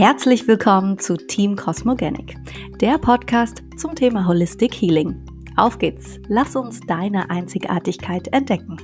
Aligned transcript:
Herzlich 0.00 0.48
willkommen 0.48 0.98
zu 0.98 1.18
Team 1.18 1.56
Cosmogenic, 1.56 2.34
der 2.80 2.96
Podcast 2.96 3.62
zum 3.76 3.94
Thema 3.94 4.26
Holistic 4.26 4.72
Healing. 4.72 5.26
Auf 5.58 5.76
geht's, 5.76 6.18
lass 6.26 6.56
uns 6.56 6.80
deine 6.80 7.28
Einzigartigkeit 7.28 8.28
entdecken. 8.32 8.78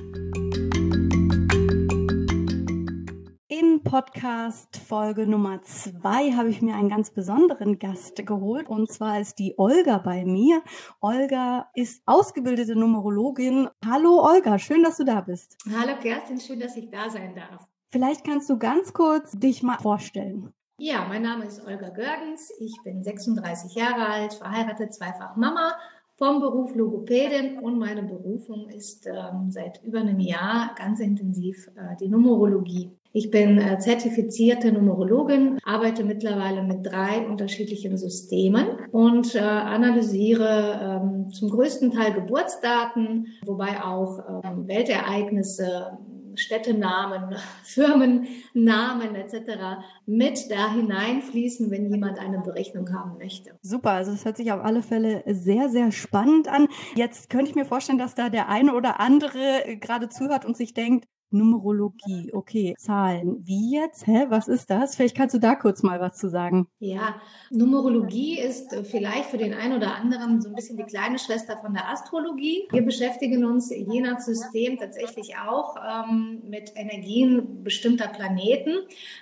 In 3.47 3.81
Podcast 3.83 4.77
Folge 4.77 5.25
Nummer 5.25 5.63
zwei 5.63 6.33
habe 6.33 6.49
ich 6.49 6.61
mir 6.61 6.75
einen 6.75 6.89
ganz 6.89 7.09
besonderen 7.09 7.79
Gast 7.79 8.23
geholt 8.23 8.69
und 8.69 8.91
zwar 8.91 9.19
ist 9.19 9.39
die 9.39 9.55
Olga 9.57 9.97
bei 9.97 10.23
mir. 10.23 10.61
Olga 11.01 11.71
ist 11.73 12.03
ausgebildete 12.05 12.75
Numerologin. 12.75 13.69
Hallo 13.83 14.23
Olga, 14.23 14.59
schön, 14.59 14.83
dass 14.83 14.97
du 14.97 15.03
da 15.03 15.21
bist. 15.21 15.57
Hallo 15.75 15.97
Kerstin, 15.99 16.39
schön, 16.39 16.59
dass 16.59 16.77
ich 16.77 16.91
da 16.91 17.09
sein 17.09 17.33
darf. 17.33 17.65
Vielleicht 17.91 18.23
kannst 18.23 18.51
du 18.51 18.59
ganz 18.59 18.93
kurz 18.93 19.31
dich 19.31 19.63
mal 19.63 19.79
vorstellen. 19.79 20.53
Ja, 20.79 21.07
mein 21.09 21.23
Name 21.23 21.45
ist 21.45 21.65
Olga 21.65 21.89
Görgens. 21.89 22.51
Ich 22.59 22.75
bin 22.83 23.03
36 23.03 23.73
Jahre 23.73 24.07
alt, 24.09 24.35
verheiratet, 24.35 24.93
zweifach 24.93 25.35
Mama, 25.35 25.73
vom 26.17 26.39
Beruf 26.39 26.75
Logopädin 26.75 27.57
und 27.57 27.79
meine 27.79 28.03
Berufung 28.03 28.69
ist 28.69 29.07
ähm, 29.07 29.49
seit 29.49 29.83
über 29.83 30.01
einem 30.01 30.19
Jahr 30.19 30.75
ganz 30.77 30.99
intensiv 30.99 31.67
äh, 31.75 31.95
die 31.99 32.07
Numerologie. 32.07 32.91
Ich 33.11 33.31
bin 33.31 33.57
äh, 33.57 33.79
zertifizierte 33.79 34.71
Numerologin, 34.71 35.57
arbeite 35.65 36.03
mittlerweile 36.03 36.61
mit 36.61 36.85
drei 36.85 37.25
unterschiedlichen 37.27 37.97
Systemen 37.97 38.67
und 38.91 39.33
äh, 39.33 39.39
analysiere 39.39 41.01
ähm, 41.01 41.33
zum 41.33 41.49
größten 41.49 41.89
Teil 41.89 42.13
Geburtsdaten, 42.13 43.29
wobei 43.43 43.83
auch 43.83 44.43
ähm, 44.43 44.67
Weltereignisse, 44.67 45.97
Städtenamen, 46.37 47.35
Firmennamen 47.63 49.15
etc. 49.15 49.81
mit 50.05 50.49
da 50.49 50.71
hineinfließen, 50.73 51.69
wenn 51.71 51.91
jemand 51.91 52.19
eine 52.19 52.39
Berechnung 52.39 52.93
haben 52.93 53.17
möchte. 53.17 53.57
Super, 53.61 53.91
also 53.91 54.11
es 54.11 54.25
hört 54.25 54.37
sich 54.37 54.51
auf 54.51 54.63
alle 54.63 54.81
Fälle 54.81 55.23
sehr, 55.25 55.69
sehr 55.69 55.91
spannend 55.91 56.47
an. 56.47 56.67
Jetzt 56.95 57.29
könnte 57.29 57.49
ich 57.49 57.55
mir 57.55 57.65
vorstellen, 57.65 57.97
dass 57.97 58.15
da 58.15 58.29
der 58.29 58.49
eine 58.49 58.73
oder 58.73 58.99
andere 58.99 59.77
gerade 59.79 60.09
zuhört 60.09 60.45
und 60.45 60.55
sich 60.55 60.73
denkt, 60.73 61.05
Numerologie, 61.29 62.31
okay, 62.33 62.73
Zahlen. 62.77 63.45
Wie 63.45 63.75
jetzt? 63.75 64.07
Hä, 64.07 64.25
was 64.29 64.47
ist 64.47 64.69
das? 64.69 64.95
Vielleicht 64.95 65.15
kannst 65.15 65.35
du 65.35 65.39
da 65.39 65.55
kurz 65.55 65.83
mal 65.83 65.99
was 65.99 66.17
zu 66.17 66.29
sagen. 66.29 66.67
Ja, 66.79 67.15
Numerologie 67.51 68.39
ist 68.39 68.73
vielleicht 68.83 69.25
für 69.25 69.37
den 69.37 69.53
einen 69.53 69.75
oder 69.75 69.95
anderen 69.95 70.41
so 70.41 70.49
ein 70.49 70.55
bisschen 70.55 70.77
die 70.77 70.83
kleine 70.83 71.19
Schwester 71.19 71.57
von 71.57 71.73
der 71.73 71.89
Astrologie. 71.89 72.67
Wir 72.71 72.81
beschäftigen 72.81 73.43
uns 73.45 73.69
je 73.69 74.01
nach 74.01 74.19
System 74.19 74.77
tatsächlich 74.77 75.35
auch 75.37 75.75
ähm, 75.77 76.43
mit 76.47 76.71
Energien 76.75 77.63
bestimmter 77.63 78.07
Planeten, 78.07 78.71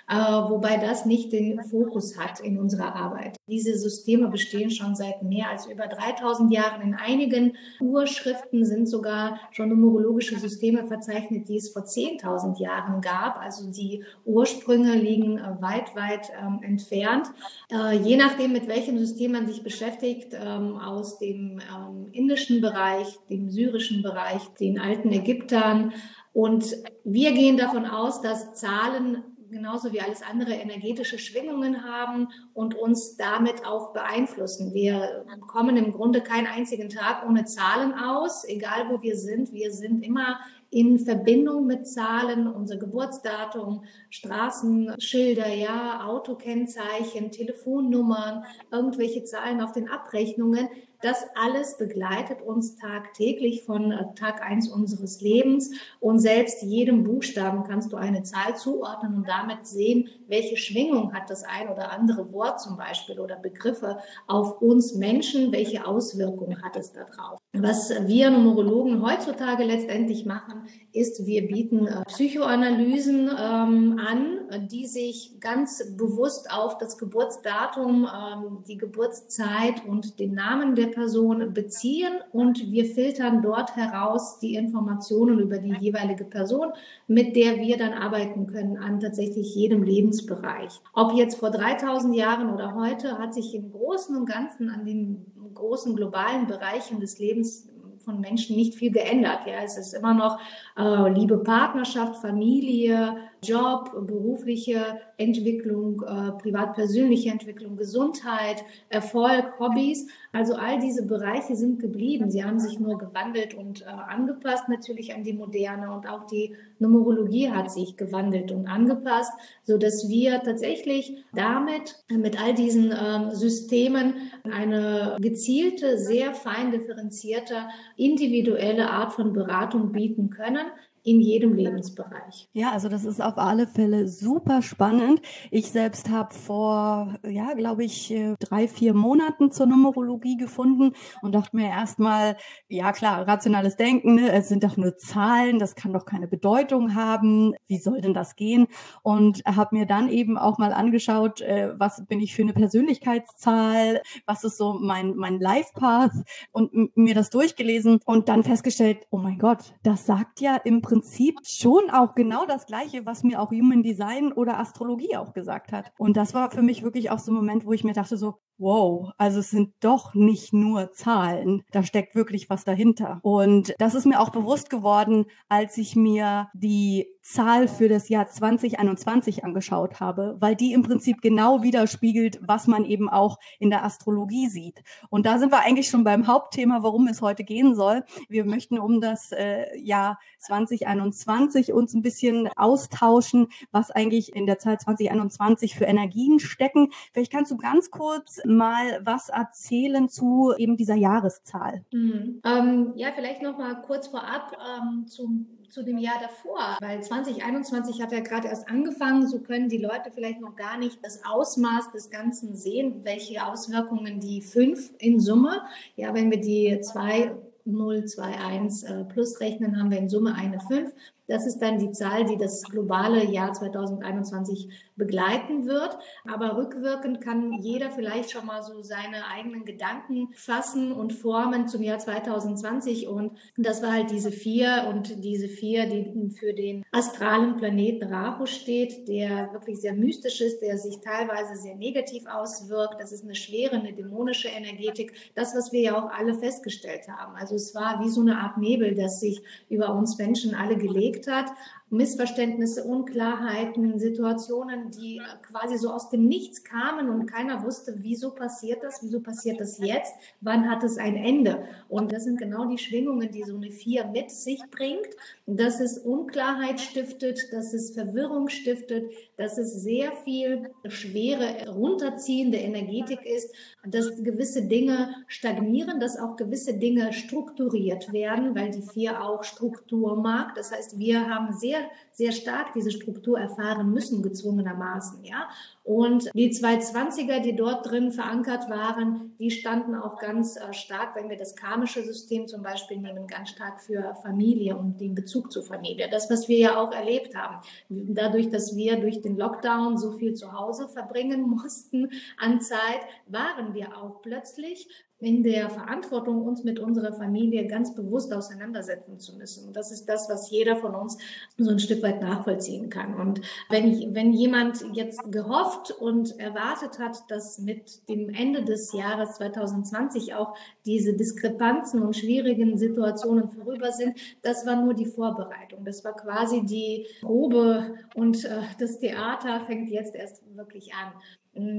äh, 0.08 0.14
wobei 0.14 0.76
das 0.76 1.06
nicht 1.06 1.32
den 1.32 1.62
Fokus 1.64 2.18
hat 2.18 2.40
in 2.40 2.58
unserer 2.58 2.94
Arbeit. 2.94 3.36
Diese 3.48 3.76
Systeme 3.76 4.28
bestehen 4.28 4.70
schon 4.70 4.94
seit 4.94 5.22
mehr 5.22 5.50
als 5.50 5.66
über 5.66 5.86
3000 5.86 6.52
Jahren. 6.52 6.82
In 6.82 6.94
einigen 6.94 7.56
Urschriften 7.80 8.64
sind 8.64 8.86
sogar 8.86 9.40
schon 9.50 9.68
numerologische 9.68 10.38
Systeme 10.38 10.86
verzeichnet, 10.86 11.48
die 11.48 11.56
es 11.56 11.70
vor 11.70 11.84
10.000 11.96 12.60
Jahren 12.60 13.00
gab. 13.00 13.38
Also 13.38 13.70
die 13.70 14.04
Ursprünge 14.24 14.94
liegen 14.94 15.38
äh, 15.38 15.60
weit, 15.60 15.94
weit 15.96 16.30
ähm, 16.40 16.60
entfernt. 16.62 17.28
Äh, 17.70 17.98
je 17.98 18.16
nachdem, 18.16 18.52
mit 18.52 18.68
welchem 18.68 18.98
System 18.98 19.32
man 19.32 19.46
sich 19.46 19.62
beschäftigt, 19.62 20.34
ähm, 20.34 20.76
aus 20.76 21.18
dem 21.18 21.60
ähm, 21.60 22.08
indischen 22.12 22.60
Bereich, 22.60 23.18
dem 23.30 23.50
syrischen 23.50 24.02
Bereich, 24.02 24.42
den 24.60 24.78
alten 24.78 25.10
Ägyptern. 25.12 25.92
Und 26.32 26.76
wir 27.04 27.32
gehen 27.32 27.56
davon 27.56 27.86
aus, 27.86 28.20
dass 28.20 28.54
Zahlen 28.54 29.22
genauso 29.50 29.92
wie 29.92 30.00
alles 30.00 30.22
andere 30.22 30.52
energetische 30.52 31.18
Schwingungen 31.18 31.84
haben 31.84 32.28
und 32.54 32.74
uns 32.74 33.16
damit 33.16 33.64
auch 33.64 33.92
beeinflussen. 33.92 34.74
Wir 34.74 35.24
kommen 35.46 35.76
im 35.76 35.92
Grunde 35.92 36.20
keinen 36.20 36.46
einzigen 36.46 36.88
Tag 36.88 37.26
ohne 37.28 37.44
Zahlen 37.44 37.94
aus, 37.94 38.44
egal 38.46 38.88
wo 38.88 39.02
wir 39.02 39.16
sind. 39.16 39.52
Wir 39.52 39.72
sind 39.72 40.04
immer 40.04 40.38
in 40.70 40.98
Verbindung 40.98 41.66
mit 41.66 41.86
Zahlen, 41.86 42.46
unser 42.46 42.76
Geburtsdatum, 42.76 43.84
Straßenschilder, 44.10 45.48
ja, 45.54 46.04
Autokennzeichen, 46.06 47.30
Telefonnummern, 47.30 48.44
irgendwelche 48.70 49.24
Zahlen 49.24 49.60
auf 49.60 49.72
den 49.72 49.88
Abrechnungen. 49.88 50.68
Das 51.06 51.24
alles 51.36 51.76
begleitet 51.76 52.42
uns 52.42 52.74
tagtäglich 52.74 53.62
von 53.62 53.92
äh, 53.92 54.12
Tag 54.16 54.42
eins 54.42 54.68
unseres 54.68 55.20
Lebens. 55.20 55.70
Und 56.00 56.18
selbst 56.18 56.64
jedem 56.64 57.04
Buchstaben 57.04 57.62
kannst 57.62 57.92
du 57.92 57.96
eine 57.96 58.24
Zahl 58.24 58.56
zuordnen 58.56 59.18
und 59.18 59.28
damit 59.28 59.68
sehen, 59.68 60.08
welche 60.26 60.56
Schwingung 60.56 61.12
hat 61.12 61.30
das 61.30 61.44
ein 61.44 61.68
oder 61.68 61.92
andere 61.92 62.32
Wort 62.32 62.60
zum 62.60 62.76
Beispiel 62.76 63.20
oder 63.20 63.36
Begriffe 63.36 63.98
auf 64.26 64.60
uns 64.60 64.96
Menschen, 64.96 65.52
welche 65.52 65.86
Auswirkungen 65.86 66.60
hat 66.60 66.74
es 66.74 66.92
darauf. 66.92 67.38
Was 67.52 67.90
wir 68.08 68.30
Numerologen 68.30 69.00
heutzutage 69.00 69.62
letztendlich 69.62 70.26
machen, 70.26 70.64
ist, 70.92 71.24
wir 71.24 71.46
bieten 71.46 71.86
äh, 71.86 72.02
Psychoanalysen 72.06 73.28
ähm, 73.28 74.00
an, 74.04 74.45
die 74.70 74.86
sich 74.86 75.38
ganz 75.40 75.96
bewusst 75.96 76.50
auf 76.50 76.78
das 76.78 76.98
Geburtsdatum, 76.98 78.06
ähm, 78.06 78.58
die 78.66 78.76
Geburtszeit 78.76 79.84
und 79.86 80.18
den 80.18 80.34
Namen 80.34 80.74
der 80.74 80.88
Person 80.88 81.52
beziehen 81.52 82.12
und 82.32 82.70
wir 82.70 82.84
filtern 82.84 83.42
dort 83.42 83.76
heraus 83.76 84.38
die 84.38 84.54
Informationen 84.54 85.38
über 85.38 85.58
die 85.58 85.74
jeweilige 85.78 86.24
Person, 86.24 86.72
mit 87.06 87.36
der 87.36 87.56
wir 87.58 87.76
dann 87.76 87.92
arbeiten 87.92 88.46
können 88.46 88.76
an 88.76 89.00
tatsächlich 89.00 89.54
jedem 89.54 89.82
Lebensbereich. 89.82 90.80
Ob 90.92 91.12
jetzt 91.12 91.38
vor 91.38 91.50
3000 91.50 92.14
Jahren 92.14 92.52
oder 92.52 92.74
heute, 92.74 93.18
hat 93.18 93.34
sich 93.34 93.54
im 93.54 93.72
Großen 93.72 94.16
und 94.16 94.26
Ganzen 94.26 94.70
an 94.70 94.84
den 94.84 95.26
großen 95.54 95.96
globalen 95.96 96.46
Bereichen 96.46 97.00
des 97.00 97.18
Lebens 97.18 97.68
von 98.06 98.20
Menschen 98.20 98.54
nicht 98.54 98.74
viel 98.74 98.92
geändert. 98.92 99.40
Ja, 99.46 99.64
es 99.64 99.76
ist 99.76 99.92
immer 99.92 100.14
noch 100.14 100.38
äh, 100.78 101.12
Liebe, 101.12 101.38
Partnerschaft, 101.38 102.16
Familie, 102.16 103.16
Job, 103.42 103.92
berufliche 104.06 104.98
Entwicklung, 105.18 106.02
äh, 106.02 106.32
privat-persönliche 106.32 107.30
Entwicklung, 107.30 107.76
Gesundheit, 107.76 108.64
Erfolg, 108.88 109.54
Hobbys. 109.58 110.06
Also 110.32 110.54
all 110.54 110.78
diese 110.78 111.06
Bereiche 111.06 111.56
sind 111.56 111.78
geblieben. 111.78 112.30
Sie 112.30 112.44
haben 112.44 112.58
sich 112.58 112.78
nur 112.78 112.98
gewandelt 112.98 113.54
und 113.54 113.82
äh, 113.82 113.84
angepasst 113.86 114.68
natürlich 114.68 115.14
an 115.14 115.24
die 115.24 115.32
Moderne 115.32 115.92
und 115.92 116.08
auch 116.08 116.26
die 116.26 116.54
Numerologie 116.78 117.50
hat 117.50 117.70
sich 117.70 117.96
gewandelt 117.96 118.52
und 118.52 118.66
angepasst, 118.66 119.32
so 119.62 119.78
dass 119.78 120.08
wir 120.08 120.42
tatsächlich 120.42 121.24
damit 121.34 121.96
mit 122.10 122.40
all 122.42 122.54
diesen 122.54 122.92
ähm, 122.92 123.30
Systemen 123.30 124.14
eine 124.44 125.16
gezielte, 125.20 125.98
sehr 125.98 126.34
fein 126.34 126.70
differenzierte, 126.70 127.54
individuelle 127.96 128.90
Art 128.90 129.12
von 129.12 129.32
Beratung 129.32 129.92
bieten 129.92 130.30
können 130.30 130.66
in 131.06 131.20
jedem 131.20 131.54
Lebensbereich. 131.54 132.48
Ja, 132.52 132.72
also 132.72 132.88
das 132.88 133.04
ist 133.04 133.22
auf 133.22 133.38
alle 133.38 133.68
Fälle 133.68 134.08
super 134.08 134.60
spannend. 134.60 135.22
Ich 135.52 135.70
selbst 135.70 136.10
habe 136.10 136.34
vor, 136.34 137.14
ja, 137.24 137.54
glaube 137.54 137.84
ich, 137.84 138.10
äh, 138.10 138.34
drei, 138.40 138.66
vier 138.66 138.92
Monaten 138.92 139.52
zur 139.52 139.66
Numerologie 139.66 140.36
gefunden 140.36 140.94
und 141.22 141.32
dachte 141.32 141.54
mir 141.54 141.68
erstmal, 141.68 142.36
ja 142.68 142.90
klar, 142.90 143.26
rationales 143.28 143.76
Denken, 143.76 144.16
ne? 144.16 144.32
es 144.32 144.48
sind 144.48 144.64
doch 144.64 144.76
nur 144.76 144.96
Zahlen, 144.96 145.60
das 145.60 145.76
kann 145.76 145.92
doch 145.92 146.06
keine 146.06 146.26
Bedeutung 146.26 146.96
haben. 146.96 147.54
Wie 147.68 147.78
soll 147.78 148.00
denn 148.00 148.12
das 148.12 148.34
gehen? 148.34 148.66
Und 149.04 149.44
habe 149.46 149.76
mir 149.76 149.86
dann 149.86 150.08
eben 150.08 150.36
auch 150.36 150.58
mal 150.58 150.72
angeschaut, 150.72 151.40
äh, 151.40 151.72
was 151.78 152.04
bin 152.06 152.18
ich 152.18 152.34
für 152.34 152.42
eine 152.42 152.52
Persönlichkeitszahl, 152.52 154.02
was 154.26 154.42
ist 154.42 154.58
so 154.58 154.76
mein, 154.80 155.14
mein 155.14 155.38
Life 155.38 155.70
Path 155.74 156.14
und 156.50 156.96
mir 156.96 157.14
das 157.14 157.30
durchgelesen 157.30 158.00
und 158.04 158.28
dann 158.28 158.42
festgestellt, 158.42 159.06
oh 159.10 159.18
mein 159.18 159.38
Gott, 159.38 159.76
das 159.84 160.04
sagt 160.04 160.40
ja 160.40 160.56
im 160.56 160.82
Prinzip 160.82 160.95
Prinzip 160.96 161.40
schon 161.44 161.90
auch 161.90 162.14
genau 162.14 162.46
das 162.46 162.64
Gleiche, 162.64 163.04
was 163.04 163.22
mir 163.22 163.38
auch 163.38 163.50
Human 163.50 163.82
Design 163.82 164.32
oder 164.32 164.58
Astrologie 164.58 165.14
auch 165.18 165.34
gesagt 165.34 165.70
hat. 165.70 165.92
Und 165.98 166.16
das 166.16 166.32
war 166.32 166.50
für 166.50 166.62
mich 166.62 166.82
wirklich 166.82 167.10
auch 167.10 167.18
so 167.18 167.32
ein 167.32 167.34
Moment, 167.34 167.66
wo 167.66 167.74
ich 167.74 167.84
mir 167.84 167.92
dachte 167.92 168.16
so, 168.16 168.38
wow, 168.58 169.12
also 169.18 169.40
es 169.40 169.50
sind 169.50 169.74
doch 169.80 170.14
nicht 170.14 170.52
nur 170.52 170.92
Zahlen, 170.92 171.62
da 171.72 171.82
steckt 171.82 172.14
wirklich 172.14 172.48
was 172.48 172.64
dahinter. 172.64 173.20
Und 173.22 173.74
das 173.78 173.94
ist 173.94 174.06
mir 174.06 174.20
auch 174.20 174.30
bewusst 174.30 174.70
geworden, 174.70 175.26
als 175.48 175.76
ich 175.78 175.96
mir 175.96 176.48
die 176.54 177.06
Zahl 177.22 177.66
für 177.66 177.88
das 177.88 178.08
Jahr 178.08 178.28
2021 178.28 179.44
angeschaut 179.44 179.98
habe, 179.98 180.36
weil 180.38 180.54
die 180.54 180.72
im 180.72 180.84
Prinzip 180.84 181.20
genau 181.20 181.62
widerspiegelt, 181.62 182.38
was 182.40 182.68
man 182.68 182.84
eben 182.84 183.08
auch 183.08 183.38
in 183.58 183.68
der 183.68 183.84
Astrologie 183.84 184.48
sieht. 184.48 184.82
Und 185.10 185.26
da 185.26 185.38
sind 185.38 185.50
wir 185.50 185.60
eigentlich 185.60 185.88
schon 185.88 186.04
beim 186.04 186.28
Hauptthema, 186.28 186.84
worum 186.84 187.08
es 187.08 187.22
heute 187.22 187.42
gehen 187.42 187.74
soll. 187.74 188.04
Wir 188.28 188.44
möchten 188.44 188.78
um 188.78 189.00
das 189.00 189.32
äh, 189.32 189.76
Jahr 189.76 190.20
2021 190.38 191.72
uns 191.72 191.94
ein 191.94 192.02
bisschen 192.02 192.48
austauschen, 192.54 193.48
was 193.72 193.90
eigentlich 193.90 194.34
in 194.36 194.46
der 194.46 194.60
Zahl 194.60 194.78
2021 194.78 195.74
für 195.74 195.86
Energien 195.86 196.38
stecken. 196.38 196.90
Vielleicht 197.12 197.32
kannst 197.32 197.50
du 197.50 197.56
ganz 197.56 197.90
kurz 197.90 198.40
mal 198.46 199.00
was 199.04 199.28
erzählen 199.28 200.08
zu 200.08 200.54
eben 200.56 200.76
dieser 200.76 200.94
Jahreszahl? 200.94 201.84
Mhm. 201.92 202.40
Ähm, 202.44 202.92
ja, 202.96 203.08
vielleicht 203.14 203.42
noch 203.42 203.58
mal 203.58 203.74
kurz 203.82 204.08
vorab 204.08 204.56
ähm, 204.80 205.06
zum 205.06 205.46
zu 205.68 205.82
dem 205.82 205.98
Jahr 205.98 206.20
davor, 206.20 206.78
weil 206.80 207.02
2021 207.02 208.00
hat 208.00 208.12
ja 208.12 208.20
gerade 208.20 208.48
erst 208.48 208.68
angefangen, 208.68 209.26
so 209.26 209.40
können 209.40 209.68
die 209.68 209.78
Leute 209.78 210.10
vielleicht 210.10 210.40
noch 210.40 210.56
gar 210.56 210.78
nicht 210.78 211.04
das 211.04 211.24
Ausmaß 211.24 211.92
des 211.92 212.08
Ganzen 212.08 212.56
sehen, 212.56 213.00
welche 213.02 213.44
Auswirkungen 213.44 214.20
die 214.20 214.40
fünf 214.40 214.92
in 214.98 215.20
Summe, 215.20 215.62
ja, 215.96 216.14
wenn 216.14 216.30
wir 216.30 216.40
die 216.40 216.80
zwei 216.80 217.32
021 217.66 218.88
äh, 218.88 219.04
plus 219.04 219.40
rechnen, 219.40 219.78
haben 219.78 219.90
wir 219.90 219.98
in 219.98 220.08
Summe 220.08 220.34
eine 220.34 220.60
5. 220.60 220.94
Das 221.28 221.46
ist 221.46 221.58
dann 221.58 221.78
die 221.78 221.90
Zahl, 221.90 222.24
die 222.24 222.36
das 222.36 222.62
globale 222.62 223.24
Jahr 223.24 223.52
2021 223.52 224.68
begleiten 224.94 225.66
wird. 225.66 225.98
Aber 226.24 226.56
rückwirkend 226.56 227.20
kann 227.20 227.52
jeder 227.60 227.90
vielleicht 227.90 228.30
schon 228.30 228.46
mal 228.46 228.62
so 228.62 228.82
seine 228.82 229.26
eigenen 229.26 229.64
Gedanken 229.64 230.28
fassen 230.34 230.92
und 230.92 231.12
formen 231.12 231.66
zum 231.66 231.82
Jahr 231.82 231.98
2020. 231.98 233.08
Und 233.08 233.32
das 233.56 233.82
war 233.82 233.92
halt 233.92 234.10
diese 234.10 234.30
vier 234.30 234.86
und 234.88 235.24
diese 235.24 235.48
vier, 235.48 235.86
die 235.86 236.30
für 236.30 236.54
den 236.54 236.84
astralen 236.92 237.56
Planeten 237.56 238.12
Rahu 238.12 238.46
steht, 238.46 239.08
der 239.08 239.52
wirklich 239.52 239.80
sehr 239.80 239.94
mystisch 239.94 240.40
ist, 240.40 240.60
der 240.60 240.78
sich 240.78 241.00
teilweise 241.00 241.56
sehr 241.56 241.74
negativ 241.74 242.24
auswirkt. 242.26 243.00
Das 243.00 243.12
ist 243.12 243.24
eine 243.24 243.34
schwere, 243.34 243.76
eine 243.76 243.92
dämonische 243.92 244.48
Energetik. 244.48 245.12
Das, 245.34 245.54
was 245.56 245.72
wir 245.72 245.80
ja 245.80 245.98
auch 245.98 246.10
alle 246.10 246.34
festgestellt 246.34 247.08
haben. 247.08 247.34
Also 247.36 247.56
es 247.56 247.74
war 247.74 248.02
wie 248.04 248.08
so 248.08 248.20
eine 248.20 248.38
Art 248.38 248.58
Nebel, 248.58 248.94
das 248.94 249.20
sich 249.20 249.42
über 249.68 249.94
uns 249.94 250.18
Menschen 250.18 250.54
alle 250.54 250.76
gelegt 250.76 251.15
gelegt 251.16 251.28
hat. 251.28 251.52
Missverständnisse, 251.88 252.82
Unklarheiten, 252.82 254.00
Situationen, 254.00 254.90
die 254.90 255.22
quasi 255.42 255.78
so 255.78 255.92
aus 255.92 256.10
dem 256.10 256.26
Nichts 256.26 256.64
kamen 256.64 257.08
und 257.08 257.26
keiner 257.26 257.62
wusste, 257.62 257.94
wieso 257.98 258.32
passiert 258.32 258.82
das, 258.82 259.04
wieso 259.04 259.20
passiert 259.20 259.60
das 259.60 259.78
jetzt, 259.78 260.12
wann 260.40 260.68
hat 260.68 260.82
es 260.82 260.98
ein 260.98 261.14
Ende. 261.14 261.64
Und 261.88 262.10
das 262.10 262.24
sind 262.24 262.40
genau 262.40 262.66
die 262.66 262.78
Schwingungen, 262.78 263.30
die 263.30 263.44
so 263.44 263.54
eine 263.54 263.70
Vier 263.70 264.04
mit 264.08 264.32
sich 264.32 264.60
bringt, 264.72 265.06
dass 265.46 265.78
es 265.78 265.98
Unklarheit 265.98 266.80
stiftet, 266.80 267.52
dass 267.52 267.72
es 267.72 267.92
Verwirrung 267.92 268.48
stiftet, 268.48 269.12
dass 269.36 269.58
es 269.58 269.82
sehr 269.82 270.12
viel 270.12 270.70
schwere, 270.88 271.68
runterziehende 271.70 272.58
Energetik 272.58 273.24
ist, 273.24 273.54
dass 273.86 274.22
gewisse 274.22 274.62
Dinge 274.62 275.14
stagnieren, 275.26 276.00
dass 276.00 276.18
auch 276.18 276.36
gewisse 276.36 276.74
Dinge 276.74 277.12
strukturiert 277.12 278.12
werden, 278.12 278.54
weil 278.54 278.70
die 278.70 278.82
Vier 278.82 279.22
auch 279.22 279.44
Struktur 279.44 280.16
mag. 280.16 280.54
Das 280.54 280.72
heißt, 280.72 280.98
wir 280.98 281.28
haben 281.28 281.52
sehr 281.52 281.76
sehr, 282.16 282.32
stark 282.32 282.72
diese 282.72 282.90
Struktur 282.90 283.38
erfahren 283.38 283.90
müssen, 283.92 284.22
gezwungenermaßen, 284.22 285.22
ja. 285.24 285.48
Und 285.86 286.28
die 286.34 286.50
220er, 286.50 287.38
die 287.38 287.54
dort 287.54 287.88
drin 287.88 288.10
verankert 288.10 288.68
waren, 288.68 289.36
die 289.38 289.52
standen 289.52 289.94
auch 289.94 290.18
ganz 290.18 290.56
äh, 290.56 290.72
stark, 290.72 291.14
wenn 291.14 291.30
wir 291.30 291.36
das 291.36 291.54
karmische 291.54 292.02
System 292.02 292.48
zum 292.48 292.64
Beispiel 292.64 292.96
nehmen, 292.96 293.28
ganz 293.28 293.50
stark 293.50 293.80
für 293.80 294.16
Familie 294.20 294.76
und 294.76 295.00
den 295.00 295.14
Bezug 295.14 295.52
zur 295.52 295.62
Familie. 295.62 296.08
Das, 296.10 296.28
was 296.28 296.48
wir 296.48 296.58
ja 296.58 296.76
auch 296.76 296.90
erlebt 296.90 297.36
haben. 297.36 297.60
Dadurch, 297.88 298.50
dass 298.50 298.74
wir 298.74 298.96
durch 298.96 299.22
den 299.22 299.36
Lockdown 299.36 299.96
so 299.96 300.10
viel 300.10 300.34
zu 300.34 300.52
Hause 300.52 300.88
verbringen 300.88 301.42
mussten 301.48 302.10
an 302.36 302.60
Zeit, 302.60 303.02
waren 303.28 303.72
wir 303.72 303.96
auch 303.96 304.22
plötzlich 304.22 304.88
in 305.18 305.42
der 305.42 305.70
Verantwortung, 305.70 306.42
uns 306.42 306.62
mit 306.62 306.78
unserer 306.78 307.14
Familie 307.14 307.66
ganz 307.66 307.94
bewusst 307.94 308.34
auseinandersetzen 308.34 309.18
zu 309.18 309.36
müssen. 309.38 309.66
Und 309.66 309.74
das 309.74 309.90
ist 309.90 310.06
das, 310.06 310.28
was 310.28 310.50
jeder 310.50 310.76
von 310.76 310.94
uns 310.94 311.16
so 311.56 311.70
ein 311.70 311.78
Stück 311.78 312.02
weit 312.02 312.20
nachvollziehen 312.20 312.90
kann. 312.90 313.14
Und 313.14 313.40
wenn, 313.70 314.14
wenn 314.14 314.34
jemand 314.34 314.84
jetzt 314.92 315.32
gehofft 315.32 315.90
und 315.90 316.38
erwartet 316.38 316.98
hat, 316.98 317.30
dass 317.30 317.58
mit 317.58 318.06
dem 318.10 318.28
Ende 318.28 318.62
des 318.64 318.92
Jahres 318.92 319.36
2020 319.36 320.34
auch 320.34 320.54
diese 320.84 321.14
Diskrepanzen 321.14 322.02
und 322.02 322.14
schwierigen 322.14 322.76
Situationen 322.76 323.48
vorüber 323.48 323.92
sind, 323.92 324.18
das 324.42 324.66
war 324.66 324.76
nur 324.76 324.92
die 324.92 325.06
Vorbereitung. 325.06 325.82
Das 325.86 326.04
war 326.04 326.14
quasi 326.14 326.66
die 326.66 327.06
Probe 327.22 327.94
und 328.14 328.44
äh, 328.44 328.60
das 328.78 328.98
Theater 328.98 329.64
fängt 329.66 329.88
jetzt 329.88 330.14
erst 330.14 330.42
wirklich 330.54 330.92
an. 330.92 331.12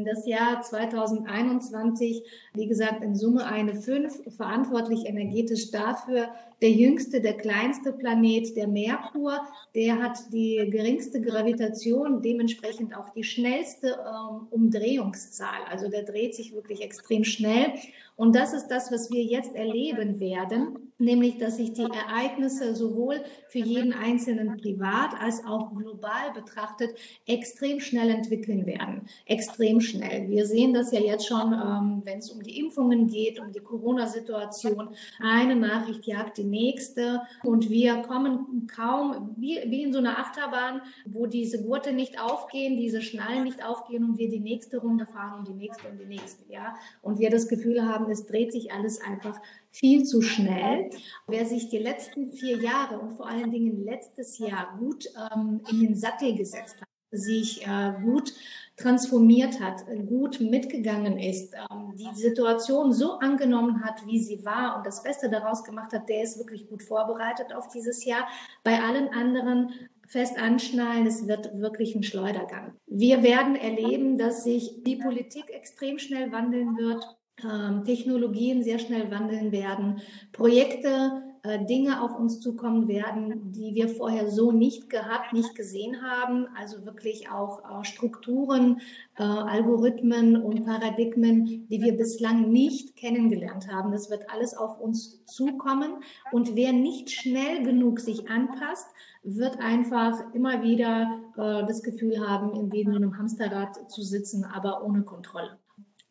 Das 0.06 0.26
Jahr 0.26 0.62
2021, 0.64 2.24
wie 2.54 2.68
gesagt, 2.68 3.04
in 3.04 3.16
Summe 3.16 3.46
eine 3.46 3.76
5, 3.76 4.36
verantwortlich 4.36 5.06
energetisch 5.06 5.70
dafür. 5.70 6.30
Der 6.62 6.72
jüngste, 6.72 7.22
der 7.22 7.38
kleinste 7.38 7.94
Planet, 7.94 8.56
der 8.56 8.68
Merkur, 8.68 9.40
der 9.76 10.02
hat 10.02 10.18
die 10.34 10.68
geringste 10.72 11.22
Gravitation, 11.22 12.22
dementsprechend 12.22 12.96
auch 12.96 13.10
die 13.10 13.24
schnellste 13.24 13.90
ähm, 13.90 14.48
Umdrehungszahl. 14.50 15.66
Also 15.70 15.90
der 15.90 16.04
dreht 16.04 16.34
sich 16.34 16.54
wirklich 16.54 16.82
extrem 16.82 17.24
schnell. 17.24 17.74
Und 18.18 18.36
das 18.36 18.52
ist 18.54 18.70
das, 18.70 18.92
was 18.92 19.12
wir 19.12 19.24
jetzt 19.24 19.56
erleben 19.56 20.20
werden, 20.20 20.92
nämlich 20.98 21.38
dass 21.38 21.58
sich 21.58 21.74
die 21.74 21.84
Ereignisse 21.84 22.76
sowohl 22.76 23.24
für 23.48 23.60
jeden 23.60 23.94
Einzelnen 23.94 24.58
privat 24.58 25.12
als 25.22 25.46
auch 25.46 25.76
global 25.76 26.34
betrachtet 26.34 26.98
extrem 27.28 27.80
schnell 27.80 28.10
entwickeln 28.10 28.66
werden. 28.66 29.08
Extrem 29.28 29.80
schnell. 29.82 30.28
Wir 30.30 30.48
sehen 30.48 30.74
das 30.74 30.92
ja 30.92 31.00
jetzt 31.00 31.28
schon, 31.28 31.54
ähm, 31.54 32.02
wenn 32.06 32.18
es 32.18 32.32
um 32.32 32.42
die 32.42 32.58
Impfungen 32.60 33.08
geht, 33.08 33.40
um 33.40 33.52
die 33.52 33.60
Corona-Situation. 33.60 34.90
Eine 35.20 35.56
Nachricht 35.56 36.08
jagt 36.08 36.40
die 36.40 36.44
nächste 36.50 37.22
und 37.44 37.70
wir 37.70 38.02
kommen 38.04 38.68
kaum 38.68 39.36
wie, 39.38 39.60
wie 39.66 39.84
in 39.84 39.94
so 39.94 40.00
einer 40.00 40.20
Achterbahn, 40.20 40.82
wo 41.06 41.26
diese 41.26 41.64
Gurte 41.64 41.94
nicht 41.94 42.22
aufgehen, 42.22 42.78
diese 42.78 43.02
Schnallen 43.02 43.44
nicht 43.44 43.64
aufgehen 43.66 44.04
und 44.04 44.18
wir 44.18 44.30
die 44.30 44.40
nächste 44.40 44.80
Runde 44.80 45.06
fahren 45.06 45.40
und 45.40 45.48
die 45.48 45.54
nächste 45.54 45.88
und 45.88 46.00
die 46.00 46.06
nächste. 46.06 46.52
Ja? 46.52 46.76
Und 47.02 47.20
wir 47.20 47.30
das 47.30 47.48
Gefühl 47.48 47.88
haben, 47.88 48.10
es 48.10 48.26
dreht 48.26 48.52
sich 48.52 48.72
alles 48.72 49.02
einfach 49.02 49.40
viel 49.72 50.04
zu 50.04 50.22
schnell. 50.22 50.90
Wer 51.28 51.46
sich 51.46 51.70
die 51.70 51.78
letzten 51.78 52.32
vier 52.32 52.58
Jahre 52.58 53.00
und 53.00 53.12
vor 53.12 53.28
allen 53.28 53.52
Dingen 53.52 53.84
letztes 53.84 54.38
Jahr 54.40 54.78
gut 54.80 55.08
ähm, 55.34 55.62
in 55.70 55.82
den 55.82 55.96
Sattel 55.96 56.36
gesetzt 56.36 56.82
hat, 56.82 56.88
sich 57.12 57.66
äh, 57.66 57.94
gut 58.04 58.34
transformiert 58.78 59.60
hat, 59.60 59.86
gut 60.08 60.40
mitgegangen 60.40 61.18
ist, 61.18 61.54
ähm, 61.56 61.96
die 61.96 62.16
Situation 62.16 62.94
so 62.94 63.14
angenommen 63.14 63.84
hat, 63.84 64.06
wie 64.06 64.20
sie 64.20 64.46
war 64.46 64.78
und 64.78 64.86
das 64.86 65.02
Beste 65.04 65.30
daraus 65.30 65.64
gemacht 65.64 65.94
hat, 65.94 66.08
der 66.08 66.24
ist 66.24 66.38
wirklich 66.38 66.68
gut 66.70 66.84
vorbereitet 66.84 67.54
auf 67.54 67.68
dieses 67.70 68.06
Jahr. 68.06 68.28
Bei 68.64 68.80
allen 68.80 69.10
anderen 69.10 69.72
fest 70.08 70.38
anschnallen, 70.40 71.08
es 71.08 71.28
wird 71.28 71.60
wirklich 71.60 71.96
ein 71.96 72.04
Schleudergang. 72.04 72.74
Wir 72.86 73.24
werden 73.24 73.56
erleben, 73.56 74.18
dass 74.18 74.44
sich 74.44 74.84
die 74.84 74.96
Politik 74.96 75.50
extrem 75.50 75.98
schnell 76.00 76.32
wandeln 76.32 76.78
wird. 76.78 77.04
Ähm, 77.44 77.84
Technologien 77.84 78.64
sehr 78.64 78.80
schnell 78.80 79.12
wandeln 79.12 79.52
werden, 79.52 80.02
Projekte, 80.32 81.27
Dinge 81.66 82.02
auf 82.02 82.18
uns 82.18 82.40
zukommen 82.40 82.88
werden, 82.88 83.52
die 83.52 83.74
wir 83.76 83.90
vorher 83.90 84.30
so 84.30 84.52
nicht 84.52 84.90
gehabt, 84.90 85.34
nicht 85.34 85.56
gesehen 85.56 86.02
haben. 86.02 86.48
Also 86.58 86.86
wirklich 86.86 87.30
auch 87.30 87.60
äh, 87.60 87.86
Strukturen, 87.86 88.82
äh, 89.18 89.24
Algorithmen 89.24 90.36
und 90.42 90.66
Paradigmen, 90.66 91.68
die 91.70 91.82
wir 91.82 91.96
bislang 91.96 92.50
nicht 92.50 92.96
kennengelernt 92.96 93.72
haben. 93.72 93.92
Das 93.92 94.10
wird 94.10 94.30
alles 94.30 94.56
auf 94.56 94.80
uns 94.80 95.24
zukommen. 95.26 95.92
Und 96.32 96.56
wer 96.56 96.74
nicht 96.74 97.10
schnell 97.10 97.64
genug 97.64 98.00
sich 98.00 98.30
anpasst, 98.30 98.88
wird 99.24 99.60
einfach 99.60 100.34
immer 100.34 100.64
wieder 100.64 101.20
das 101.36 101.84
Gefühl 101.84 102.28
haben, 102.28 102.72
in 102.72 102.96
einem 102.96 103.18
Hamsterrad 103.18 103.92
zu 103.92 104.02
sitzen, 104.02 104.46
aber 104.46 104.84
ohne 104.84 105.04
Kontrolle. 105.04 105.58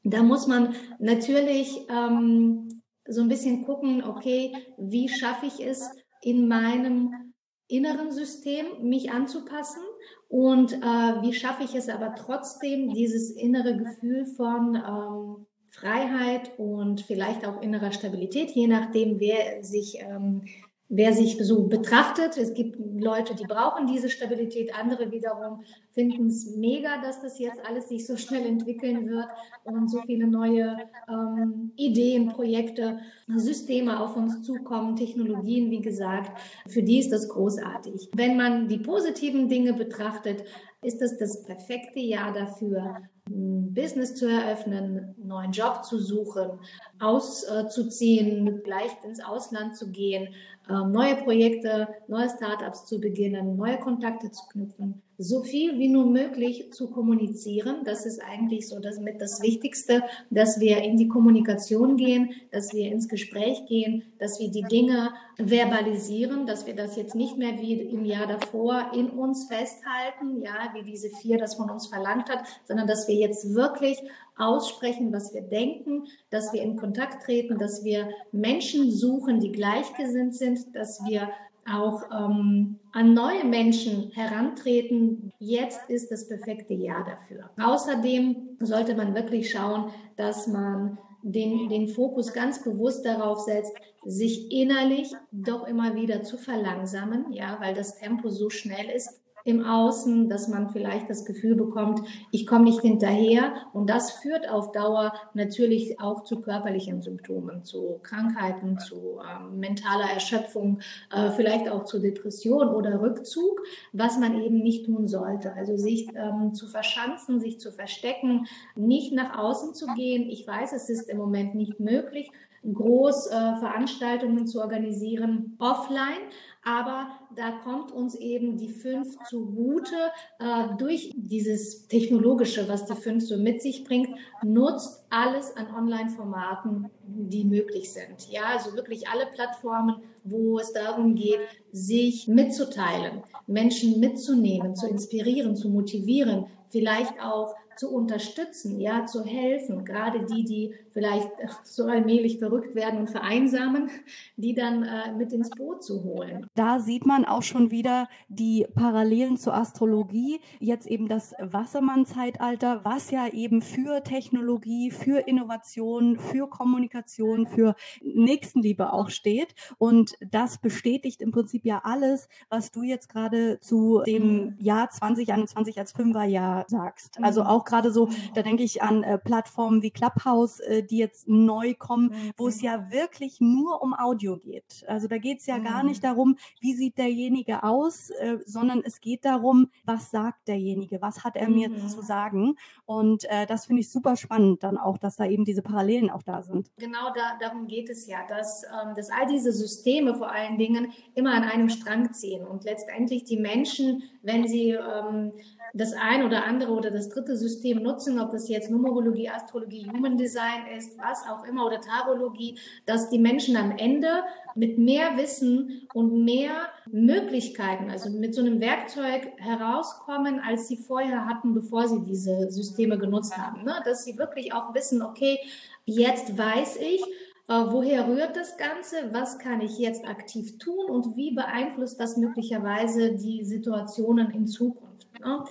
Da 0.08 0.22
muss 0.22 0.46
man 0.46 0.75
natürlich 1.00 1.84
ähm, 1.88 2.75
so 3.08 3.20
ein 3.22 3.28
bisschen 3.28 3.64
gucken, 3.64 4.02
okay, 4.04 4.52
wie 4.78 5.08
schaffe 5.08 5.46
ich 5.46 5.64
es 5.64 5.88
in 6.22 6.48
meinem 6.48 7.34
inneren 7.68 8.12
System, 8.12 8.66
mich 8.82 9.10
anzupassen? 9.10 9.82
Und 10.28 10.72
äh, 10.72 11.22
wie 11.22 11.32
schaffe 11.32 11.64
ich 11.64 11.75
es 11.75 11.88
aber 11.88 12.14
trotzdem, 12.14 12.92
dieses 12.92 13.30
innere 13.30 13.76
Gefühl 13.76 14.26
von 14.26 14.75
ähm, 14.76 15.46
Freiheit 15.70 16.58
und 16.58 17.02
vielleicht 17.02 17.46
auch 17.46 17.60
innerer 17.62 17.92
Stabilität, 17.92 18.50
je 18.50 18.66
nachdem, 18.66 19.20
wer 19.20 19.62
sich 19.62 19.98
ähm, 20.00 20.42
wer 20.88 21.12
sich 21.12 21.36
so 21.40 21.66
betrachtet. 21.66 22.36
Es 22.36 22.54
gibt 22.54 22.78
Leute, 23.00 23.34
die 23.34 23.44
brauchen 23.44 23.86
diese 23.86 24.08
Stabilität, 24.08 24.72
andere 24.78 25.10
wiederum 25.10 25.62
finden 25.90 26.28
es 26.28 26.54
mega, 26.56 27.00
dass 27.02 27.22
das 27.22 27.38
jetzt 27.38 27.58
alles 27.66 27.88
sich 27.88 28.06
so 28.06 28.16
schnell 28.16 28.46
entwickeln 28.46 29.08
wird 29.08 29.26
und 29.64 29.90
so 29.90 30.02
viele 30.02 30.26
neue 30.26 30.76
ähm, 31.08 31.72
Ideen, 31.76 32.28
Projekte, 32.28 32.98
Systeme 33.28 34.00
auf 34.00 34.16
uns 34.16 34.42
zukommen, 34.42 34.96
Technologien, 34.96 35.70
wie 35.70 35.82
gesagt. 35.82 36.38
Für 36.68 36.82
die 36.82 36.98
ist 36.98 37.10
das 37.10 37.28
großartig. 37.28 38.10
Wenn 38.14 38.36
man 38.36 38.68
die 38.68 38.78
positiven 38.78 39.48
Dinge 39.48 39.72
betrachtet, 39.72 40.44
ist 40.82 41.00
das 41.00 41.18
das 41.18 41.42
perfekte 41.42 42.00
Jahr 42.00 42.32
dafür, 42.32 43.02
ein 43.28 43.74
Business 43.74 44.14
zu 44.14 44.28
eröffnen, 44.28 45.14
einen 45.16 45.28
neuen 45.28 45.50
Job 45.50 45.84
zu 45.84 45.98
suchen, 45.98 46.60
auszuziehen, 47.00 48.60
vielleicht 48.62 49.04
ins 49.04 49.24
Ausland 49.24 49.76
zu 49.76 49.90
gehen, 49.90 50.28
neue 50.68 51.16
Projekte, 51.16 51.88
neue 52.08 52.28
Startups 52.28 52.87
zu 52.87 53.00
beginnen, 53.00 53.56
neue 53.56 53.78
Kontakte 53.78 54.30
zu 54.30 54.42
knüpfen, 54.49 55.02
so 55.18 55.42
viel 55.42 55.78
wie 55.78 55.88
nur 55.88 56.06
möglich 56.06 56.73
zu 56.73 56.90
kommunizieren. 56.90 57.85
Das 57.85 58.04
ist 58.04 58.20
eigentlich 58.23 58.68
so 58.68 58.80
das 58.80 58.99
mit 59.00 59.20
das 59.20 59.40
Wichtigste, 59.40 60.02
dass 60.30 60.61
wir 60.61 60.82
in 60.82 60.96
die 60.96 61.08
Kommunikation 61.08 61.96
gehen, 61.96 62.30
dass 62.50 62.73
wir 62.75 62.90
ins 62.90 63.08
Gespräch 63.08 63.66
gehen, 63.66 64.02
dass 64.18 64.40
wir 64.40 64.50
die 64.50 64.64
Dinge 64.64 65.12
verbalisieren, 65.38 66.46
dass 66.46 66.66
wir 66.66 66.75
das 66.75 66.96
jetzt 66.96 67.14
nicht 67.14 67.38
mehr 67.38 67.58
wie 67.61 67.80
im 67.80 68.04
Jahr 68.04 68.26
davor 68.26 68.90
in 68.94 69.08
uns 69.08 69.46
festhalten, 69.46 70.42
ja, 70.42 70.70
wie 70.75 70.82
diese 70.82 71.11
vier 71.11 71.38
das 71.38 71.54
von 71.54 71.70
uns 71.70 71.87
verlangt 71.87 72.28
hat, 72.28 72.40
sondern 72.64 72.87
dass 72.87 73.08
wir 73.08 73.14
jetzt 73.14 73.54
wirklich 73.54 73.99
aussprechen, 74.38 75.12
was 75.12 75.34
wir 75.34 75.42
denken, 75.42 76.04
dass 76.30 76.52
wir 76.52 76.62
in 76.62 76.76
Kontakt 76.76 77.24
treten, 77.24 77.58
dass 77.58 77.84
wir 77.84 78.08
Menschen 78.32 78.90
suchen, 78.90 79.40
die 79.40 79.52
gleichgesinnt 79.52 80.34
sind, 80.34 80.74
dass 80.74 81.04
wir 81.06 81.30
auch 81.70 82.02
ähm, 82.12 82.78
an 82.92 83.12
neue 83.12 83.44
Menschen 83.44 84.10
herantreten. 84.12 85.32
Jetzt 85.38 85.90
ist 85.90 86.10
das 86.10 86.28
perfekte 86.28 86.74
Jahr 86.74 87.04
dafür. 87.04 87.50
Außerdem 87.60 88.56
sollte 88.60 88.94
man 88.94 89.14
wirklich 89.14 89.50
schauen, 89.50 89.90
dass 90.16 90.46
man 90.46 90.98
den, 91.22 91.68
den 91.68 91.88
Fokus 91.88 92.32
ganz 92.32 92.62
bewusst 92.62 93.04
darauf 93.04 93.40
setzt, 93.40 93.74
sich 94.04 94.52
innerlich 94.52 95.12
doch 95.32 95.66
immer 95.66 95.96
wieder 95.96 96.22
zu 96.22 96.38
verlangsamen, 96.38 97.32
ja, 97.32 97.58
weil 97.60 97.74
das 97.74 97.98
Tempo 97.98 98.28
so 98.28 98.48
schnell 98.48 98.88
ist 98.88 99.20
im 99.46 99.64
Außen, 99.64 100.28
dass 100.28 100.48
man 100.48 100.70
vielleicht 100.70 101.08
das 101.08 101.24
Gefühl 101.24 101.54
bekommt, 101.54 102.00
ich 102.32 102.46
komme 102.46 102.64
nicht 102.64 102.80
hinterher. 102.80 103.54
Und 103.72 103.88
das 103.88 104.10
führt 104.10 104.48
auf 104.50 104.72
Dauer 104.72 105.14
natürlich 105.34 106.00
auch 106.00 106.24
zu 106.24 106.40
körperlichen 106.40 107.00
Symptomen, 107.00 107.62
zu 107.62 108.00
Krankheiten, 108.02 108.78
zu 108.80 109.20
ähm, 109.20 109.60
mentaler 109.60 110.10
Erschöpfung, 110.12 110.80
äh, 111.14 111.30
vielleicht 111.30 111.68
auch 111.68 111.84
zu 111.84 112.00
Depression 112.00 112.68
oder 112.68 113.00
Rückzug, 113.00 113.62
was 113.92 114.18
man 114.18 114.42
eben 114.42 114.58
nicht 114.58 114.86
tun 114.86 115.06
sollte. 115.06 115.52
Also 115.52 115.76
sich 115.76 116.08
ähm, 116.16 116.52
zu 116.52 116.66
verschanzen, 116.66 117.38
sich 117.38 117.60
zu 117.60 117.70
verstecken, 117.70 118.46
nicht 118.74 119.12
nach 119.12 119.38
außen 119.38 119.74
zu 119.74 119.86
gehen. 119.94 120.28
Ich 120.28 120.44
weiß, 120.44 120.72
es 120.72 120.90
ist 120.90 121.08
im 121.08 121.18
Moment 121.18 121.54
nicht 121.54 121.78
möglich, 121.78 122.32
groß 122.73 123.28
äh, 123.28 124.44
zu 124.46 124.61
organisieren 124.61 125.56
offline, 125.58 126.30
aber 126.64 127.11
da 127.37 127.52
kommt 127.62 127.92
uns 127.92 128.16
eben 128.16 128.56
die 128.56 128.68
fünf 128.68 129.16
zugute 129.28 129.94
äh, 130.40 130.76
durch 130.78 131.12
dieses 131.14 131.87
Technologische, 131.87 132.68
was 132.68 132.87
die 132.87 132.94
fünf 132.94 133.25
so 133.25 133.37
mit 133.37 133.62
sich 133.62 133.85
bringt, 133.85 134.08
nutzt 134.42 135.06
alles 135.11 135.56
an 135.56 135.73
Online-Formaten, 135.73 136.90
die 137.04 137.44
möglich 137.44 137.92
sind. 137.92 138.28
Ja, 138.30 138.42
also 138.56 138.75
wirklich 138.75 139.08
alle 139.08 139.26
Plattformen, 139.26 139.96
wo 140.25 140.58
es 140.58 140.73
darum 140.73 141.14
geht, 141.14 141.40
sich 141.70 142.26
mitzuteilen, 142.26 143.23
Menschen 143.46 144.00
mitzunehmen, 144.00 144.75
zu 144.75 144.88
inspirieren, 144.88 145.54
zu 145.54 145.68
motivieren, 145.68 146.46
vielleicht 146.68 147.20
auch 147.23 147.54
zu 147.76 147.92
unterstützen, 147.92 148.80
ja, 148.80 149.06
zu 149.06 149.25
helfen, 149.25 149.85
gerade 149.85 150.25
die, 150.25 150.45
die 150.45 150.75
vielleicht 150.92 151.28
so 151.64 151.85
allmählich 151.85 152.38
verrückt 152.38 152.75
werden 152.75 153.00
und 153.00 153.11
vereinsamen, 153.11 153.90
die 154.37 154.54
dann 154.54 154.83
äh, 154.83 155.12
mit 155.12 155.33
ins 155.33 155.50
Boot 155.50 155.85
zu 155.85 156.02
holen. 156.02 156.47
Da 156.54 156.80
sieht 156.80 157.04
man 157.04 157.25
auch 157.25 157.42
schon 157.42 157.71
wieder 157.71 158.09
die 158.28 158.66
Parallelen 158.75 159.37
zur 159.37 159.54
Astrologie, 159.54 160.40
jetzt 160.59 160.87
eben 160.87 161.09
das 161.09 161.35
Wassermann-Zeitalter, 161.38 162.85
was 162.85 163.11
ja 163.11 163.28
eben 163.28 163.61
für 163.61 164.02
Technologie, 164.02 164.90
für 164.90 165.28
Innovation, 165.28 166.18
für 166.18 166.49
Kommunikation, 166.49 167.47
für 167.47 167.75
Nächstenliebe 168.02 168.92
auch 168.92 169.11
steht. 169.11 169.54
Und 169.76 170.14
das 170.21 170.59
bestätigt 170.59 171.21
im 171.21 171.30
Prinzip 171.30 171.66
ja 171.66 171.83
alles, 171.85 172.28
was 172.49 172.71
du 172.71 172.83
jetzt 172.83 173.09
gerade 173.11 173.61
zu 173.61 174.02
dem 174.06 174.56
Jahr 174.59 174.88
2021 174.88 175.78
als 175.78 175.92
Fünferjahr 175.92 176.64
sagst. 176.68 177.18
Also 177.21 177.42
mhm. 177.42 177.47
auch 177.49 177.65
gerade 177.66 177.90
so, 177.90 178.08
da 178.35 178.42
denke 178.42 178.62
ich 178.62 178.82
an 178.82 179.02
äh, 179.02 179.18
Plattformen 179.18 179.82
wie 179.82 179.90
Clubhouse, 179.90 180.61
äh, 180.61 180.82
die 180.82 180.99
jetzt 180.99 181.28
neu 181.28 181.75
kommen, 181.75 182.14
wo 182.37 182.49
es 182.49 182.58
mhm. 182.58 182.64
ja 182.64 182.90
wirklich 182.90 183.40
nur 183.40 183.82
um 183.82 183.94
Audio 183.94 184.37
geht. 184.38 184.85
Also 184.87 185.08
da 185.08 185.18
geht 185.18 185.40
es 185.40 185.46
ja 185.46 185.58
gar 185.58 185.82
nicht 185.82 186.02
mhm. 186.02 186.06
darum, 186.06 186.37
wie 186.61 186.75
sieht 186.75 186.99
derjenige 186.99 187.62
aus, 187.62 188.11
äh, 188.11 188.38
sondern 188.46 188.82
es 188.85 189.00
geht 189.00 189.25
darum, 189.25 189.68
was 189.85 190.11
sagt 190.11 190.49
derjenige, 190.49 191.02
was 191.02 191.25
hat 191.25 191.37
er 191.37 191.49
mir 191.49 191.70
zu 191.88 192.02
sagen. 192.02 192.56
Und 192.85 193.25
äh, 193.25 193.46
das 193.46 193.66
finde 193.66 193.80
ich 193.80 193.90
super 193.90 194.16
spannend 194.16 194.62
dann 194.62 194.78
auch, 194.78 194.99
dass 194.99 195.16
da 195.16 195.26
eben 195.26 195.44
diese 195.44 195.62
Parallelen 195.62 196.11
auch 196.11 196.23
da 196.23 196.42
sind. 196.42 196.70
Genau 196.78 197.12
da, 197.14 197.37
darum 197.40 197.66
geht 197.66 197.90
es 197.90 198.06
ja, 198.06 198.26
dass, 198.28 198.62
ähm, 198.64 198.94
dass 198.94 199.11
all 199.11 199.26
diese 199.26 199.52
Systeme 199.52 200.14
vor 200.14 200.30
allen 200.30 200.58
Dingen 200.58 200.92
immer 201.14 201.32
an 201.35 201.44
einem 201.44 201.68
Strang 201.68 202.12
ziehen 202.12 202.46
und 202.46 202.64
letztendlich 202.64 203.25
die 203.25 203.38
Menschen, 203.38 204.04
wenn 204.23 204.46
sie 204.46 204.70
ähm, 204.70 205.32
das 205.76 205.92
ein 205.92 206.25
oder 206.25 206.45
andere 206.45 206.73
oder 206.73 206.90
das 206.90 207.09
dritte 207.09 207.37
System 207.37 207.83
nutzen, 207.83 208.18
ob 208.18 208.30
das 208.30 208.49
jetzt 208.49 208.71
Numerologie, 208.71 209.28
Astrologie, 209.28 209.87
Human 209.90 210.16
Design 210.16 210.66
ist, 210.76 210.99
was 210.99 211.23
auch 211.28 211.45
immer 211.45 211.66
oder 211.66 211.80
Tarologie, 211.80 212.59
dass 212.87 213.11
die 213.11 213.18
Menschen 213.18 213.56
am 213.56 213.73
Ende 213.76 214.09
mit 214.54 214.78
mehr 214.78 215.16
Wissen 215.16 215.87
und 215.92 216.25
mehr 216.25 216.68
Möglichkeiten, 216.90 217.90
also 217.90 218.11
mit 218.11 218.35
so 218.35 218.40
einem 218.40 218.61
Werkzeug 218.61 219.33
herauskommen, 219.37 220.40
als 220.40 220.68
sie 220.68 220.78
vorher 220.78 221.26
hatten, 221.26 221.52
bevor 221.52 221.87
sie 221.88 222.00
diese 222.00 222.50
Systeme 222.50 222.99
genutzt 222.99 223.37
haben. 223.37 223.64
Ne? 223.64 223.75
Dass 223.85 224.04
sie 224.04 224.16
wirklich 224.16 224.54
auch 224.54 224.75
wissen, 224.75 225.02
okay, 225.02 225.38
jetzt 225.85 226.38
weiß 226.38 226.78
ich, 226.78 227.02
äh, 227.49 227.52
woher 227.52 228.09
rührt 228.09 228.35
das 228.35 228.56
Ganze? 228.56 229.12
Was 229.12 229.38
kann 229.38 229.61
ich 229.61 229.78
jetzt 229.78 230.09
aktiv 230.09 230.59
tun? 230.59 230.90
Und 230.90 231.16
wie 231.16 231.33
beeinflusst 231.33 232.00
das 232.00 232.16
möglicherweise 232.16 233.12
die 233.12 233.45
Situationen 233.45 234.30
in 234.30 234.47
Zukunft? 234.47 234.85
Ne? 235.20 235.44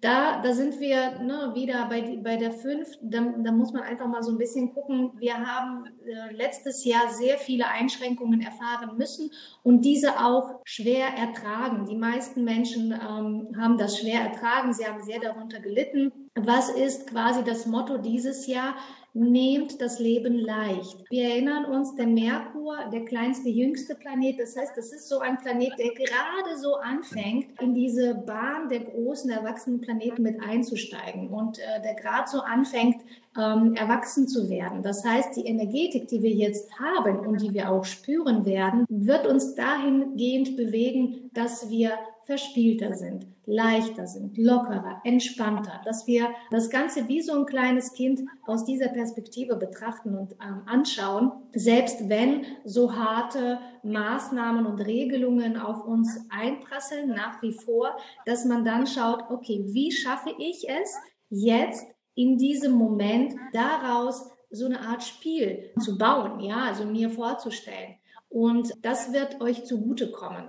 Da, 0.00 0.40
da 0.42 0.52
sind 0.52 0.78
wir 0.78 1.18
ne, 1.18 1.52
wieder 1.54 1.86
bei, 1.88 2.18
bei 2.22 2.36
der 2.36 2.52
5. 2.52 2.98
Da, 3.02 3.20
da 3.38 3.50
muss 3.50 3.72
man 3.72 3.82
einfach 3.82 4.06
mal 4.06 4.22
so 4.22 4.30
ein 4.30 4.38
bisschen 4.38 4.72
gucken. 4.72 5.10
Wir 5.18 5.34
haben 5.34 5.86
äh, 6.06 6.32
letztes 6.34 6.84
Jahr 6.84 7.08
sehr 7.08 7.36
viele 7.38 7.66
Einschränkungen 7.66 8.40
erfahren 8.40 8.96
müssen 8.96 9.30
und 9.64 9.84
diese 9.84 10.20
auch 10.24 10.60
schwer 10.64 11.08
ertragen. 11.08 11.86
Die 11.86 11.96
meisten 11.96 12.44
Menschen 12.44 12.92
ähm, 12.92 13.56
haben 13.58 13.76
das 13.76 13.98
schwer 13.98 14.20
ertragen. 14.20 14.72
Sie 14.72 14.86
haben 14.86 15.02
sehr 15.02 15.18
darunter 15.18 15.58
gelitten. 15.58 16.27
Was 16.44 16.70
ist 16.70 17.08
quasi 17.08 17.42
das 17.44 17.66
Motto 17.66 17.98
dieses 17.98 18.46
Jahr? 18.46 18.74
nehmt 19.18 19.80
das 19.80 19.98
Leben 19.98 20.38
leicht. 20.38 21.04
Wir 21.10 21.30
erinnern 21.30 21.64
uns, 21.64 21.94
der 21.96 22.06
Merkur, 22.06 22.76
der 22.92 23.04
kleinste, 23.04 23.48
jüngste 23.48 23.94
Planet, 23.94 24.38
das 24.38 24.56
heißt, 24.56 24.76
das 24.76 24.92
ist 24.92 25.08
so 25.08 25.18
ein 25.18 25.38
Planet, 25.38 25.72
der 25.78 25.92
gerade 25.92 26.58
so 26.58 26.76
anfängt, 26.76 27.60
in 27.60 27.74
diese 27.74 28.14
Bahn 28.14 28.68
der 28.68 28.80
großen, 28.80 29.30
erwachsenen 29.30 29.80
Planeten 29.80 30.22
mit 30.22 30.40
einzusteigen 30.40 31.28
und 31.28 31.58
äh, 31.58 31.82
der 31.82 31.94
gerade 31.94 32.28
so 32.28 32.40
anfängt, 32.40 33.02
ähm, 33.36 33.74
erwachsen 33.74 34.28
zu 34.28 34.48
werden. 34.50 34.82
Das 34.82 35.04
heißt, 35.04 35.36
die 35.36 35.46
Energetik, 35.46 36.08
die 36.08 36.22
wir 36.22 36.32
jetzt 36.32 36.78
haben 36.78 37.20
und 37.20 37.40
die 37.40 37.54
wir 37.54 37.70
auch 37.70 37.84
spüren 37.84 38.44
werden, 38.44 38.84
wird 38.88 39.26
uns 39.26 39.54
dahingehend 39.54 40.56
bewegen, 40.56 41.30
dass 41.32 41.70
wir 41.70 41.92
verspielter 42.28 42.92
sind, 42.92 43.26
leichter 43.46 44.06
sind, 44.06 44.36
lockerer, 44.36 45.00
entspannter, 45.02 45.80
dass 45.86 46.06
wir 46.06 46.28
das 46.50 46.68
Ganze 46.68 47.08
wie 47.08 47.22
so 47.22 47.32
ein 47.32 47.46
kleines 47.46 47.94
Kind 47.94 48.20
aus 48.46 48.66
dieser 48.66 48.88
Perspektive 48.88 49.56
betrachten 49.56 50.14
und 50.14 50.32
ähm, 50.32 50.60
anschauen, 50.66 51.32
selbst 51.54 52.10
wenn 52.10 52.44
so 52.66 52.94
harte 52.94 53.60
Maßnahmen 53.82 54.66
und 54.66 54.78
Regelungen 54.82 55.56
auf 55.56 55.86
uns 55.86 56.20
einprasseln, 56.28 57.08
nach 57.08 57.40
wie 57.40 57.54
vor, 57.54 57.96
dass 58.26 58.44
man 58.44 58.62
dann 58.62 58.86
schaut, 58.86 59.24
okay, 59.30 59.64
wie 59.68 59.90
schaffe 59.90 60.34
ich 60.38 60.68
es 60.68 60.94
jetzt 61.30 61.86
in 62.14 62.36
diesem 62.36 62.72
Moment 62.72 63.36
daraus 63.54 64.30
so 64.50 64.66
eine 64.66 64.80
Art 64.80 65.02
Spiel 65.02 65.70
zu 65.80 65.96
bauen, 65.96 66.40
ja, 66.40 66.64
also 66.64 66.84
mir 66.84 67.08
vorzustellen. 67.08 67.96
Und 68.30 68.72
das 68.82 69.14
wird 69.14 69.40
euch 69.40 69.64
zugutekommen, 69.64 70.44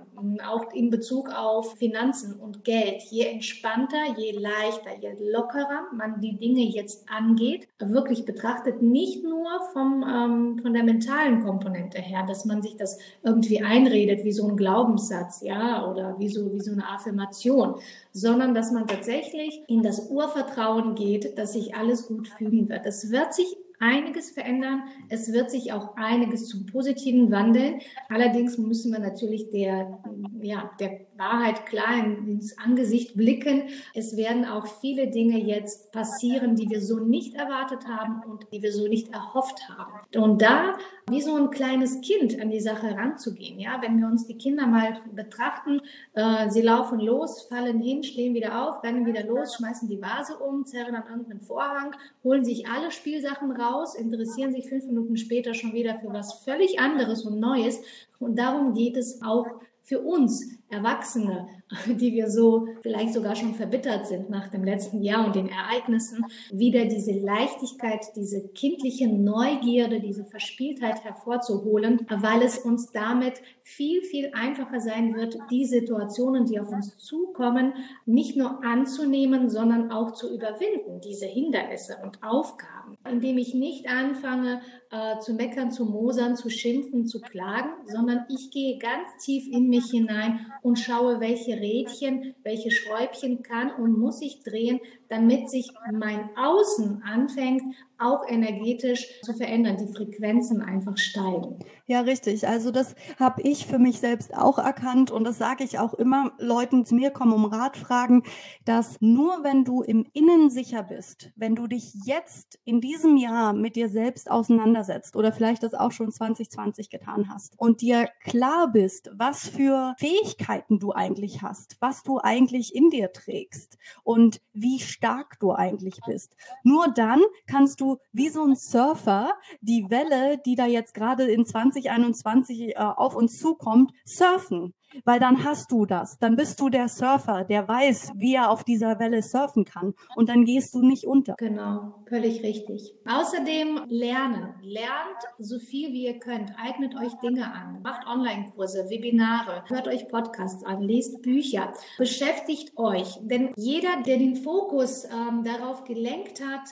auch 0.46 0.70
in 0.74 0.90
Bezug 0.90 1.30
auf 1.30 1.78
Finanzen 1.78 2.38
und 2.38 2.62
Geld. 2.62 3.00
Je 3.10 3.24
entspannter, 3.24 4.18
je 4.18 4.32
leichter, 4.32 4.98
je 5.00 5.14
lockerer 5.18 5.86
man 5.96 6.20
die 6.20 6.36
Dinge 6.36 6.60
jetzt 6.60 7.08
angeht, 7.08 7.68
wirklich 7.78 8.26
betrachtet, 8.26 8.82
nicht 8.82 9.24
nur 9.24 9.48
vom, 9.72 10.04
ähm, 10.06 10.58
von 10.60 10.74
der 10.74 10.84
mentalen 10.84 11.42
Komponente 11.42 11.98
her, 12.02 12.26
dass 12.28 12.44
man 12.44 12.60
sich 12.60 12.76
das 12.76 12.98
irgendwie 13.22 13.62
einredet 13.62 14.24
wie 14.24 14.32
so 14.32 14.46
ein 14.46 14.58
Glaubenssatz, 14.58 15.40
ja, 15.40 15.90
oder 15.90 16.18
wie 16.18 16.28
so, 16.28 16.52
wie 16.52 16.60
so 16.60 16.72
eine 16.72 16.86
Affirmation, 16.86 17.76
sondern 18.12 18.54
dass 18.54 18.72
man 18.72 18.88
tatsächlich 18.88 19.62
in 19.68 19.82
das 19.82 20.10
Urvertrauen 20.10 20.94
geht, 20.94 21.38
dass 21.38 21.54
sich 21.54 21.74
alles 21.74 22.08
gut 22.08 22.28
fügen 22.28 22.68
wird. 22.68 22.84
Es 22.84 23.10
wird 23.10 23.32
sich 23.32 23.56
einiges 23.80 24.30
verändern. 24.30 24.84
Es 25.08 25.32
wird 25.32 25.50
sich 25.50 25.72
auch 25.72 25.96
einiges 25.96 26.48
zum 26.48 26.66
Positiven 26.66 27.32
wandeln. 27.32 27.80
Allerdings 28.08 28.58
müssen 28.58 28.92
wir 28.92 29.00
natürlich 29.00 29.50
der, 29.50 29.98
ja, 30.42 30.70
der 30.78 31.00
Wahrheit 31.16 31.66
klar 31.66 31.96
ins 31.98 32.56
Angesicht 32.58 33.16
blicken. 33.16 33.64
Es 33.94 34.16
werden 34.16 34.44
auch 34.44 34.66
viele 34.66 35.08
Dinge 35.08 35.38
jetzt 35.38 35.92
passieren, 35.92 36.56
die 36.56 36.70
wir 36.70 36.80
so 36.80 36.98
nicht 36.98 37.34
erwartet 37.34 37.86
haben 37.88 38.22
und 38.30 38.46
die 38.52 38.62
wir 38.62 38.72
so 38.72 38.86
nicht 38.86 39.12
erhofft 39.12 39.68
haben. 39.68 40.00
Und 40.14 40.42
da 40.42 40.76
wie 41.10 41.20
so 41.20 41.34
ein 41.34 41.50
kleines 41.50 42.00
Kind 42.00 42.40
an 42.40 42.50
die 42.50 42.60
Sache 42.60 42.94
ranzugehen. 42.96 43.58
Ja, 43.58 43.82
wenn 43.82 43.98
wir 43.98 44.06
uns 44.06 44.26
die 44.26 44.38
Kinder 44.38 44.66
mal 44.66 45.00
betrachten, 45.12 45.80
äh, 46.14 46.48
sie 46.50 46.62
laufen 46.62 47.00
los, 47.00 47.42
fallen 47.42 47.80
hin, 47.80 48.04
stehen 48.04 48.34
wieder 48.34 48.62
auf, 48.62 48.82
rennen 48.84 49.06
wieder 49.06 49.24
los, 49.24 49.56
schmeißen 49.56 49.88
die 49.88 50.00
Vase 50.00 50.38
um, 50.38 50.64
zerren 50.64 50.94
an 50.94 51.04
irgendeinen 51.08 51.40
Vorhang, 51.40 51.96
holen 52.22 52.44
sich 52.44 52.68
alle 52.68 52.92
Spielsachen 52.92 53.50
raus, 53.50 53.69
interessieren 53.94 54.52
sich 54.52 54.68
fünf 54.68 54.86
Minuten 54.86 55.16
später 55.16 55.54
schon 55.54 55.72
wieder 55.72 55.98
für 55.98 56.12
was 56.12 56.44
völlig 56.44 56.78
anderes 56.80 57.24
und 57.24 57.40
Neues. 57.40 57.80
Und 58.18 58.38
darum 58.38 58.74
geht 58.74 58.96
es 58.96 59.22
auch 59.22 59.46
für 59.82 60.00
uns 60.00 60.59
Erwachsene, 60.70 61.48
die 61.86 62.12
wir 62.12 62.30
so 62.30 62.66
vielleicht 62.80 63.12
sogar 63.14 63.36
schon 63.36 63.54
verbittert 63.54 64.06
sind 64.06 64.30
nach 64.30 64.48
dem 64.48 64.64
letzten 64.64 65.02
Jahr 65.02 65.26
und 65.26 65.36
den 65.36 65.48
Ereignissen, 65.48 66.24
wieder 66.50 66.84
diese 66.86 67.12
Leichtigkeit, 67.12 68.06
diese 68.16 68.48
kindliche 68.48 69.08
Neugierde, 69.08 70.00
diese 70.00 70.24
Verspieltheit 70.24 71.04
hervorzuholen, 71.04 72.06
weil 72.08 72.42
es 72.42 72.58
uns 72.58 72.92
damit 72.92 73.40
viel, 73.62 74.02
viel 74.02 74.32
einfacher 74.34 74.80
sein 74.80 75.14
wird, 75.14 75.38
die 75.50 75.64
Situationen, 75.64 76.46
die 76.46 76.58
auf 76.58 76.70
uns 76.70 76.96
zukommen, 76.98 77.72
nicht 78.04 78.36
nur 78.36 78.64
anzunehmen, 78.64 79.48
sondern 79.48 79.92
auch 79.92 80.12
zu 80.12 80.34
überwinden, 80.34 81.00
diese 81.00 81.26
Hindernisse 81.26 81.98
und 82.02 82.22
Aufgaben, 82.22 82.96
indem 83.08 83.38
ich 83.38 83.54
nicht 83.54 83.88
anfange 83.88 84.60
äh, 84.90 85.18
zu 85.20 85.34
meckern, 85.34 85.70
zu 85.70 85.84
mosern, 85.84 86.36
zu 86.36 86.50
schimpfen, 86.50 87.06
zu 87.06 87.20
klagen, 87.20 87.70
sondern 87.86 88.24
ich 88.28 88.50
gehe 88.50 88.78
ganz 88.78 89.24
tief 89.24 89.46
in 89.48 89.68
mich 89.68 89.90
hinein 89.90 90.46
und 90.62 90.78
schaue, 90.78 91.20
welche 91.20 91.52
Rädchen, 91.52 92.34
welche 92.42 92.70
Schräubchen 92.70 93.42
kann 93.42 93.70
und 93.70 93.98
muss 93.98 94.20
ich 94.22 94.42
drehen, 94.42 94.80
damit 95.10 95.50
sich 95.50 95.70
mein 95.92 96.30
Außen 96.36 97.02
anfängt, 97.02 97.62
auch 98.00 98.26
energetisch 98.26 99.20
zu 99.22 99.34
verändern, 99.34 99.76
die 99.76 99.92
Frequenzen 99.92 100.62
einfach 100.62 100.96
steigen. 100.96 101.58
Ja, 101.86 102.00
richtig. 102.00 102.46
Also 102.48 102.70
das 102.70 102.94
habe 103.18 103.42
ich 103.42 103.66
für 103.66 103.78
mich 103.78 104.00
selbst 104.00 104.34
auch 104.34 104.58
erkannt 104.58 105.10
und 105.10 105.24
das 105.24 105.38
sage 105.38 105.64
ich 105.64 105.78
auch 105.78 105.92
immer 105.94 106.32
Leuten, 106.38 106.86
zu 106.86 106.94
mir 106.94 107.10
kommen 107.10 107.32
um 107.32 107.44
Rat 107.44 107.76
fragen, 107.76 108.22
dass 108.64 108.96
nur 109.00 109.42
wenn 109.42 109.64
du 109.64 109.82
im 109.82 110.06
Innen 110.12 110.50
sicher 110.50 110.82
bist, 110.82 111.32
wenn 111.36 111.54
du 111.54 111.66
dich 111.66 111.92
jetzt 112.06 112.58
in 112.64 112.80
diesem 112.80 113.16
Jahr 113.16 113.52
mit 113.52 113.76
dir 113.76 113.88
selbst 113.88 114.30
auseinandersetzt 114.30 115.16
oder 115.16 115.32
vielleicht 115.32 115.62
das 115.62 115.74
auch 115.74 115.92
schon 115.92 116.10
2020 116.10 116.88
getan 116.88 117.28
hast 117.28 117.58
und 117.58 117.82
dir 117.82 118.08
klar 118.24 118.70
bist, 118.72 119.10
was 119.14 119.48
für 119.48 119.94
Fähigkeiten 119.98 120.78
du 120.78 120.92
eigentlich 120.92 121.42
hast, 121.42 121.76
was 121.80 122.02
du 122.02 122.18
eigentlich 122.18 122.74
in 122.74 122.90
dir 122.90 123.12
trägst 123.12 123.76
und 124.04 124.40
wie 124.52 124.80
stark 125.00 125.40
du 125.40 125.52
eigentlich 125.52 125.98
bist. 126.06 126.36
Nur 126.62 126.88
dann 126.88 127.22
kannst 127.46 127.80
du 127.80 127.96
wie 128.12 128.28
so 128.28 128.44
ein 128.44 128.54
Surfer 128.54 129.32
die 129.62 129.86
Welle, 129.88 130.38
die 130.44 130.56
da 130.56 130.66
jetzt 130.66 130.92
gerade 130.92 131.24
in 131.24 131.46
2021 131.46 132.60
äh, 132.60 132.74
auf 132.76 133.14
uns 133.14 133.38
zukommt, 133.38 133.92
surfen 134.04 134.74
weil 135.04 135.20
dann 135.20 135.44
hast 135.44 135.70
du 135.70 135.86
das. 135.86 136.18
Dann 136.18 136.36
bist 136.36 136.60
du 136.60 136.68
der 136.68 136.88
Surfer, 136.88 137.44
der 137.44 137.66
weiß, 137.68 138.12
wie 138.16 138.34
er 138.34 138.50
auf 138.50 138.64
dieser 138.64 138.98
Welle 138.98 139.22
surfen 139.22 139.64
kann. 139.64 139.94
Und 140.16 140.28
dann 140.28 140.44
gehst 140.44 140.74
du 140.74 140.82
nicht 140.82 141.04
unter. 141.04 141.34
Genau, 141.38 142.02
völlig 142.08 142.42
richtig. 142.42 142.94
Außerdem 143.06 143.82
lernen. 143.88 144.54
Lernt 144.62 145.22
so 145.38 145.58
viel 145.58 145.92
wie 145.92 146.06
ihr 146.06 146.18
könnt. 146.18 146.52
Eignet 146.58 146.94
euch 146.96 147.14
Dinge 147.22 147.52
an. 147.52 147.80
Macht 147.82 148.06
Online-Kurse, 148.06 148.90
Webinare. 148.90 149.64
Hört 149.68 149.88
euch 149.88 150.08
Podcasts 150.08 150.64
an. 150.64 150.82
Lest 150.82 151.22
Bücher. 151.22 151.72
Beschäftigt 151.98 152.76
euch. 152.76 153.18
Denn 153.22 153.52
jeder, 153.56 154.02
der 154.04 154.18
den 154.18 154.36
Fokus 154.36 155.04
ähm, 155.04 155.44
darauf 155.44 155.84
gelenkt 155.84 156.40
hat, 156.44 156.68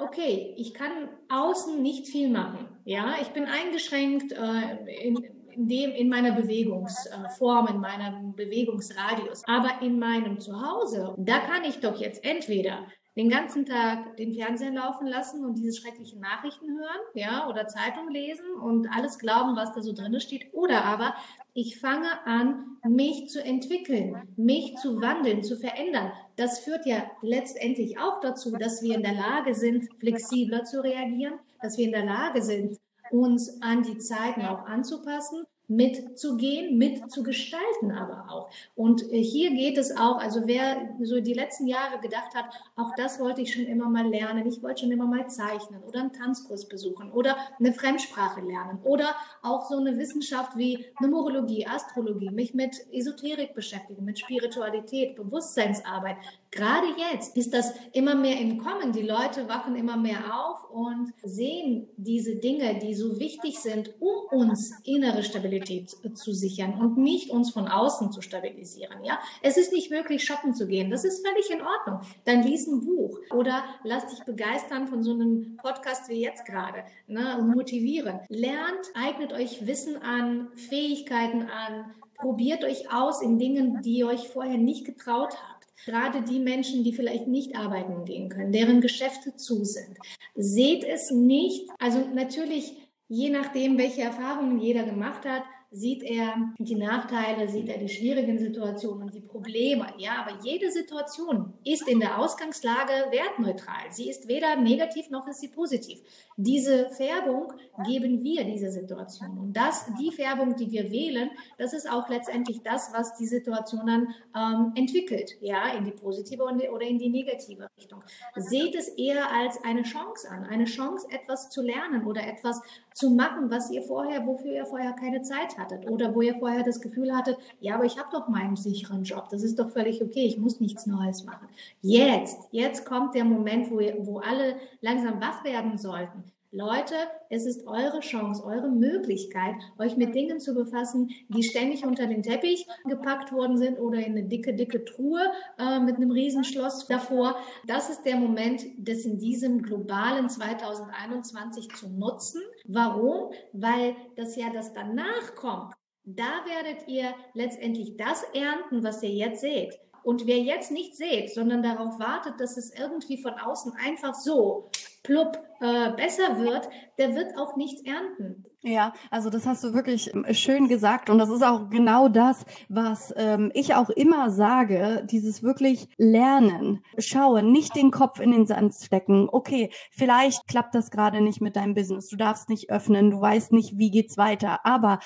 okay, 0.00 0.54
ich 0.56 0.74
kann 0.74 1.08
außen 1.28 1.80
nicht 1.82 2.08
viel 2.08 2.30
machen. 2.30 2.68
Ja, 2.84 3.14
ich 3.20 3.28
bin 3.28 3.44
eingeschränkt 3.44 4.32
äh, 4.32 5.06
in, 5.06 5.18
in 5.52 5.68
dem, 5.68 5.90
in 5.90 6.08
meiner 6.08 6.32
Bewegungsform, 6.32 7.66
in 7.68 7.80
meinem 7.80 8.34
Bewegungsradius. 8.34 9.42
Aber 9.46 9.82
in 9.82 9.98
meinem 9.98 10.38
Zuhause, 10.38 11.14
da 11.18 11.38
kann 11.40 11.64
ich 11.64 11.80
doch 11.80 12.00
jetzt 12.00 12.24
entweder 12.24 12.86
den 13.16 13.28
ganzen 13.28 13.66
Tag 13.66 14.16
den 14.16 14.32
Fernseher 14.32 14.72
laufen 14.72 15.06
lassen 15.06 15.44
und 15.44 15.54
diese 15.54 15.78
schrecklichen 15.78 16.20
Nachrichten 16.20 16.78
hören, 16.78 17.00
ja, 17.14 17.48
oder 17.48 17.66
Zeitung 17.66 18.08
lesen 18.08 18.46
und 18.62 18.88
alles 18.96 19.18
glauben, 19.18 19.56
was 19.56 19.74
da 19.74 19.82
so 19.82 19.92
drin 19.92 20.18
steht. 20.20 20.54
Oder 20.54 20.84
aber 20.84 21.14
ich 21.52 21.80
fange 21.80 22.08
an, 22.24 22.78
mich 22.88 23.28
zu 23.28 23.42
entwickeln, 23.42 24.16
mich 24.36 24.76
zu 24.76 25.00
wandeln, 25.00 25.42
zu 25.42 25.56
verändern. 25.56 26.12
Das 26.36 26.60
führt 26.60 26.86
ja 26.86 27.10
letztendlich 27.20 27.98
auch 27.98 28.20
dazu, 28.20 28.52
dass 28.52 28.82
wir 28.82 28.94
in 28.94 29.02
der 29.02 29.14
Lage 29.14 29.54
sind, 29.54 29.88
flexibler 29.98 30.64
zu 30.64 30.82
reagieren, 30.82 31.34
dass 31.60 31.76
wir 31.76 31.86
in 31.86 31.92
der 31.92 32.06
Lage 32.06 32.42
sind, 32.42 32.78
uns 33.12 33.62
an 33.62 33.82
die 33.82 33.98
Zeiten 33.98 34.42
auch 34.42 34.66
anzupassen 34.66 35.46
mitzugehen, 35.70 36.76
mitzugestalten 36.78 37.92
aber 37.92 38.26
auch. 38.28 38.50
Und 38.74 39.02
äh, 39.12 39.22
hier 39.22 39.50
geht 39.50 39.78
es 39.78 39.96
auch, 39.96 40.18
also 40.18 40.42
wer 40.46 40.96
so 41.00 41.20
die 41.20 41.32
letzten 41.32 41.68
Jahre 41.68 42.00
gedacht 42.00 42.34
hat, 42.34 42.46
auch 42.74 42.92
das 42.96 43.20
wollte 43.20 43.40
ich 43.40 43.54
schon 43.54 43.66
immer 43.66 43.88
mal 43.88 44.06
lernen, 44.06 44.46
ich 44.46 44.60
wollte 44.64 44.80
schon 44.80 44.90
immer 44.90 45.06
mal 45.06 45.28
zeichnen 45.28 45.80
oder 45.84 46.00
einen 46.00 46.12
Tanzkurs 46.12 46.68
besuchen 46.68 47.12
oder 47.12 47.36
eine 47.60 47.72
Fremdsprache 47.72 48.40
lernen 48.40 48.80
oder 48.82 49.14
auch 49.42 49.64
so 49.70 49.78
eine 49.78 49.96
Wissenschaft 49.96 50.56
wie 50.56 50.86
Numerologie, 51.00 51.68
Astrologie, 51.68 52.30
mich 52.30 52.52
mit 52.52 52.74
Esoterik 52.92 53.54
beschäftigen, 53.54 54.04
mit 54.04 54.18
Spiritualität, 54.18 55.14
Bewusstseinsarbeit. 55.14 56.16
Gerade 56.52 56.88
jetzt 56.96 57.36
ist 57.36 57.54
das 57.54 57.72
immer 57.92 58.16
mehr 58.16 58.40
im 58.40 58.58
Kommen. 58.58 58.92
Die 58.92 59.02
Leute 59.02 59.48
wachen 59.48 59.76
immer 59.76 59.96
mehr 59.96 60.34
auf 60.34 60.68
und 60.70 61.12
sehen 61.22 61.88
diese 61.96 62.36
Dinge, 62.36 62.80
die 62.80 62.94
so 62.94 63.20
wichtig 63.20 63.60
sind, 63.60 63.94
um 64.00 64.38
uns 64.40 64.72
innere 64.84 65.22
Stabilität 65.22 65.90
zu 65.90 66.32
sichern 66.32 66.74
und 66.80 66.98
nicht 66.98 67.30
uns 67.30 67.52
von 67.52 67.68
außen 67.68 68.10
zu 68.10 68.20
stabilisieren. 68.20 69.04
Ja, 69.04 69.20
es 69.42 69.56
ist 69.56 69.72
nicht 69.72 69.92
möglich, 69.92 70.24
shoppen 70.24 70.52
zu 70.52 70.66
gehen. 70.66 70.90
Das 70.90 71.04
ist 71.04 71.24
völlig 71.24 71.50
in 71.50 71.62
Ordnung. 71.62 72.00
Dann 72.24 72.42
lies 72.42 72.66
ein 72.66 72.84
Buch 72.84 73.20
oder 73.32 73.62
lass 73.84 74.08
dich 74.08 74.24
begeistern 74.24 74.88
von 74.88 75.04
so 75.04 75.12
einem 75.12 75.56
Podcast 75.56 76.08
wie 76.08 76.20
jetzt 76.20 76.46
gerade. 76.46 76.82
Ne? 77.06 77.48
Motivieren. 77.54 78.20
Lernt, 78.28 78.90
eignet 78.94 79.32
euch 79.32 79.68
Wissen 79.68 80.02
an, 80.02 80.48
Fähigkeiten 80.56 81.42
an, 81.42 81.94
probiert 82.16 82.64
euch 82.64 82.92
aus 82.92 83.22
in 83.22 83.38
Dingen, 83.38 83.82
die 83.82 83.98
ihr 83.98 84.08
euch 84.08 84.28
vorher 84.28 84.58
nicht 84.58 84.84
getraut 84.84 85.34
habt 85.34 85.59
gerade 85.84 86.22
die 86.22 86.38
Menschen, 86.38 86.84
die 86.84 86.92
vielleicht 86.92 87.26
nicht 87.26 87.56
arbeiten 87.56 88.04
gehen 88.04 88.28
können, 88.28 88.52
deren 88.52 88.80
Geschäfte 88.80 89.36
zu 89.36 89.64
sind. 89.64 89.98
Seht 90.34 90.84
es 90.84 91.10
nicht, 91.10 91.68
also 91.78 92.06
natürlich 92.14 92.76
Je 93.12 93.28
nachdem, 93.28 93.76
welche 93.76 94.02
Erfahrungen 94.02 94.60
jeder 94.60 94.84
gemacht 94.84 95.24
hat, 95.24 95.42
sieht 95.72 96.02
er 96.02 96.34
die 96.58 96.74
Nachteile, 96.74 97.48
sieht 97.48 97.68
er 97.68 97.78
die 97.78 97.88
schwierigen 97.88 98.38
Situationen 98.38 99.04
und 99.04 99.14
die 99.14 99.20
Probleme. 99.20 99.86
Ja, 99.98 100.24
aber 100.24 100.42
jede 100.42 100.70
Situation 100.70 101.52
ist 101.64 101.86
in 101.88 102.00
der 102.00 102.18
Ausgangslage 102.18 102.92
wertneutral. 103.10 103.90
Sie 103.90 104.10
ist 104.10 104.26
weder 104.26 104.56
negativ 104.56 105.10
noch 105.10 105.28
ist 105.28 105.40
sie 105.40 105.48
positiv. 105.48 106.00
Diese 106.36 106.90
Färbung 106.90 107.52
geben 107.84 108.24
wir 108.24 108.44
diese 108.44 108.72
Situation. 108.72 109.38
Und 109.38 109.52
das, 109.52 109.86
die 110.00 110.10
Färbung, 110.10 110.56
die 110.56 110.72
wir 110.72 110.90
wählen, 110.90 111.30
das 111.58 111.72
ist 111.72 111.88
auch 111.88 112.08
letztendlich 112.08 112.62
das, 112.62 112.92
was 112.92 113.16
die 113.16 113.26
Situation 113.26 113.86
dann 113.86 114.14
ähm, 114.36 114.72
entwickelt. 114.74 115.36
Ja, 115.40 115.72
in 115.76 115.84
die 115.84 115.92
positive 115.92 116.42
oder 116.42 116.86
in 116.86 116.98
die 116.98 117.10
negative 117.10 117.68
Richtung. 117.76 118.02
Seht 118.34 118.74
es 118.74 118.88
eher 118.88 119.30
als 119.30 119.62
eine 119.62 119.82
Chance 119.82 120.28
an. 120.30 120.44
Eine 120.44 120.64
Chance, 120.64 121.06
etwas 121.10 121.50
zu 121.50 121.62
lernen 121.62 122.06
oder 122.06 122.26
etwas 122.26 122.60
zu 123.00 123.10
machen, 123.10 123.50
was 123.50 123.70
ihr 123.70 123.82
vorher, 123.82 124.26
wofür 124.26 124.52
ihr 124.52 124.66
vorher 124.66 124.92
keine 124.92 125.22
Zeit 125.22 125.58
hattet 125.58 125.90
oder 125.90 126.14
wo 126.14 126.20
ihr 126.20 126.36
vorher 126.38 126.62
das 126.62 126.80
Gefühl 126.80 127.16
hattet, 127.16 127.38
ja, 127.58 127.74
aber 127.74 127.84
ich 127.84 127.98
habe 127.98 128.08
doch 128.12 128.28
meinen 128.28 128.56
sicheren 128.56 129.04
Job, 129.04 129.28
das 129.30 129.42
ist 129.42 129.58
doch 129.58 129.70
völlig 129.70 130.02
okay, 130.02 130.26
ich 130.26 130.38
muss 130.38 130.60
nichts 130.60 130.86
Neues 130.86 131.24
machen. 131.24 131.48
Jetzt, 131.80 132.48
jetzt 132.52 132.84
kommt 132.84 133.14
der 133.14 133.24
Moment, 133.24 133.70
wo, 133.70 133.80
ihr, 133.80 133.96
wo 134.06 134.18
alle 134.18 134.56
langsam 134.82 135.20
wach 135.20 135.42
werden 135.44 135.78
sollten. 135.78 136.24
Leute, 136.52 136.96
es 137.28 137.46
ist 137.46 137.64
eure 137.68 138.00
Chance, 138.00 138.44
eure 138.44 138.70
Möglichkeit, 138.70 139.54
euch 139.78 139.96
mit 139.96 140.16
Dingen 140.16 140.40
zu 140.40 140.52
befassen, 140.52 141.10
die 141.28 141.44
ständig 141.44 141.86
unter 141.86 142.08
den 142.08 142.24
Teppich 142.24 142.66
gepackt 142.88 143.30
worden 143.30 143.56
sind 143.56 143.78
oder 143.78 143.98
in 143.98 144.16
eine 144.16 144.24
dicke, 144.24 144.52
dicke 144.52 144.84
Truhe 144.84 145.30
äh, 145.60 145.78
mit 145.78 145.94
einem 145.94 146.10
Riesenschloss 146.10 146.88
davor. 146.88 147.36
Das 147.68 147.88
ist 147.88 148.02
der 148.02 148.16
Moment, 148.16 148.64
das 148.78 149.04
in 149.04 149.20
diesem 149.20 149.62
globalen 149.62 150.28
2021 150.28 151.68
zu 151.76 151.88
nutzen. 151.88 152.42
Warum? 152.66 153.30
Weil 153.52 153.94
das 154.16 154.34
ja 154.34 154.50
das 154.52 154.72
danach 154.72 155.36
kommt. 155.36 155.72
Da 156.04 156.44
werdet 156.46 156.88
ihr 156.88 157.14
letztendlich 157.32 157.96
das 157.96 158.24
ernten, 158.34 158.82
was 158.82 159.04
ihr 159.04 159.10
jetzt 159.10 159.42
seht. 159.42 159.78
Und 160.02 160.26
wer 160.26 160.38
jetzt 160.38 160.72
nicht 160.72 160.96
seht, 160.96 161.32
sondern 161.32 161.62
darauf 161.62 162.00
wartet, 162.00 162.40
dass 162.40 162.56
es 162.56 162.74
irgendwie 162.76 163.22
von 163.22 163.34
außen 163.34 163.72
einfach 163.86 164.14
so 164.14 164.70
plupp 165.02 165.38
äh, 165.60 165.92
besser 165.92 166.38
wird, 166.38 166.68
der 166.98 167.14
wird 167.14 167.36
auch 167.38 167.56
nichts 167.56 167.82
ernten. 167.82 168.44
Ja, 168.62 168.92
also 169.10 169.30
das 169.30 169.46
hast 169.46 169.64
du 169.64 169.72
wirklich 169.72 170.12
ähm, 170.14 170.26
schön 170.32 170.68
gesagt 170.68 171.08
und 171.08 171.18
das 171.18 171.30
ist 171.30 171.42
auch 171.42 171.70
genau 171.70 172.08
das, 172.08 172.44
was 172.68 173.12
ähm, 173.16 173.50
ich 173.54 173.74
auch 173.74 173.88
immer 173.88 174.30
sage, 174.30 175.06
dieses 175.10 175.42
wirklich 175.42 175.88
Lernen, 175.96 176.82
schauen, 176.98 177.52
nicht 177.52 177.74
den 177.74 177.90
Kopf 177.90 178.20
in 178.20 178.32
den 178.32 178.46
Sand 178.46 178.74
stecken. 178.74 179.28
Okay, 179.30 179.70
vielleicht 179.90 180.46
klappt 180.46 180.74
das 180.74 180.90
gerade 180.90 181.22
nicht 181.22 181.40
mit 181.40 181.56
deinem 181.56 181.74
Business, 181.74 182.08
du 182.08 182.16
darfst 182.16 182.50
nicht 182.50 182.70
öffnen, 182.70 183.10
du 183.10 183.20
weißt 183.20 183.52
nicht, 183.52 183.78
wie 183.78 183.90
geht's 183.90 184.18
weiter, 184.18 184.60
aber 184.64 184.98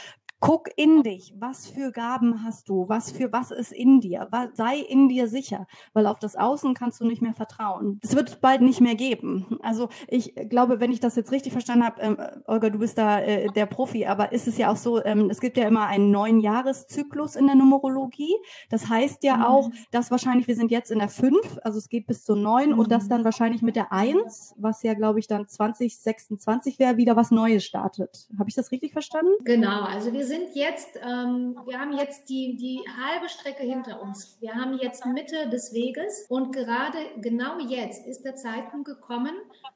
Guck 0.44 0.68
in 0.76 1.02
dich. 1.02 1.32
Was 1.38 1.66
für 1.68 1.90
Gaben 1.90 2.44
hast 2.44 2.68
du? 2.68 2.86
Was 2.86 3.10
für 3.10 3.32
was 3.32 3.50
ist 3.50 3.72
in 3.72 4.00
dir? 4.00 4.28
Sei 4.52 4.76
in 4.76 5.08
dir 5.08 5.26
sicher, 5.26 5.66
weil 5.94 6.06
auf 6.06 6.18
das 6.18 6.36
Außen 6.36 6.74
kannst 6.74 7.00
du 7.00 7.06
nicht 7.06 7.22
mehr 7.22 7.32
vertrauen. 7.32 7.98
Es 8.02 8.14
wird 8.14 8.42
bald 8.42 8.60
nicht 8.60 8.82
mehr 8.82 8.94
geben. 8.94 9.58
Also 9.62 9.88
ich 10.06 10.34
glaube, 10.50 10.80
wenn 10.80 10.92
ich 10.92 11.00
das 11.00 11.16
jetzt 11.16 11.32
richtig 11.32 11.52
verstanden 11.52 11.86
habe, 11.86 12.02
ähm, 12.02 12.18
Olga, 12.46 12.68
du 12.68 12.78
bist 12.78 12.98
da 12.98 13.20
äh, 13.20 13.48
der 13.54 13.64
Profi, 13.64 14.04
aber 14.04 14.32
ist 14.32 14.46
es 14.46 14.58
ja 14.58 14.70
auch 14.70 14.76
so, 14.76 15.02
ähm, 15.02 15.30
es 15.30 15.40
gibt 15.40 15.56
ja 15.56 15.66
immer 15.66 15.86
einen 15.86 16.10
neun 16.10 16.40
Jahreszyklus 16.40 17.36
in 17.36 17.46
der 17.46 17.56
Numerologie. 17.56 18.36
Das 18.68 18.90
heißt 18.90 19.24
ja 19.24 19.38
mhm. 19.38 19.44
auch, 19.44 19.70
dass 19.92 20.10
wahrscheinlich, 20.10 20.46
wir 20.46 20.56
sind 20.56 20.70
jetzt 20.70 20.90
in 20.90 20.98
der 20.98 21.08
fünf, 21.08 21.58
also 21.62 21.78
es 21.78 21.88
geht 21.88 22.06
bis 22.06 22.22
zu 22.22 22.36
neun 22.36 22.72
mhm. 22.72 22.80
und 22.80 22.92
dass 22.92 23.08
dann 23.08 23.24
wahrscheinlich 23.24 23.62
mit 23.62 23.76
der 23.76 23.92
eins, 23.92 24.54
was 24.58 24.82
ja 24.82 24.92
glaube 24.92 25.20
ich 25.20 25.26
dann 25.26 25.48
2026 25.48 26.78
wäre, 26.78 26.98
wieder 26.98 27.16
was 27.16 27.30
Neues 27.30 27.64
startet. 27.64 28.28
Habe 28.38 28.50
ich 28.50 28.54
das 28.54 28.72
richtig 28.72 28.92
verstanden? 28.92 29.32
Genau, 29.44 29.84
also 29.84 30.12
wir 30.12 30.26
sind 30.26 30.33
sind 30.34 30.56
jetzt, 30.56 30.96
ähm, 30.96 31.56
wir 31.64 31.78
haben 31.78 31.92
jetzt 31.96 32.28
die, 32.28 32.56
die 32.56 32.80
halbe 33.00 33.28
Strecke 33.28 33.62
hinter 33.62 34.02
uns. 34.02 34.36
Wir 34.40 34.54
haben 34.54 34.76
jetzt 34.78 35.06
Mitte 35.06 35.48
des 35.48 35.72
Weges 35.72 36.26
und 36.28 36.52
gerade 36.52 36.98
genau 37.18 37.58
jetzt 37.60 38.06
ist 38.06 38.24
der 38.24 38.34
Zeitpunkt 38.34 38.86
gekommen, 38.86 39.34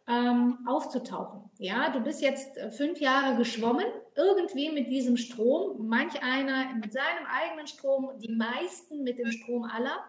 ähm, 0.09 0.59
aufzutauchen. 0.67 1.43
Ja, 1.59 1.91
du 1.91 2.01
bist 2.01 2.21
jetzt 2.23 2.57
äh, 2.57 2.73
fünf 2.73 3.01
Jahre 3.01 3.37
geschwommen, 3.37 3.87
irgendwie 4.17 4.71
mit 4.73 4.91
diesem 4.91 5.17
Strom, 5.17 5.87
manch 5.87 6.21
einer 6.23 6.75
mit 6.75 6.93
seinem 6.93 7.27
eigenen 7.31 7.69
Strom, 7.69 8.11
die 8.21 8.33
meisten 8.33 9.05
mit 9.05 9.19
dem 9.19 9.31
Strom 9.31 9.63
aller. 9.63 10.05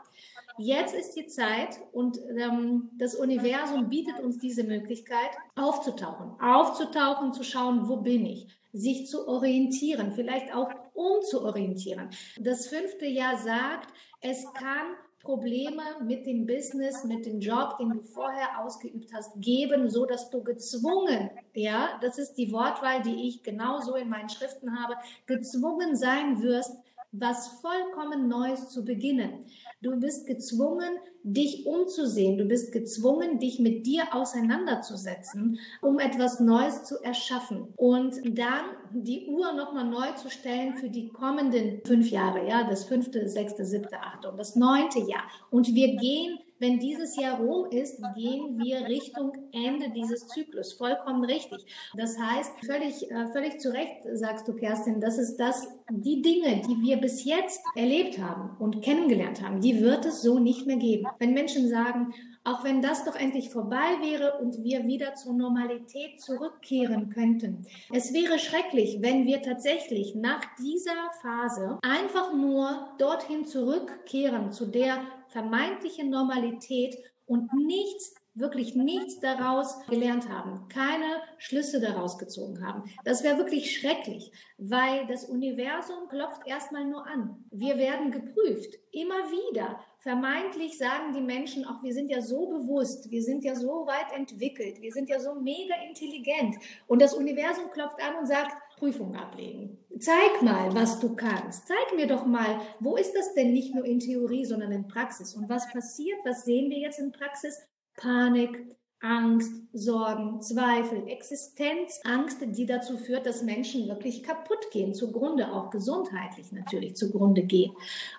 Jetzt 0.57 0.95
ist 0.95 1.13
die 1.13 1.27
Zeit 1.27 1.79
und 1.91 2.19
ähm, 2.37 2.89
das 2.97 3.15
Universum 3.15 3.87
bietet 3.87 4.19
uns 4.19 4.39
diese 4.39 4.63
Möglichkeit, 4.63 5.29
aufzutauchen. 5.55 6.31
Aufzutauchen, 6.41 7.33
zu 7.33 7.43
schauen, 7.43 7.87
wo 7.87 7.97
bin 7.97 8.25
ich? 8.25 8.58
Sich 8.73 9.07
zu 9.07 9.27
orientieren, 9.27 10.11
vielleicht 10.11 10.53
auch 10.53 10.69
umzuorientieren. 10.93 12.09
Das 12.39 12.67
fünfte 12.67 13.05
Jahr 13.05 13.37
sagt, 13.37 13.93
es 14.21 14.45
kann 14.53 14.95
Probleme 15.21 15.83
mit 16.05 16.25
dem 16.25 16.45
Business, 16.45 17.03
mit 17.03 17.25
dem 17.25 17.39
Job, 17.39 17.77
den 17.77 17.89
du 17.89 18.01
vorher 18.01 18.63
ausgeübt 18.63 19.11
hast, 19.13 19.33
geben, 19.41 19.89
so 19.89 20.05
dass 20.05 20.29
du 20.29 20.43
gezwungen, 20.43 21.29
ja, 21.53 21.99
das 22.01 22.17
ist 22.17 22.35
die 22.35 22.51
Wortwahl, 22.53 23.01
die 23.01 23.27
ich 23.27 23.43
genauso 23.43 23.95
in 23.95 24.07
meinen 24.07 24.29
Schriften 24.29 24.79
habe, 24.79 24.95
gezwungen 25.25 25.95
sein 25.97 26.41
wirst, 26.41 26.77
was 27.11 27.59
vollkommen 27.61 28.27
Neues 28.27 28.69
zu 28.69 28.85
beginnen. 28.85 29.45
Du 29.81 29.99
bist 29.99 30.27
gezwungen, 30.27 30.97
dich 31.23 31.65
umzusehen. 31.65 32.37
Du 32.37 32.45
bist 32.45 32.71
gezwungen, 32.71 33.39
dich 33.39 33.59
mit 33.59 33.85
dir 33.85 34.13
auseinanderzusetzen, 34.13 35.59
um 35.81 35.99
etwas 35.99 36.39
Neues 36.39 36.83
zu 36.83 37.01
erschaffen. 37.03 37.67
Und 37.75 38.15
dann 38.37 38.65
die 38.91 39.27
Uhr 39.27 39.53
nochmal 39.53 39.85
neu 39.85 40.11
zu 40.13 40.29
stellen 40.29 40.75
für 40.75 40.89
die 40.89 41.09
kommenden 41.09 41.81
fünf 41.85 42.09
Jahre, 42.11 42.47
ja, 42.47 42.67
das 42.69 42.83
fünfte, 42.83 43.27
sechste, 43.27 43.65
siebte, 43.65 43.99
achte 43.99 44.29
und 44.29 44.37
das 44.37 44.55
neunte 44.55 44.99
Jahr. 44.99 45.23
Und 45.49 45.73
wir 45.73 45.95
gehen 45.95 46.39
wenn 46.59 46.79
dieses 46.79 47.15
Jahr 47.15 47.39
rum 47.39 47.67
ist, 47.71 48.01
gehen 48.15 48.59
wir 48.59 48.85
Richtung 48.87 49.31
Ende 49.51 49.91
dieses 49.95 50.27
Zyklus. 50.27 50.73
Vollkommen 50.73 51.23
richtig. 51.23 51.65
Das 51.95 52.17
heißt, 52.19 52.51
völlig, 52.65 53.09
äh, 53.09 53.27
völlig 53.31 53.59
zu 53.59 53.73
Recht 53.73 54.03
sagst 54.13 54.47
du, 54.47 54.53
Kerstin, 54.53 54.99
das 54.99 55.17
ist 55.17 55.37
das, 55.37 55.67
die 55.89 56.21
Dinge, 56.21 56.61
die 56.67 56.81
wir 56.81 56.97
bis 56.97 57.23
jetzt 57.23 57.61
erlebt 57.75 58.19
haben 58.19 58.57
und 58.59 58.81
kennengelernt 58.81 59.41
haben, 59.41 59.61
die 59.61 59.79
wird 59.79 60.05
es 60.05 60.21
so 60.21 60.39
nicht 60.39 60.67
mehr 60.67 60.77
geben. 60.77 61.07
Wenn 61.17 61.33
Menschen 61.33 61.69
sagen, 61.69 62.13
auch 62.49 62.63
wenn 62.63 62.81
das 62.81 63.05
doch 63.05 63.15
endlich 63.15 63.49
vorbei 63.49 63.97
wäre 64.01 64.39
und 64.39 64.63
wir 64.63 64.85
wieder 64.87 65.13
zur 65.15 65.33
Normalität 65.33 66.19
zurückkehren 66.19 67.09
könnten. 67.09 67.65
Es 67.93 68.13
wäre 68.13 68.39
schrecklich, 68.39 69.01
wenn 69.01 69.25
wir 69.25 69.41
tatsächlich 69.41 70.15
nach 70.15 70.41
dieser 70.57 71.11
Phase 71.21 71.77
einfach 71.83 72.33
nur 72.33 72.89
dorthin 72.97 73.45
zurückkehren 73.45 74.51
zu 74.51 74.65
der 74.65 75.01
vermeintlichen 75.27 76.09
Normalität 76.09 76.97
und 77.27 77.53
nichts 77.53 78.15
wirklich 78.39 78.75
nichts 78.75 79.19
daraus 79.19 79.85
gelernt 79.87 80.29
haben, 80.29 80.67
keine 80.69 81.21
Schlüsse 81.37 81.79
daraus 81.79 82.17
gezogen 82.17 82.65
haben. 82.65 82.83
Das 83.03 83.23
wäre 83.23 83.37
wirklich 83.37 83.77
schrecklich, 83.77 84.31
weil 84.57 85.05
das 85.07 85.25
Universum 85.25 86.07
klopft 86.09 86.41
erstmal 86.45 86.85
nur 86.85 87.05
an. 87.05 87.45
Wir 87.51 87.77
werden 87.77 88.11
geprüft, 88.11 88.75
immer 88.91 89.31
wieder. 89.31 89.79
Vermeintlich 89.99 90.77
sagen 90.77 91.13
die 91.13 91.21
Menschen 91.21 91.65
auch, 91.65 91.83
wir 91.83 91.93
sind 91.93 92.09
ja 92.09 92.21
so 92.21 92.47
bewusst, 92.47 93.11
wir 93.11 93.21
sind 93.21 93.43
ja 93.43 93.53
so 93.55 93.85
weit 93.85 94.17
entwickelt, 94.17 94.81
wir 94.81 94.93
sind 94.93 95.09
ja 95.09 95.19
so 95.19 95.35
mega 95.35 95.75
intelligent. 95.87 96.55
Und 96.87 97.01
das 97.01 97.13
Universum 97.13 97.69
klopft 97.71 98.01
an 98.01 98.15
und 98.15 98.25
sagt, 98.25 98.55
Prüfung 98.77 99.13
ablegen. 99.15 99.77
Zeig 99.99 100.41
mal, 100.41 100.73
was 100.73 101.01
du 101.01 101.15
kannst. 101.15 101.67
Zeig 101.67 101.93
mir 101.95 102.07
doch 102.07 102.25
mal, 102.25 102.61
wo 102.79 102.95
ist 102.95 103.13
das 103.13 103.33
denn 103.33 103.51
nicht 103.51 103.75
nur 103.75 103.83
in 103.83 103.99
Theorie, 103.99 104.45
sondern 104.45 104.71
in 104.71 104.87
Praxis? 104.87 105.35
Und 105.35 105.49
was 105.49 105.69
passiert? 105.69 106.19
Was 106.23 106.45
sehen 106.45 106.69
wir 106.69 106.79
jetzt 106.79 106.99
in 106.99 107.11
Praxis? 107.11 107.59
Panik, 107.99 108.65
Angst, 109.01 109.53
Sorgen, 109.71 110.41
Zweifel, 110.41 111.07
Existenzangst, 111.07 112.39
die 112.41 112.65
dazu 112.65 112.97
führt, 112.97 113.25
dass 113.25 113.43
Menschen 113.43 113.87
wirklich 113.87 114.23
kaputt 114.23 114.71
gehen, 114.71 114.93
zugrunde, 114.93 115.53
auch 115.53 115.69
gesundheitlich 115.69 116.51
natürlich 116.51 116.95
zugrunde 116.95 117.43
gehen. 117.43 117.73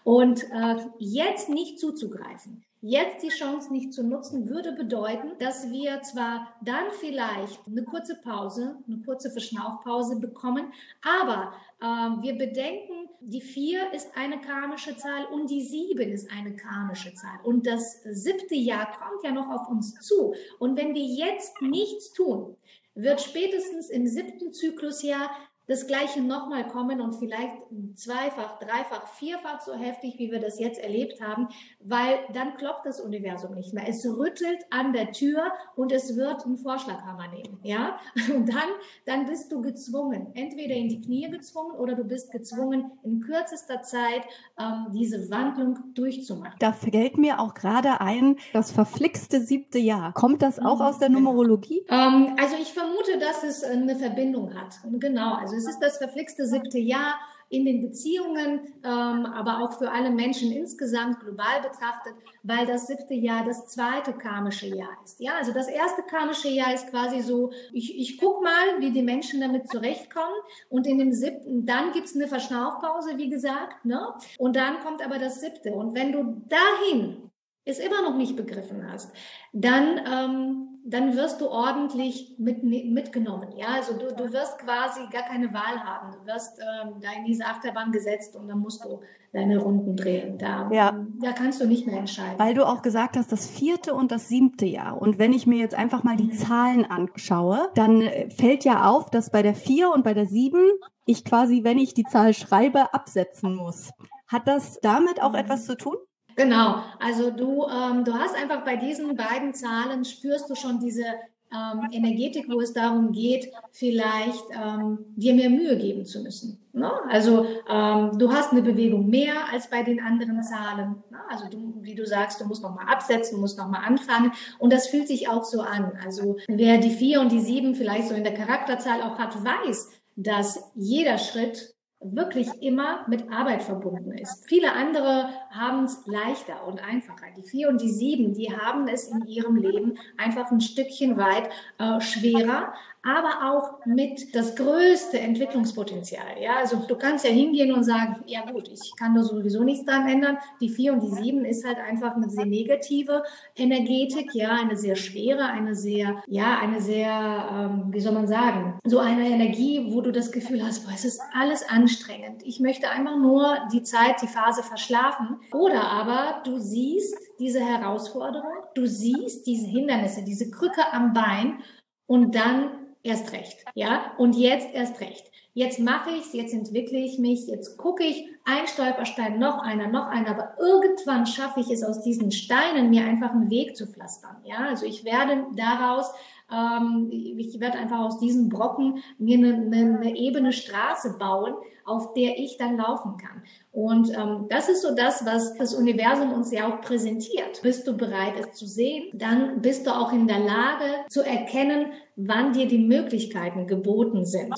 Und 0.04 0.44
äh, 0.44 0.76
jetzt 0.98 1.48
nicht 1.48 1.78
zuzugreifen, 1.78 2.64
Jetzt 2.82 3.22
die 3.22 3.28
Chance 3.28 3.70
nicht 3.70 3.92
zu 3.92 4.02
nutzen, 4.02 4.48
würde 4.48 4.72
bedeuten, 4.72 5.32
dass 5.38 5.70
wir 5.70 6.00
zwar 6.00 6.48
dann 6.62 6.84
vielleicht 6.98 7.60
eine 7.66 7.84
kurze 7.84 8.14
Pause, 8.14 8.78
eine 8.88 9.02
kurze 9.02 9.30
Verschnaufpause 9.30 10.18
bekommen, 10.18 10.72
aber 11.02 11.52
äh, 11.82 12.22
wir 12.22 12.38
bedenken, 12.38 12.99
die 13.20 13.40
vier 13.40 13.92
ist 13.92 14.16
eine 14.16 14.40
karmische 14.40 14.96
Zahl 14.96 15.26
und 15.26 15.50
die 15.50 15.62
sieben 15.62 16.11
ist 16.11 16.30
eine 16.30 16.56
karmische 16.56 17.12
Zahl. 17.14 17.38
Und 17.44 17.66
das 17.66 18.02
siebte 18.04 18.54
Jahr 18.54 18.87
kommt 18.98 19.22
ja 19.22 19.30
noch 19.30 19.48
auf 19.50 19.68
uns 19.68 19.94
zu. 20.00 20.35
Und 20.59 20.76
wenn 20.76 20.94
wir 20.94 21.04
jetzt 21.04 21.61
nichts 21.61 22.12
tun, 22.12 22.56
wird 22.94 23.20
spätestens 23.20 23.90
im 23.90 24.06
siebten 24.06 24.52
Zyklusjahr 24.52 25.30
das 25.70 25.87
Gleiche 25.87 26.20
nochmal 26.20 26.66
kommen 26.66 27.00
und 27.00 27.14
vielleicht 27.14 27.54
zweifach, 27.94 28.59
dreifach, 28.59 29.06
vierfach 29.06 29.61
so 29.61 29.72
heftig, 29.74 30.18
wie 30.18 30.33
wir 30.33 30.40
das 30.40 30.59
jetzt 30.59 30.80
erlebt 30.83 31.20
haben, 31.20 31.46
weil 31.78 32.18
dann 32.35 32.56
klopft 32.56 32.87
das 32.87 33.00
Universum 33.00 33.54
nicht 33.54 33.72
mehr. 33.72 33.85
Es 33.87 34.04
rüttelt 34.04 34.66
an 34.70 34.92
der 34.92 35.12
Tür 35.12 35.52
und 35.76 35.92
es 35.92 36.16
wird 36.16 36.44
einen 36.44 36.56
Vorschlaghammer 36.56 37.28
nehmen, 37.28 37.61
ja? 37.62 38.00
Und 38.35 38.48
dann, 38.48 38.68
dann 39.06 39.26
bist 39.26 39.52
du 39.52 39.61
gezwungen, 39.61 40.28
entweder 40.35 40.74
in 40.74 40.88
die 40.88 41.00
Knie 41.00 41.30
gezwungen 41.30 41.76
oder 41.76 41.94
du 41.94 42.02
bist 42.02 42.33
gezwungen, 42.33 42.90
in 43.04 43.20
kürzester 43.20 43.83
Zeit 43.83 44.22
ähm, 44.59 44.87
diese 44.92 45.30
Wandlung 45.30 45.78
durchzumachen. 45.94 46.56
Da 46.59 46.72
fällt 46.72 47.16
mir 47.16 47.38
auch 47.38 47.54
gerade 47.54 48.00
ein, 48.00 48.37
das 48.52 48.72
verflixte 48.72 49.40
siebte 49.40 49.78
Jahr. 49.78 50.12
Kommt 50.14 50.42
das 50.42 50.59
auch 50.59 50.80
mhm, 50.80 50.83
aus 50.83 50.98
der. 50.98 51.11
Numerologie? 51.11 51.85
Ähm, 51.88 52.35
also 52.40 52.56
ich 52.61 52.72
vermute, 52.72 53.18
dass 53.18 53.44
es 53.44 53.62
eine 53.62 53.94
Verbindung 53.94 54.54
hat. 54.54 54.80
Genau, 54.98 55.35
also 55.35 55.60
es 55.61 55.68
ist 55.68 55.81
das 55.81 55.99
verflixte 55.99 56.46
siebte 56.46 56.79
Jahr 56.79 57.18
in 57.51 57.64
den 57.64 57.83
Beziehungen, 57.83 58.61
ähm, 58.85 59.27
aber 59.27 59.62
auch 59.62 59.77
für 59.77 59.90
alle 59.90 60.11
Menschen 60.11 60.53
insgesamt 60.53 61.18
global 61.18 61.61
betrachtet, 61.61 62.14
weil 62.44 62.64
das 62.64 62.87
siebte 62.87 63.14
Jahr 63.14 63.44
das 63.44 63.66
zweite 63.66 64.12
karmische 64.12 64.68
Jahr 64.68 64.96
ist. 65.05 65.20
Ja, 65.20 65.33
also 65.37 65.53
das 65.53 65.66
erste 65.66 66.03
karmische 66.03 66.49
Jahr 66.49 66.73
ist 66.73 66.88
quasi 66.90 67.20
so, 67.20 67.51
ich, 67.73 67.99
ich 67.99 68.18
guck 68.18 68.42
mal, 68.42 68.81
wie 68.81 68.92
die 68.92 69.03
Menschen 69.03 69.40
damit 69.40 69.68
zurechtkommen 69.68 70.37
und 70.68 70.87
in 70.87 70.99
dem 70.99 71.12
siebten, 71.12 71.66
dann 71.66 71.90
gibt's 71.90 72.14
eine 72.14 72.29
Verschnaufpause, 72.29 73.18
wie 73.18 73.29
gesagt, 73.29 73.85
ne? 73.85 74.14
Und 74.38 74.55
dann 74.55 74.79
kommt 74.81 75.05
aber 75.05 75.18
das 75.18 75.40
siebte. 75.40 75.73
Und 75.73 75.96
wenn 75.96 76.12
du 76.12 76.42
dahin 76.49 77.31
es 77.64 77.81
immer 77.81 78.03
noch 78.03 78.16
nicht 78.16 78.37
begriffen 78.37 78.90
hast, 78.90 79.12
dann 79.53 80.01
ähm, 80.07 80.69
dann 80.84 81.14
wirst 81.14 81.40
du 81.40 81.48
ordentlich 81.48 82.34
mit, 82.38 82.62
mitgenommen. 82.62 83.48
Ja, 83.56 83.68
also 83.74 83.94
du, 83.94 84.14
du 84.14 84.32
wirst 84.32 84.58
quasi 84.58 85.00
gar 85.10 85.22
keine 85.22 85.52
Wahl 85.52 85.82
haben. 85.84 86.12
Du 86.12 86.26
wirst 86.26 86.58
ähm, 86.58 86.94
da 87.00 87.08
in 87.18 87.24
diese 87.24 87.44
Achterbahn 87.44 87.92
gesetzt 87.92 88.36
und 88.36 88.48
dann 88.48 88.58
musst 88.58 88.84
du 88.84 89.00
deine 89.32 89.58
Runden 89.58 89.96
drehen. 89.96 90.38
Da, 90.38 90.70
ja. 90.72 91.06
da 91.20 91.32
kannst 91.32 91.60
du 91.60 91.66
nicht 91.66 91.86
mehr 91.86 91.98
entscheiden. 91.98 92.38
Weil 92.38 92.54
du 92.54 92.66
auch 92.66 92.82
gesagt 92.82 93.16
hast, 93.16 93.30
das 93.30 93.46
vierte 93.46 93.94
und 93.94 94.10
das 94.10 94.28
siebte 94.28 94.66
Jahr. 94.66 95.00
Und 95.00 95.18
wenn 95.18 95.32
ich 95.32 95.46
mir 95.46 95.58
jetzt 95.58 95.74
einfach 95.74 96.02
mal 96.02 96.16
die 96.16 96.24
mhm. 96.24 96.32
Zahlen 96.32 96.84
anschaue, 96.84 97.70
dann 97.74 98.02
äh, 98.02 98.30
fällt 98.30 98.64
ja 98.64 98.88
auf, 98.88 99.10
dass 99.10 99.30
bei 99.30 99.42
der 99.42 99.54
vier 99.54 99.92
und 99.92 100.02
bei 100.02 100.14
der 100.14 100.26
sieben 100.26 100.64
ich 101.04 101.24
quasi, 101.24 101.64
wenn 101.64 101.78
ich 101.78 101.94
die 101.94 102.04
Zahl 102.04 102.34
schreibe, 102.34 102.92
absetzen 102.94 103.54
muss. 103.54 103.90
Hat 104.26 104.46
das 104.46 104.80
damit 104.80 105.22
auch 105.22 105.32
mhm. 105.32 105.38
etwas 105.38 105.66
zu 105.66 105.76
tun? 105.76 105.96
Genau, 106.40 106.83
also 106.98 107.31
du, 107.31 107.66
ähm, 107.66 108.03
du 108.03 108.14
hast 108.14 108.35
einfach 108.35 108.64
bei 108.64 108.76
diesen 108.76 109.14
beiden 109.14 109.53
Zahlen 109.53 110.07
spürst 110.07 110.48
du 110.48 110.55
schon 110.55 110.81
diese 110.81 111.05
ähm, 111.53 111.90
Energetik, 111.92 112.46
wo 112.48 112.62
es 112.62 112.72
darum 112.72 113.12
geht, 113.12 113.53
vielleicht 113.72 114.44
ähm, 114.50 115.00
dir 115.16 115.35
mehr 115.35 115.50
Mühe 115.50 115.76
geben 115.76 116.07
zu 116.07 116.22
müssen. 116.22 116.59
Ne? 116.72 116.90
Also 117.11 117.44
ähm, 117.68 118.18
du 118.18 118.33
hast 118.33 118.53
eine 118.53 118.62
Bewegung 118.62 119.11
mehr 119.11 119.53
als 119.53 119.68
bei 119.68 119.83
den 119.83 120.00
anderen 120.00 120.42
Zahlen. 120.42 121.03
Ne? 121.11 121.18
Also 121.29 121.46
du, 121.50 121.74
wie 121.83 121.94
du 121.94 122.07
sagst, 122.07 122.40
du 122.40 122.46
musst 122.46 122.62
nochmal 122.62 122.87
absetzen, 122.88 123.35
du 123.35 123.42
musst 123.42 123.59
nochmal 123.59 123.85
anfangen. 123.85 124.33
Und 124.59 124.72
das 124.72 124.87
fühlt 124.87 125.09
sich 125.09 125.29
auch 125.29 125.44
so 125.44 125.61
an. 125.61 125.92
Also 126.03 126.38
wer 126.48 126.79
die 126.79 126.90
vier 126.90 127.20
und 127.20 127.33
die 127.33 127.40
sieben 127.40 127.74
vielleicht 127.74 128.09
so 128.09 128.14
in 128.14 128.24
der 128.24 128.33
Charakterzahl 128.33 129.03
auch 129.03 129.18
hat, 129.18 129.37
weiß, 129.44 129.90
dass 130.16 130.72
jeder 130.74 131.18
Schritt 131.18 131.74
wirklich 132.00 132.48
immer 132.62 133.04
mit 133.08 133.30
Arbeit 133.30 133.62
verbunden 133.62 134.12
ist. 134.12 134.46
Viele 134.46 134.72
andere 134.72 135.28
haben 135.50 135.84
es 135.84 136.06
leichter 136.06 136.66
und 136.66 136.82
einfacher. 136.82 137.26
Die 137.36 137.42
vier 137.42 137.68
und 137.68 137.80
die 137.80 137.90
sieben, 137.90 138.32
die 138.32 138.56
haben 138.56 138.88
es 138.88 139.08
in 139.08 139.26
ihrem 139.26 139.56
Leben 139.56 139.98
einfach 140.16 140.50
ein 140.50 140.62
Stückchen 140.62 141.18
weit 141.18 141.50
äh, 141.78 142.00
schwerer, 142.00 142.72
aber 143.02 143.50
auch 143.50 143.86
mit 143.86 144.34
das 144.34 144.56
größte 144.56 145.18
Entwicklungspotenzial. 145.18 146.40
Ja, 146.40 146.56
also 146.56 146.76
du 146.86 146.96
kannst 146.96 147.24
ja 147.24 147.30
hingehen 147.30 147.72
und 147.72 147.82
sagen, 147.82 148.16
ja 148.26 148.44
gut, 148.50 148.68
ich 148.68 148.92
kann 148.98 149.14
da 149.14 149.22
sowieso 149.22 149.64
nichts 149.64 149.86
daran 149.86 150.06
ändern. 150.06 150.38
Die 150.60 150.68
vier 150.68 150.92
und 150.92 151.02
die 151.02 151.10
sieben 151.10 151.46
ist 151.46 151.66
halt 151.66 151.78
einfach 151.78 152.14
eine 152.14 152.28
sehr 152.28 152.44
negative 152.44 153.22
Energetik, 153.56 154.34
ja, 154.34 154.50
eine 154.50 154.76
sehr 154.76 154.96
schwere, 154.96 155.44
eine 155.44 155.74
sehr, 155.74 156.22
ja, 156.26 156.58
eine 156.58 156.82
sehr, 156.82 157.70
ähm, 157.72 157.86
wie 157.90 158.00
soll 158.00 158.12
man 158.12 158.28
sagen, 158.28 158.78
so 158.84 158.98
eine 158.98 159.28
Energie, 159.28 159.88
wo 159.92 160.02
du 160.02 160.12
das 160.12 160.30
Gefühl 160.30 160.62
hast, 160.62 160.84
boah, 160.84 160.92
es 160.94 161.06
ist 161.06 161.22
alles 161.32 161.66
anstrengend. 161.66 162.42
Ich 162.44 162.60
möchte 162.60 162.90
einfach 162.90 163.16
nur 163.16 163.56
die 163.72 163.82
Zeit, 163.82 164.20
die 164.20 164.26
Phase 164.26 164.62
verschlafen. 164.62 165.40
Oder 165.52 165.84
aber 165.84 166.42
du 166.44 166.58
siehst 166.58 167.16
diese 167.38 167.60
Herausforderung, 167.60 168.52
du 168.74 168.86
siehst 168.86 169.46
diese 169.46 169.66
Hindernisse, 169.66 170.22
diese 170.22 170.50
Krücke 170.50 170.82
am 170.92 171.14
Bein 171.14 171.60
und 172.06 172.34
dann 172.34 172.79
erst 173.02 173.32
recht. 173.32 173.64
Ja, 173.74 174.12
und 174.18 174.36
jetzt 174.36 174.74
erst 174.74 175.00
recht. 175.00 175.30
Jetzt 175.52 175.80
mache 175.80 176.10
ich 176.10 176.26
es, 176.26 176.32
jetzt 176.32 176.54
entwickle 176.54 176.98
ich 176.98 177.18
mich, 177.18 177.48
jetzt 177.48 177.76
gucke 177.76 178.04
ich, 178.04 178.24
ein 178.44 178.68
Stolperstein, 178.68 179.38
noch 179.40 179.58
einer, 179.58 179.88
noch 179.88 180.06
einer, 180.06 180.30
aber 180.30 180.54
irgendwann 180.60 181.26
schaffe 181.26 181.60
ich 181.60 181.70
es 181.70 181.82
aus 181.82 182.02
diesen 182.02 182.30
Steinen, 182.30 182.88
mir 182.88 183.04
einfach 183.04 183.32
einen 183.32 183.50
Weg 183.50 183.76
zu 183.76 183.86
pflastern. 183.86 184.36
Ja, 184.44 184.68
also 184.68 184.86
ich 184.86 185.04
werde 185.04 185.46
daraus 185.56 186.12
ähm, 186.52 187.08
ich 187.10 187.58
werde 187.60 187.78
einfach 187.78 188.00
aus 188.00 188.18
diesen 188.18 188.48
Brocken 188.48 189.02
mir 189.18 189.38
eine, 189.38 189.54
eine, 189.54 189.98
eine 189.98 190.16
ebene 190.16 190.52
Straße 190.52 191.16
bauen, 191.18 191.54
auf 191.84 192.14
der 192.14 192.38
ich 192.38 192.56
dann 192.58 192.76
laufen 192.76 193.16
kann. 193.16 193.42
Und 193.72 194.10
ähm, 194.16 194.46
das 194.48 194.68
ist 194.68 194.82
so 194.82 194.94
das, 194.94 195.24
was 195.26 195.54
das 195.56 195.74
Universum 195.74 196.32
uns 196.32 196.52
ja 196.52 196.68
auch 196.68 196.80
präsentiert. 196.80 197.62
Bist 197.62 197.86
du 197.86 197.96
bereit, 197.96 198.34
es 198.38 198.52
zu 198.52 198.66
sehen? 198.66 199.10
Dann 199.12 199.60
bist 199.60 199.86
du 199.86 199.90
auch 199.90 200.12
in 200.12 200.26
der 200.26 200.40
Lage 200.40 201.04
zu 201.08 201.22
erkennen, 201.22 201.86
wann 202.16 202.52
dir 202.52 202.66
die 202.66 202.78
Möglichkeiten 202.78 203.66
geboten 203.66 204.24
sind. 204.24 204.54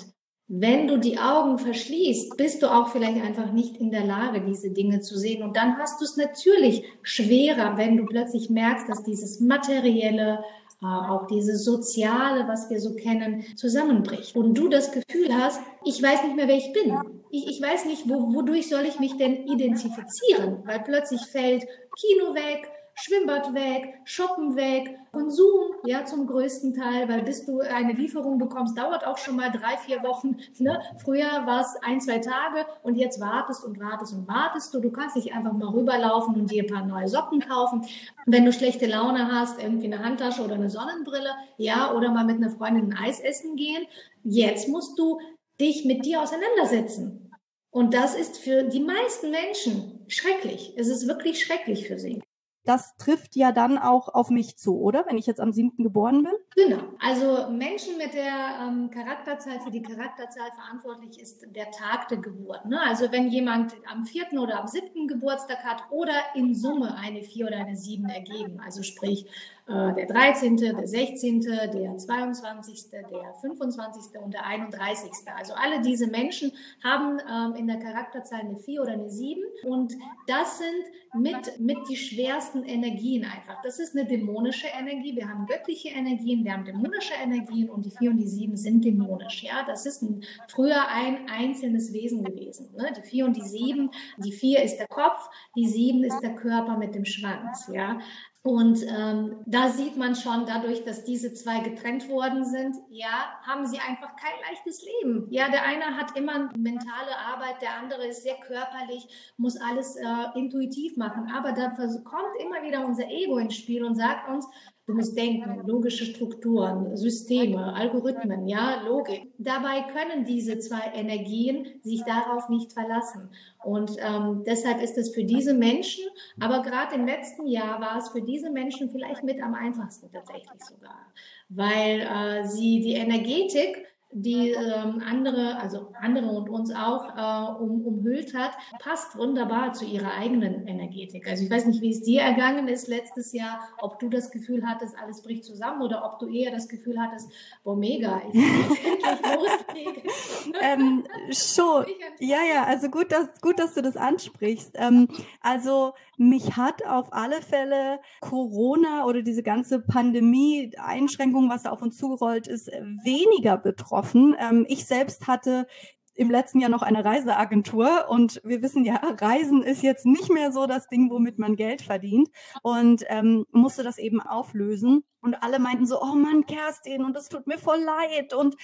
Wenn 0.54 0.86
du 0.86 0.98
die 0.98 1.18
Augen 1.18 1.58
verschließt, 1.58 2.36
bist 2.36 2.62
du 2.62 2.66
auch 2.66 2.88
vielleicht 2.88 3.22
einfach 3.22 3.52
nicht 3.52 3.78
in 3.78 3.90
der 3.90 4.04
Lage, 4.04 4.42
diese 4.42 4.70
Dinge 4.70 5.00
zu 5.00 5.16
sehen. 5.16 5.42
Und 5.42 5.56
dann 5.56 5.78
hast 5.78 6.00
du 6.00 6.04
es 6.04 6.18
natürlich 6.18 6.84
schwerer, 7.00 7.78
wenn 7.78 7.96
du 7.96 8.04
plötzlich 8.04 8.50
merkst, 8.50 8.86
dass 8.86 9.02
dieses 9.02 9.40
materielle, 9.40 10.44
auch 10.82 11.26
dieses 11.26 11.64
Soziale, 11.64 12.46
was 12.48 12.68
wir 12.68 12.80
so 12.80 12.94
kennen, 12.94 13.44
zusammenbricht. 13.56 14.36
Und 14.36 14.54
du 14.54 14.68
das 14.68 14.90
Gefühl 14.90 15.28
hast, 15.32 15.60
ich 15.84 16.02
weiß 16.02 16.24
nicht 16.24 16.36
mehr, 16.36 16.48
wer 16.48 16.56
ich 16.56 16.72
bin. 16.72 16.96
Ich, 17.30 17.46
ich 17.48 17.62
weiß 17.62 17.86
nicht, 17.86 18.08
wo, 18.08 18.34
wodurch 18.34 18.68
soll 18.68 18.84
ich 18.84 18.98
mich 18.98 19.16
denn 19.16 19.46
identifizieren, 19.46 20.58
weil 20.64 20.80
plötzlich 20.80 21.20
fällt 21.22 21.64
Kino 21.96 22.34
weg, 22.34 22.68
Schwimmbad 22.94 23.54
weg, 23.54 24.00
Shoppen 24.04 24.54
weg, 24.54 24.98
Konsum, 25.12 25.72
ja, 25.84 26.04
zum 26.04 26.26
größten 26.26 26.74
Teil, 26.74 27.08
weil 27.08 27.22
bis 27.22 27.44
du 27.44 27.60
eine 27.60 27.92
Lieferung 27.92 28.38
bekommst, 28.38 28.78
dauert 28.78 29.06
auch 29.06 29.18
schon 29.18 29.36
mal 29.36 29.50
drei, 29.50 29.76
vier 29.78 30.02
Wochen. 30.02 30.36
Ne? 30.58 30.80
Früher 31.02 31.46
war 31.46 31.60
es 31.60 31.74
ein, 31.82 32.00
zwei 32.00 32.18
Tage 32.18 32.66
und 32.82 32.96
jetzt 32.96 33.20
wartest 33.20 33.64
und 33.64 33.80
wartest 33.80 34.14
und 34.14 34.28
wartest 34.28 34.72
du. 34.72 34.80
Du 34.80 34.90
kannst 34.90 35.16
nicht 35.16 35.32
einfach 35.32 35.52
mal 35.52 35.68
rüberlaufen 35.68 36.34
und 36.34 36.50
dir 36.50 36.64
ein 36.64 36.72
paar 36.72 36.86
neue 36.86 37.08
Socken 37.08 37.40
kaufen. 37.40 37.86
Wenn 38.26 38.44
du 38.44 38.52
schlechte 38.52 38.86
Laune 38.86 39.30
hast, 39.32 39.62
irgendwie 39.62 39.92
eine 39.92 40.04
Handtasche 40.04 40.42
oder 40.42 40.54
eine 40.54 40.70
Sonnenbrille, 40.70 41.30
ja, 41.56 41.94
oder 41.94 42.10
mal 42.10 42.24
mit 42.24 42.36
einer 42.36 42.50
Freundin 42.50 42.92
ein 42.92 43.04
Eis 43.04 43.20
essen 43.20 43.56
gehen. 43.56 43.86
Jetzt 44.22 44.68
musst 44.68 44.98
du 44.98 45.18
dich 45.60 45.84
mit 45.84 46.04
dir 46.04 46.22
auseinandersetzen. 46.22 47.30
Und 47.70 47.94
das 47.94 48.14
ist 48.14 48.38
für 48.38 48.64
die 48.64 48.80
meisten 48.80 49.30
Menschen 49.30 50.04
schrecklich. 50.08 50.74
Es 50.76 50.88
ist 50.88 51.08
wirklich 51.08 51.42
schrecklich 51.42 51.88
für 51.88 51.98
sie 51.98 52.22
das 52.64 52.96
trifft 52.96 53.34
ja 53.34 53.50
dann 53.50 53.76
auch 53.76 54.08
auf 54.08 54.30
mich 54.30 54.56
zu, 54.56 54.80
oder? 54.80 55.04
Wenn 55.08 55.18
ich 55.18 55.26
jetzt 55.26 55.40
am 55.40 55.52
siebten 55.52 55.82
geboren 55.82 56.22
bin? 56.22 56.32
Genau. 56.54 56.82
Also 57.00 57.50
Menschen 57.50 57.98
mit 57.98 58.14
der 58.14 58.60
ähm, 58.62 58.90
Charakterzahl, 58.90 59.60
für 59.60 59.70
die 59.70 59.82
Charakterzahl 59.82 60.50
verantwortlich 60.52 61.20
ist 61.20 61.44
der 61.54 61.70
Tag 61.70 62.08
der 62.08 62.18
Geburt. 62.18 62.64
Ne? 62.66 62.80
Also 62.80 63.10
wenn 63.10 63.28
jemand 63.28 63.74
am 63.90 64.04
vierten 64.04 64.38
oder 64.38 64.60
am 64.60 64.68
siebten 64.68 65.08
Geburtstag 65.08 65.64
hat 65.64 65.84
oder 65.90 66.14
in 66.34 66.54
Summe 66.54 66.94
eine 66.96 67.22
vier 67.22 67.46
oder 67.48 67.56
eine 67.56 67.76
sieben 67.76 68.08
ergeben, 68.08 68.60
also 68.64 68.82
sprich 68.82 69.26
äh, 69.68 69.94
der 69.94 70.06
13., 70.06 70.56
der 70.56 70.86
16., 70.86 71.40
der 71.40 71.96
22., 71.96 72.90
der 72.90 73.34
25. 73.40 74.20
und 74.20 74.34
der 74.34 74.44
31. 74.44 75.10
Also 75.36 75.54
alle 75.54 75.80
diese 75.82 76.08
Menschen 76.08 76.52
haben 76.82 77.20
ähm, 77.20 77.54
in 77.54 77.68
der 77.68 77.78
Charakterzahl 77.78 78.40
eine 78.40 78.56
4 78.56 78.82
oder 78.82 78.92
eine 78.92 79.08
7 79.08 79.40
und 79.64 79.94
das 80.26 80.58
sind 80.58 80.84
mit, 81.14 81.60
mit 81.60 81.78
die 81.88 81.96
schwersten 81.96 82.64
Energien 82.64 83.24
einfach. 83.24 83.60
Das 83.62 83.78
ist 83.78 83.94
eine 83.94 84.06
dämonische 84.06 84.66
Energie. 84.66 85.14
Wir 85.14 85.28
haben 85.28 85.46
göttliche 85.46 85.90
Energien, 85.90 86.42
wir 86.44 86.54
haben 86.54 86.64
dämonische 86.64 87.14
Energien 87.22 87.68
und 87.70 87.84
die 87.84 87.90
4 87.90 88.10
und 88.10 88.16
die 88.16 88.26
7 88.26 88.56
sind 88.56 88.84
dämonisch. 88.84 89.44
Ja, 89.44 89.62
das 89.64 89.86
ist 89.86 90.02
ein, 90.02 90.24
früher 90.48 90.88
ein 90.88 91.28
einzelnes 91.28 91.92
Wesen 91.92 92.24
gewesen. 92.24 92.74
Ne? 92.74 92.92
Die 92.96 93.02
4 93.02 93.26
und 93.26 93.36
die 93.36 93.42
7, 93.42 93.90
die 94.18 94.32
4 94.32 94.62
ist 94.62 94.78
der 94.78 94.88
Kopf, 94.88 95.28
die 95.54 95.68
7 95.68 96.02
ist 96.02 96.20
der 96.20 96.34
Körper 96.34 96.78
mit 96.78 96.94
dem 96.94 97.04
Schwanz. 97.04 97.70
Ja, 97.72 98.00
und 98.44 98.82
ähm, 98.88 99.36
da 99.46 99.68
sieht 99.68 99.96
man 99.96 100.16
schon, 100.16 100.46
dadurch, 100.46 100.82
dass 100.84 101.04
diese 101.04 101.32
zwei 101.32 101.60
getrennt 101.60 102.08
worden 102.08 102.44
sind, 102.44 102.76
ja, 102.90 103.38
haben 103.42 103.66
sie 103.66 103.78
einfach 103.78 104.16
kein 104.16 104.32
leichtes 104.48 104.84
Leben. 104.84 105.28
Ja, 105.30 105.48
der 105.48 105.62
eine 105.62 105.96
hat 105.96 106.16
immer 106.16 106.50
mentale 106.56 107.16
Arbeit, 107.16 107.62
der 107.62 107.76
andere 107.76 108.08
ist 108.08 108.24
sehr 108.24 108.34
körperlich, 108.34 109.06
muss 109.36 109.56
alles 109.56 109.94
äh, 109.94 110.04
intuitiv 110.34 110.96
machen. 110.96 111.30
Aber 111.32 111.52
da 111.52 111.68
kommt 111.68 112.40
immer 112.40 112.64
wieder 112.64 112.84
unser 112.84 113.08
Ego 113.08 113.38
ins 113.38 113.54
Spiel 113.54 113.84
und 113.84 113.94
sagt 113.94 114.28
uns, 114.28 114.48
Du 114.92 115.14
denken, 115.14 115.66
logische 115.66 116.04
Strukturen, 116.04 116.96
Systeme, 116.96 117.74
Algorithmen, 117.74 118.46
ja, 118.46 118.82
Logik. 118.86 119.32
Dabei 119.38 119.82
können 119.92 120.24
diese 120.24 120.58
zwei 120.58 120.92
Energien 120.94 121.66
sich 121.82 122.02
darauf 122.04 122.48
nicht 122.48 122.72
verlassen. 122.72 123.30
Und 123.64 123.92
ähm, 123.98 124.42
deshalb 124.44 124.82
ist 124.82 124.98
es 124.98 125.14
für 125.14 125.24
diese 125.24 125.54
Menschen, 125.54 126.04
aber 126.40 126.62
gerade 126.62 126.94
im 126.96 127.06
letzten 127.06 127.46
Jahr 127.46 127.80
war 127.80 127.98
es 127.98 128.08
für 128.10 128.22
diese 128.22 128.50
Menschen 128.50 128.90
vielleicht 128.90 129.22
mit 129.22 129.42
am 129.42 129.54
einfachsten 129.54 130.10
tatsächlich 130.10 130.62
sogar, 130.68 131.06
weil 131.48 132.00
äh, 132.00 132.44
sie 132.46 132.80
die 132.80 132.94
Energetik 132.94 133.86
die 134.12 134.50
ähm, 134.50 135.02
andere, 135.04 135.58
also 135.58 135.88
andere 136.00 136.26
und 136.26 136.50
uns 136.50 136.74
auch 136.74 137.16
äh, 137.16 137.62
um, 137.62 137.84
umhüllt 137.84 138.34
hat, 138.34 138.52
passt 138.78 139.16
wunderbar 139.16 139.72
zu 139.72 139.84
ihrer 139.84 140.12
eigenen 140.12 140.66
Energetik. 140.66 141.26
Also 141.28 141.44
ich 141.44 141.50
weiß 141.50 141.66
nicht, 141.66 141.80
wie 141.80 141.90
es 141.90 142.02
dir 142.02 142.20
ergangen 142.20 142.68
ist 142.68 142.88
letztes 142.88 143.32
Jahr, 143.32 143.60
ob 143.78 143.98
du 143.98 144.10
das 144.10 144.30
Gefühl 144.30 144.66
hattest, 144.66 144.96
alles 144.98 145.22
bricht 145.22 145.44
zusammen 145.44 145.82
oder 145.82 146.04
ob 146.04 146.18
du 146.18 146.28
eher 146.28 146.50
das 146.50 146.68
Gefühl 146.68 147.00
hattest, 147.00 147.30
boah, 147.64 147.76
mega, 147.76 148.20
ich 148.28 148.34
muss 148.34 148.78
endlich 148.84 150.04
ähm, 150.60 151.04
schon, 151.30 151.86
ja, 152.18 152.38
ja, 152.52 152.64
also 152.64 152.88
gut, 152.88 153.10
dass, 153.12 153.28
gut, 153.40 153.58
dass 153.58 153.74
du 153.74 153.82
das 153.82 153.96
ansprichst. 153.96 154.72
Ähm, 154.74 155.08
also 155.40 155.94
mich 156.18 156.56
hat 156.56 156.84
auf 156.86 157.12
alle 157.12 157.40
Fälle 157.40 158.00
Corona 158.20 159.06
oder 159.06 159.22
diese 159.22 159.42
ganze 159.42 159.80
Pandemie-Einschränkung, 159.80 161.48
was 161.48 161.64
da 161.64 161.70
auf 161.70 161.82
uns 161.82 161.96
zugerollt 161.96 162.46
ist, 162.46 162.68
weniger 162.68 163.56
betroffen. 163.56 164.01
Ähm, 164.14 164.66
ich 164.68 164.86
selbst 164.86 165.26
hatte 165.26 165.66
im 166.14 166.30
letzten 166.30 166.60
Jahr 166.60 166.70
noch 166.70 166.82
eine 166.82 167.04
Reiseagentur 167.04 168.06
und 168.08 168.40
wir 168.44 168.62
wissen 168.62 168.84
ja, 168.84 168.96
Reisen 169.20 169.62
ist 169.62 169.82
jetzt 169.82 170.04
nicht 170.04 170.30
mehr 170.30 170.52
so 170.52 170.66
das 170.66 170.88
Ding, 170.88 171.10
womit 171.10 171.38
man 171.38 171.56
Geld 171.56 171.82
verdient 171.82 172.28
und 172.62 173.04
ähm, 173.08 173.46
musste 173.50 173.82
das 173.82 173.98
eben 173.98 174.20
auflösen 174.20 175.04
und 175.22 175.42
alle 175.42 175.58
meinten 175.58 175.86
so, 175.86 176.00
oh 176.02 176.14
Mann, 176.14 176.44
Kerstin 176.46 177.04
und 177.04 177.16
es 177.16 177.28
tut 177.28 177.46
mir 177.46 177.58
voll 177.58 177.80
leid 177.80 178.34
und 178.34 178.56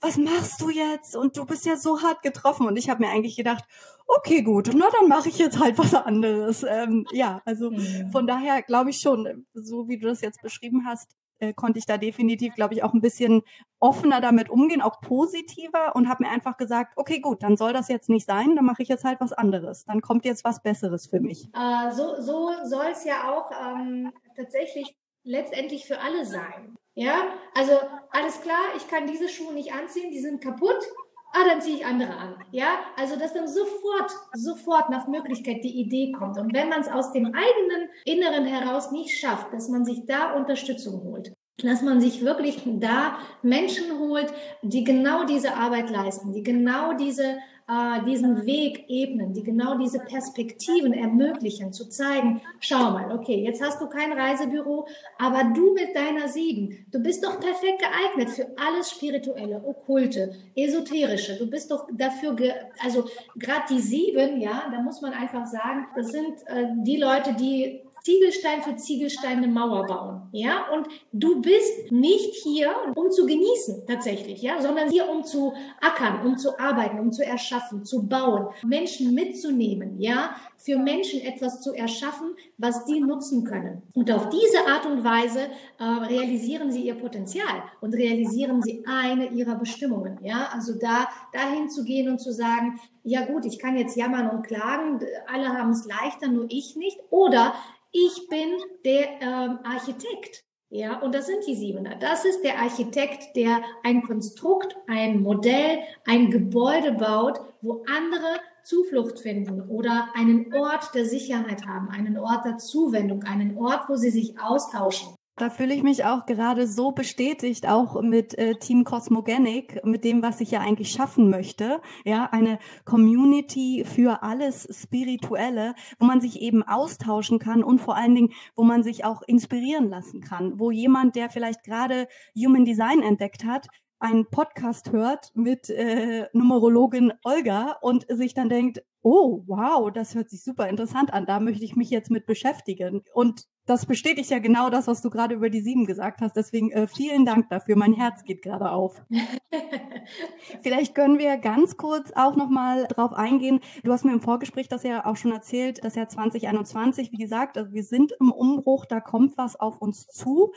was 0.00 0.16
machst 0.16 0.60
du 0.60 0.70
jetzt? 0.70 1.14
Und 1.14 1.36
du 1.36 1.44
bist 1.44 1.66
ja 1.66 1.76
so 1.76 2.02
hart 2.02 2.22
getroffen. 2.22 2.66
Und 2.66 2.78
ich 2.78 2.88
habe 2.88 3.04
mir 3.04 3.10
eigentlich 3.10 3.36
gedacht, 3.36 3.64
okay, 4.06 4.42
gut, 4.42 4.70
na 4.74 4.86
dann 4.98 5.08
mache 5.08 5.28
ich 5.28 5.38
jetzt 5.38 5.60
halt 5.60 5.76
was 5.78 5.94
anderes. 5.94 6.64
Ähm, 6.66 7.06
ja, 7.12 7.42
also 7.44 7.70
mhm. 7.70 8.10
von 8.10 8.26
daher 8.26 8.62
glaube 8.62 8.90
ich 8.90 9.00
schon, 9.00 9.46
so 9.52 9.88
wie 9.88 9.98
du 9.98 10.08
das 10.08 10.22
jetzt 10.22 10.40
beschrieben 10.42 10.84
hast, 10.86 11.16
äh, 11.40 11.52
konnte 11.52 11.78
ich 11.78 11.86
da 11.86 11.98
definitiv, 11.98 12.54
glaube 12.54 12.74
ich, 12.74 12.82
auch 12.82 12.94
ein 12.94 13.00
bisschen 13.00 13.42
offener 13.80 14.20
damit 14.20 14.50
umgehen, 14.50 14.82
auch 14.82 15.00
positiver 15.00 15.96
und 15.96 16.08
habe 16.08 16.24
mir 16.24 16.30
einfach 16.30 16.56
gesagt, 16.56 16.92
okay, 16.96 17.20
gut, 17.20 17.42
dann 17.42 17.56
soll 17.56 17.72
das 17.72 17.88
jetzt 17.88 18.08
nicht 18.08 18.26
sein, 18.26 18.54
dann 18.56 18.64
mache 18.64 18.82
ich 18.82 18.88
jetzt 18.88 19.04
halt 19.04 19.20
was 19.20 19.32
anderes. 19.32 19.84
Dann 19.86 20.00
kommt 20.00 20.24
jetzt 20.24 20.44
was 20.44 20.62
Besseres 20.62 21.06
für 21.06 21.20
mich. 21.20 21.48
Äh, 21.54 21.90
so 21.92 22.20
so 22.20 22.50
soll 22.64 22.86
es 22.92 23.04
ja 23.04 23.32
auch 23.32 23.50
ähm, 23.50 24.12
tatsächlich 24.36 24.96
letztendlich 25.24 25.86
für 25.86 26.00
alle 26.00 26.24
sein. 26.24 26.76
Ja, 26.94 27.24
also 27.54 27.72
alles 28.10 28.40
klar, 28.42 28.60
ich 28.76 28.88
kann 28.88 29.06
diese 29.06 29.28
Schuhe 29.28 29.54
nicht 29.54 29.72
anziehen, 29.72 30.10
die 30.10 30.20
sind 30.20 30.42
kaputt. 30.42 30.86
Ah, 31.32 31.44
dann 31.48 31.60
ziehe 31.60 31.76
ich 31.76 31.86
andere 31.86 32.16
an. 32.16 32.34
Ja, 32.50 32.80
also 32.96 33.16
dass 33.16 33.32
dann 33.32 33.46
sofort, 33.46 34.10
sofort 34.34 34.90
nach 34.90 35.06
Möglichkeit 35.06 35.62
die 35.62 35.80
Idee 35.80 36.12
kommt. 36.12 36.38
Und 36.38 36.52
wenn 36.52 36.68
man 36.68 36.80
es 36.80 36.88
aus 36.88 37.12
dem 37.12 37.26
eigenen 37.26 37.88
Inneren 38.04 38.44
heraus 38.46 38.90
nicht 38.90 39.16
schafft, 39.18 39.52
dass 39.52 39.68
man 39.68 39.84
sich 39.84 40.06
da 40.06 40.32
Unterstützung 40.32 41.04
holt, 41.04 41.32
dass 41.62 41.82
man 41.82 42.00
sich 42.00 42.24
wirklich 42.24 42.62
da 42.64 43.18
Menschen 43.42 43.98
holt, 43.98 44.32
die 44.62 44.82
genau 44.82 45.24
diese 45.24 45.54
Arbeit 45.54 45.90
leisten, 45.90 46.32
die 46.32 46.42
genau 46.42 46.94
diese 46.94 47.38
äh, 47.70 48.04
diesen 48.04 48.46
Weg 48.46 48.84
ebnen, 48.88 49.32
die 49.32 49.44
genau 49.44 49.78
diese 49.78 50.00
Perspektiven 50.00 50.92
ermöglichen, 50.92 51.72
zu 51.72 51.88
zeigen, 51.88 52.40
schau 52.58 52.90
mal, 52.90 53.12
okay, 53.12 53.44
jetzt 53.44 53.62
hast 53.62 53.80
du 53.80 53.86
kein 53.86 54.12
Reisebüro, 54.12 54.88
aber 55.18 55.44
du 55.54 55.72
mit 55.74 55.94
deiner 55.94 56.26
Sieben, 56.26 56.86
du 56.90 57.00
bist 57.00 57.24
doch 57.24 57.38
perfekt 57.38 57.78
geeignet 57.78 58.30
für 58.30 58.48
alles 58.56 58.90
Spirituelle, 58.90 59.62
Okkulte, 59.64 60.34
Esoterische. 60.56 61.36
Du 61.38 61.48
bist 61.48 61.70
doch 61.70 61.86
dafür, 61.92 62.34
ge 62.34 62.52
also 62.82 63.04
gerade 63.36 63.62
die 63.70 63.80
Sieben, 63.80 64.40
ja, 64.40 64.64
da 64.72 64.80
muss 64.82 65.00
man 65.00 65.12
einfach 65.12 65.46
sagen, 65.46 65.86
das 65.94 66.08
sind 66.08 66.40
äh, 66.46 66.66
die 66.78 66.96
Leute, 66.96 67.34
die 67.34 67.82
Ziegelstein 68.02 68.62
für 68.62 68.76
Ziegelstein 68.76 69.38
eine 69.38 69.48
Mauer 69.48 69.86
bauen, 69.86 70.22
ja? 70.32 70.70
Und 70.72 70.88
du 71.12 71.40
bist 71.40 71.90
nicht 71.90 72.34
hier, 72.42 72.74
um 72.94 73.10
zu 73.10 73.26
genießen, 73.26 73.86
tatsächlich, 73.86 74.42
ja, 74.42 74.60
sondern 74.60 74.90
hier, 74.90 75.08
um 75.08 75.24
zu 75.24 75.52
ackern, 75.80 76.26
um 76.26 76.38
zu 76.38 76.58
arbeiten, 76.58 76.98
um 76.98 77.12
zu 77.12 77.24
erschaffen, 77.24 77.84
zu 77.84 78.06
bauen, 78.06 78.48
Menschen 78.64 79.14
mitzunehmen, 79.14 80.00
ja? 80.00 80.34
Für 80.56 80.76
Menschen 80.76 81.20
etwas 81.22 81.62
zu 81.62 81.72
erschaffen, 81.72 82.34
was 82.58 82.84
die 82.84 83.00
nutzen 83.00 83.44
können. 83.44 83.82
Und 83.94 84.10
auf 84.10 84.28
diese 84.28 84.66
Art 84.66 84.84
und 84.84 85.04
Weise 85.04 85.48
äh, 85.78 85.84
realisieren 85.84 86.70
sie 86.70 86.82
ihr 86.82 86.96
Potenzial 86.96 87.62
und 87.80 87.94
realisieren 87.94 88.60
sie 88.62 88.84
eine 88.86 89.28
ihrer 89.30 89.54
Bestimmungen, 89.54 90.18
ja? 90.22 90.50
Also 90.52 90.74
da, 90.78 91.08
dahin 91.32 91.68
zu 91.68 91.84
gehen 91.84 92.08
und 92.08 92.18
zu 92.18 92.32
sagen, 92.32 92.78
ja 93.02 93.24
gut, 93.24 93.46
ich 93.46 93.58
kann 93.58 93.76
jetzt 93.76 93.96
jammern 93.96 94.28
und 94.30 94.46
klagen, 94.46 95.00
alle 95.32 95.48
haben 95.48 95.70
es 95.70 95.86
leichter, 95.86 96.28
nur 96.28 96.46
ich 96.48 96.76
nicht. 96.76 96.98
Oder 97.10 97.54
ich 97.92 98.28
bin 98.28 98.56
der 98.84 99.20
ähm, 99.20 99.58
Architekt. 99.64 100.44
Ja, 100.72 101.00
und 101.00 101.14
das 101.14 101.26
sind 101.26 101.44
die 101.48 101.56
Siebener. 101.56 101.96
Das 101.96 102.24
ist 102.24 102.44
der 102.44 102.60
Architekt, 102.60 103.34
der 103.34 103.60
ein 103.82 104.02
Konstrukt, 104.02 104.76
ein 104.86 105.20
Modell, 105.20 105.80
ein 106.06 106.30
Gebäude 106.30 106.92
baut, 106.92 107.40
wo 107.60 107.84
andere 107.88 108.40
Zuflucht 108.62 109.18
finden 109.18 109.68
oder 109.68 110.10
einen 110.14 110.54
Ort 110.54 110.94
der 110.94 111.06
Sicherheit 111.06 111.66
haben, 111.66 111.88
einen 111.88 112.16
Ort 112.18 112.44
der 112.44 112.58
Zuwendung, 112.58 113.24
einen 113.24 113.58
Ort, 113.58 113.88
wo 113.88 113.96
sie 113.96 114.10
sich 114.10 114.38
austauschen. 114.38 115.16
Da 115.40 115.48
fühle 115.48 115.72
ich 115.72 115.82
mich 115.82 116.04
auch 116.04 116.26
gerade 116.26 116.66
so 116.66 116.92
bestätigt, 116.92 117.66
auch 117.66 118.02
mit 118.02 118.36
äh, 118.36 118.56
Team 118.56 118.84
Cosmogenic, 118.84 119.82
mit 119.86 120.04
dem, 120.04 120.22
was 120.22 120.42
ich 120.42 120.50
ja 120.50 120.60
eigentlich 120.60 120.92
schaffen 120.92 121.30
möchte. 121.30 121.80
Ja, 122.04 122.28
eine 122.30 122.58
Community 122.84 123.86
für 123.86 124.22
alles 124.22 124.68
Spirituelle, 124.70 125.74
wo 125.98 126.04
man 126.04 126.20
sich 126.20 126.42
eben 126.42 126.62
austauschen 126.62 127.38
kann 127.38 127.64
und 127.64 127.80
vor 127.80 127.96
allen 127.96 128.14
Dingen, 128.14 128.32
wo 128.54 128.64
man 128.64 128.82
sich 128.82 129.06
auch 129.06 129.22
inspirieren 129.22 129.88
lassen 129.88 130.20
kann. 130.20 130.60
Wo 130.60 130.70
jemand, 130.70 131.16
der 131.16 131.30
vielleicht 131.30 131.64
gerade 131.64 132.06
Human 132.36 132.66
Design 132.66 133.00
entdeckt 133.00 133.46
hat, 133.46 133.66
einen 133.98 134.26
Podcast 134.26 134.92
hört 134.92 135.30
mit 135.34 135.70
äh, 135.70 136.26
Numerologin 136.34 137.14
Olga 137.24 137.78
und 137.80 138.06
sich 138.10 138.34
dann 138.34 138.50
denkt, 138.50 138.82
oh, 139.02 139.42
wow, 139.46 139.90
das 139.90 140.14
hört 140.14 140.28
sich 140.28 140.42
super 140.42 140.68
interessant 140.68 141.12
an, 141.12 141.24
da 141.24 141.40
möchte 141.40 141.64
ich 141.64 141.76
mich 141.76 141.90
jetzt 141.90 142.10
mit 142.10 142.26
beschäftigen. 142.26 143.02
Und 143.14 143.46
das 143.70 143.86
bestätigt 143.86 144.30
ja 144.30 144.40
genau 144.40 144.68
das, 144.68 144.88
was 144.88 145.00
du 145.00 145.10
gerade 145.10 145.36
über 145.36 145.48
die 145.48 145.60
sieben 145.60 145.86
gesagt 145.86 146.20
hast. 146.22 146.34
Deswegen 146.34 146.72
äh, 146.72 146.88
vielen 146.88 147.24
Dank 147.24 147.48
dafür. 147.50 147.76
Mein 147.76 147.92
Herz 147.92 148.24
geht 148.24 148.42
gerade 148.42 148.72
auf. 148.72 149.00
Vielleicht 150.62 150.96
können 150.96 151.20
wir 151.20 151.36
ganz 151.36 151.76
kurz 151.76 152.10
auch 152.16 152.34
nochmal 152.34 152.88
drauf 152.88 153.12
eingehen. 153.12 153.60
Du 153.84 153.92
hast 153.92 154.04
mir 154.04 154.12
im 154.12 154.20
Vorgespräch 154.20 154.66
das 154.66 154.82
ja 154.82 155.06
auch 155.06 155.16
schon 155.16 155.30
erzählt, 155.30 155.84
das 155.84 155.94
Jahr 155.94 156.08
2021, 156.08 157.12
wie 157.12 157.18
gesagt, 157.18 157.56
also 157.56 157.72
wir 157.72 157.84
sind 157.84 158.12
im 158.18 158.32
Umbruch, 158.32 158.86
da 158.86 158.98
kommt 159.00 159.38
was 159.38 159.54
auf 159.54 159.80
uns 159.80 160.08
zu. 160.08 160.52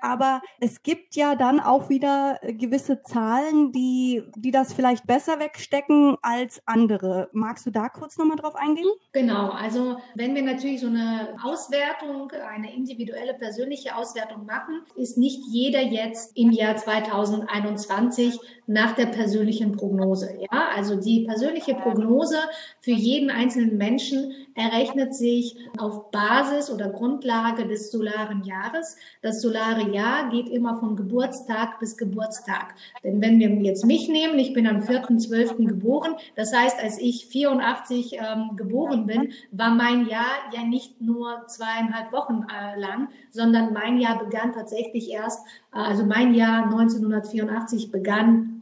Aber 0.00 0.40
es 0.60 0.82
gibt 0.82 1.16
ja 1.16 1.34
dann 1.34 1.60
auch 1.60 1.88
wieder 1.88 2.38
gewisse 2.42 3.02
Zahlen, 3.02 3.72
die, 3.72 4.22
die 4.36 4.50
das 4.50 4.72
vielleicht 4.72 5.06
besser 5.06 5.38
wegstecken 5.38 6.16
als 6.22 6.62
andere. 6.66 7.28
Magst 7.32 7.66
du 7.66 7.70
da 7.70 7.88
kurz 7.88 8.16
nochmal 8.18 8.36
drauf 8.36 8.54
eingehen? 8.54 8.88
Genau, 9.12 9.50
also 9.50 9.96
wenn 10.14 10.34
wir 10.34 10.42
natürlich 10.42 10.80
so 10.80 10.86
eine 10.86 11.36
Auswertung, 11.42 12.30
eine 12.30 12.74
individuelle 12.74 13.34
persönliche 13.34 13.96
Auswertung 13.96 14.46
machen, 14.46 14.82
ist 14.96 15.18
nicht 15.18 15.42
jeder 15.50 15.80
jetzt 15.80 16.36
im 16.36 16.50
Jahr 16.50 16.76
2021 16.76 18.38
nach 18.68 18.94
der 18.94 19.06
persönlichen 19.06 19.72
Prognose. 19.72 20.38
Ja, 20.52 20.68
also 20.76 20.96
die 20.96 21.24
persönliche 21.24 21.74
Prognose 21.74 22.36
für 22.80 22.90
jeden 22.90 23.30
einzelnen 23.30 23.78
Menschen 23.78 24.32
errechnet 24.54 25.14
sich 25.14 25.56
auf 25.78 26.10
Basis 26.10 26.70
oder 26.70 26.90
Grundlage 26.90 27.66
des 27.66 27.90
solaren 27.90 28.44
Jahres. 28.44 28.98
Das 29.22 29.40
solare 29.40 29.90
Jahr 29.90 30.28
geht 30.28 30.50
immer 30.50 30.78
von 30.78 30.96
Geburtstag 30.96 31.80
bis 31.80 31.96
Geburtstag. 31.96 32.74
Denn 33.02 33.22
wenn 33.22 33.40
wir 33.40 33.48
jetzt 33.48 33.86
mich 33.86 34.08
nehmen, 34.08 34.38
ich 34.38 34.52
bin 34.52 34.66
am 34.66 34.82
4.12. 34.82 35.66
geboren, 35.66 36.16
das 36.36 36.54
heißt, 36.54 36.78
als 36.82 36.98
ich 36.98 37.26
84 37.26 38.18
ähm, 38.18 38.56
geboren 38.56 39.06
bin, 39.06 39.32
war 39.50 39.70
mein 39.70 40.06
Jahr 40.06 40.26
ja 40.54 40.62
nicht 40.62 41.00
nur 41.00 41.46
zweieinhalb 41.46 42.12
Wochen 42.12 42.44
äh, 42.54 42.78
lang, 42.78 43.08
sondern 43.30 43.72
mein 43.72 43.98
Jahr 43.98 44.22
begann 44.22 44.52
tatsächlich 44.52 45.10
erst, 45.10 45.46
äh, 45.72 45.78
also 45.78 46.04
mein 46.04 46.34
Jahr 46.34 46.64
1984 46.64 47.90
begann 47.90 48.57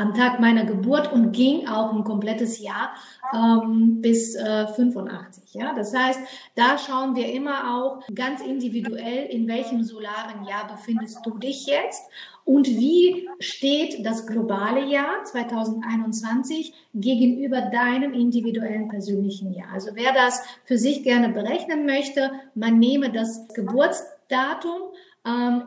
am 0.00 0.14
Tag 0.14 0.40
meiner 0.40 0.64
Geburt 0.64 1.12
und 1.12 1.32
ging 1.32 1.68
auch 1.68 1.92
ein 1.92 2.04
komplettes 2.04 2.58
Jahr 2.58 2.94
ähm, 3.34 4.00
bis 4.00 4.34
äh, 4.34 4.66
85. 4.66 5.54
Ja, 5.54 5.74
das 5.74 5.94
heißt, 5.94 6.20
da 6.54 6.78
schauen 6.78 7.14
wir 7.14 7.30
immer 7.32 7.76
auch 7.76 8.02
ganz 8.14 8.40
individuell, 8.40 9.26
in 9.26 9.46
welchem 9.46 9.84
solaren 9.84 10.44
Jahr 10.48 10.66
befindest 10.68 11.18
du 11.24 11.36
dich 11.36 11.66
jetzt 11.66 12.02
und 12.44 12.66
wie 12.66 13.28
steht 13.38 14.04
das 14.06 14.26
globale 14.26 14.86
Jahr 14.86 15.22
2021 15.24 16.72
gegenüber 16.94 17.60
deinem 17.60 18.14
individuellen 18.14 18.88
persönlichen 18.88 19.52
Jahr. 19.52 19.68
Also 19.72 19.90
wer 19.94 20.14
das 20.14 20.42
für 20.64 20.78
sich 20.78 21.02
gerne 21.02 21.28
berechnen 21.28 21.84
möchte, 21.84 22.32
man 22.54 22.78
nehme 22.78 23.12
das 23.12 23.46
Geburtsdatum 23.54 24.80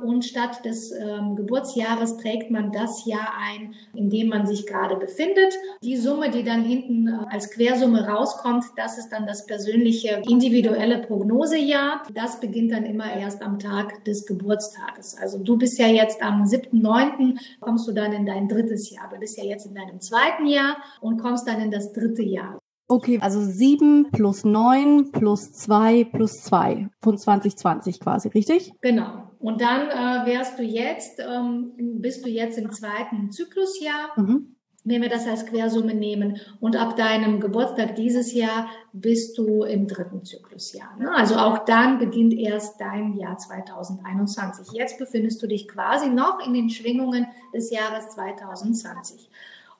und 0.03 0.25
statt 0.25 0.65
des 0.65 0.91
ähm, 0.91 1.35
Geburtsjahres 1.35 2.17
trägt 2.17 2.49
man 2.49 2.71
das 2.71 3.05
Jahr 3.05 3.33
ein, 3.39 3.75
in 3.93 4.09
dem 4.09 4.29
man 4.29 4.47
sich 4.47 4.65
gerade 4.65 4.95
befindet. 4.95 5.53
Die 5.83 5.95
Summe, 5.95 6.31
die 6.31 6.43
dann 6.43 6.63
hinten 6.63 7.07
äh, 7.07 7.25
als 7.29 7.51
Quersumme 7.51 8.07
rauskommt, 8.07 8.65
das 8.75 8.97
ist 8.97 9.09
dann 9.09 9.27
das 9.27 9.45
persönliche 9.45 10.21
individuelle 10.27 10.99
Prognosejahr. 10.99 12.01
Das 12.13 12.39
beginnt 12.39 12.71
dann 12.71 12.85
immer 12.85 13.13
erst 13.13 13.43
am 13.43 13.59
Tag 13.59 14.03
des 14.05 14.25
Geburtstages. 14.25 15.17
Also 15.17 15.37
du 15.37 15.57
bist 15.57 15.77
ja 15.77 15.87
jetzt 15.87 16.21
am 16.23 16.43
7.9. 16.43 17.39
kommst 17.59 17.87
du 17.87 17.91
dann 17.91 18.11
in 18.13 18.25
dein 18.25 18.47
drittes 18.47 18.89
Jahr. 18.89 19.09
Du 19.11 19.19
bist 19.19 19.37
ja 19.37 19.43
jetzt 19.43 19.67
in 19.67 19.75
deinem 19.75 20.01
zweiten 20.01 20.47
Jahr 20.47 20.77
und 20.99 21.21
kommst 21.21 21.47
dann 21.47 21.61
in 21.61 21.69
das 21.69 21.93
dritte 21.93 22.23
Jahr. 22.23 22.62
Okay, 22.93 23.17
also 23.19 23.41
sieben 23.41 24.11
plus 24.11 24.43
neun 24.43 25.11
plus 25.11 25.51
zwei 25.51 26.03
plus 26.03 26.43
zwei 26.43 26.89
von 27.01 27.17
2020 27.17 27.99
quasi, 27.99 28.27
richtig? 28.27 28.71
Genau. 28.81 29.31
Und 29.39 29.61
dann 29.61 29.89
äh, 29.89 30.27
wärst 30.27 30.59
du 30.59 30.63
jetzt, 30.63 31.19
ähm, 31.19 31.71
bist 31.77 32.23
du 32.23 32.29
jetzt 32.29 32.59
im 32.59 32.71
zweiten 32.71 33.31
Zyklusjahr. 33.31 34.11
Mhm. 34.15 34.57
Wenn 34.83 35.01
wir 35.01 35.09
das 35.09 35.25
als 35.27 35.47
Quersumme 35.47 35.95
nehmen 35.95 36.39
und 36.59 36.75
ab 36.75 36.95
deinem 36.95 37.39
Geburtstag 37.39 37.95
dieses 37.95 38.31
Jahr 38.31 38.67
bist 38.91 39.39
du 39.39 39.63
im 39.63 39.87
dritten 39.87 40.23
Zyklusjahr. 40.23 40.95
Ne? 40.99 41.15
Also 41.15 41.37
auch 41.37 41.65
dann 41.65 41.97
beginnt 41.97 42.33
erst 42.33 42.79
dein 42.79 43.15
Jahr 43.15 43.39
2021. 43.39 44.71
Jetzt 44.77 44.99
befindest 44.99 45.41
du 45.41 45.47
dich 45.47 45.67
quasi 45.67 46.09
noch 46.09 46.45
in 46.45 46.53
den 46.53 46.69
Schwingungen 46.69 47.25
des 47.55 47.71
Jahres 47.71 48.09
2020. 48.09 49.31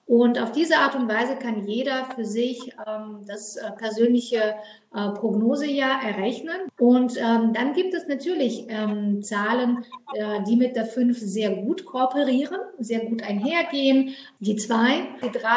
Und 0.05 0.37
auf 0.37 0.51
diese 0.51 0.77
Art 0.77 0.95
und 0.95 1.07
Weise 1.07 1.37
kann 1.37 1.65
jeder 1.65 2.05
für 2.13 2.25
sich 2.25 2.73
ähm, 2.85 3.21
das 3.25 3.55
äh, 3.55 3.71
persönliche 3.71 4.55
äh, 4.93 5.09
Prognosejahr 5.11 6.03
errechnen. 6.03 6.57
Und 6.77 7.15
ähm, 7.17 7.53
dann 7.53 7.73
gibt 7.73 7.93
es 7.93 8.07
natürlich 8.07 8.65
ähm, 8.67 9.23
Zahlen, 9.23 9.85
äh, 10.13 10.43
die 10.43 10.57
mit 10.57 10.75
der 10.75 10.85
5 10.85 11.17
sehr 11.17 11.55
gut 11.55 11.85
kooperieren, 11.85 12.59
sehr 12.79 13.05
gut 13.05 13.23
einhergehen. 13.23 14.13
Die 14.39 14.57
2, 14.57 15.07
die 15.23 15.31
3, 15.31 15.49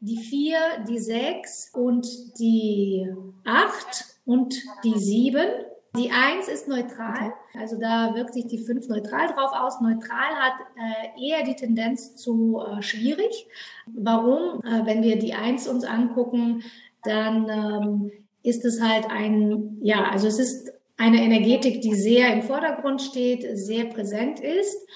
die 0.00 0.16
4, 0.16 0.58
die 0.88 0.98
6 0.98 1.72
und 1.74 2.38
die 2.38 3.12
8 3.44 4.04
und 4.24 4.54
die 4.84 4.98
7 4.98 5.42
die 5.96 6.10
Eins 6.10 6.48
ist 6.48 6.68
neutral, 6.68 7.34
also 7.58 7.78
da 7.78 8.14
wirkt 8.14 8.32
sich 8.32 8.46
die 8.46 8.64
Fünf 8.64 8.88
neutral 8.88 9.26
drauf 9.28 9.50
aus. 9.52 9.80
Neutral 9.80 10.34
hat 10.36 10.54
äh, 10.76 11.22
eher 11.22 11.44
die 11.44 11.54
Tendenz 11.54 12.16
zu 12.16 12.60
äh, 12.60 12.82
schwierig. 12.82 13.46
Warum? 13.86 14.62
Äh, 14.64 14.86
wenn 14.86 15.02
wir 15.02 15.18
die 15.18 15.34
Eins 15.34 15.68
uns 15.68 15.84
angucken, 15.84 16.62
dann 17.04 17.48
ähm, 17.48 18.12
ist 18.42 18.64
es 18.64 18.80
halt 18.80 19.10
ein, 19.10 19.78
ja, 19.82 20.10
also 20.10 20.28
es 20.28 20.38
ist 20.38 20.72
eine 21.02 21.20
Energetik, 21.20 21.80
die 21.80 21.94
sehr 21.94 22.32
im 22.32 22.42
Vordergrund 22.42 23.02
steht, 23.02 23.44
sehr 23.58 23.86
präsent 23.86 24.38
ist. 24.38 24.86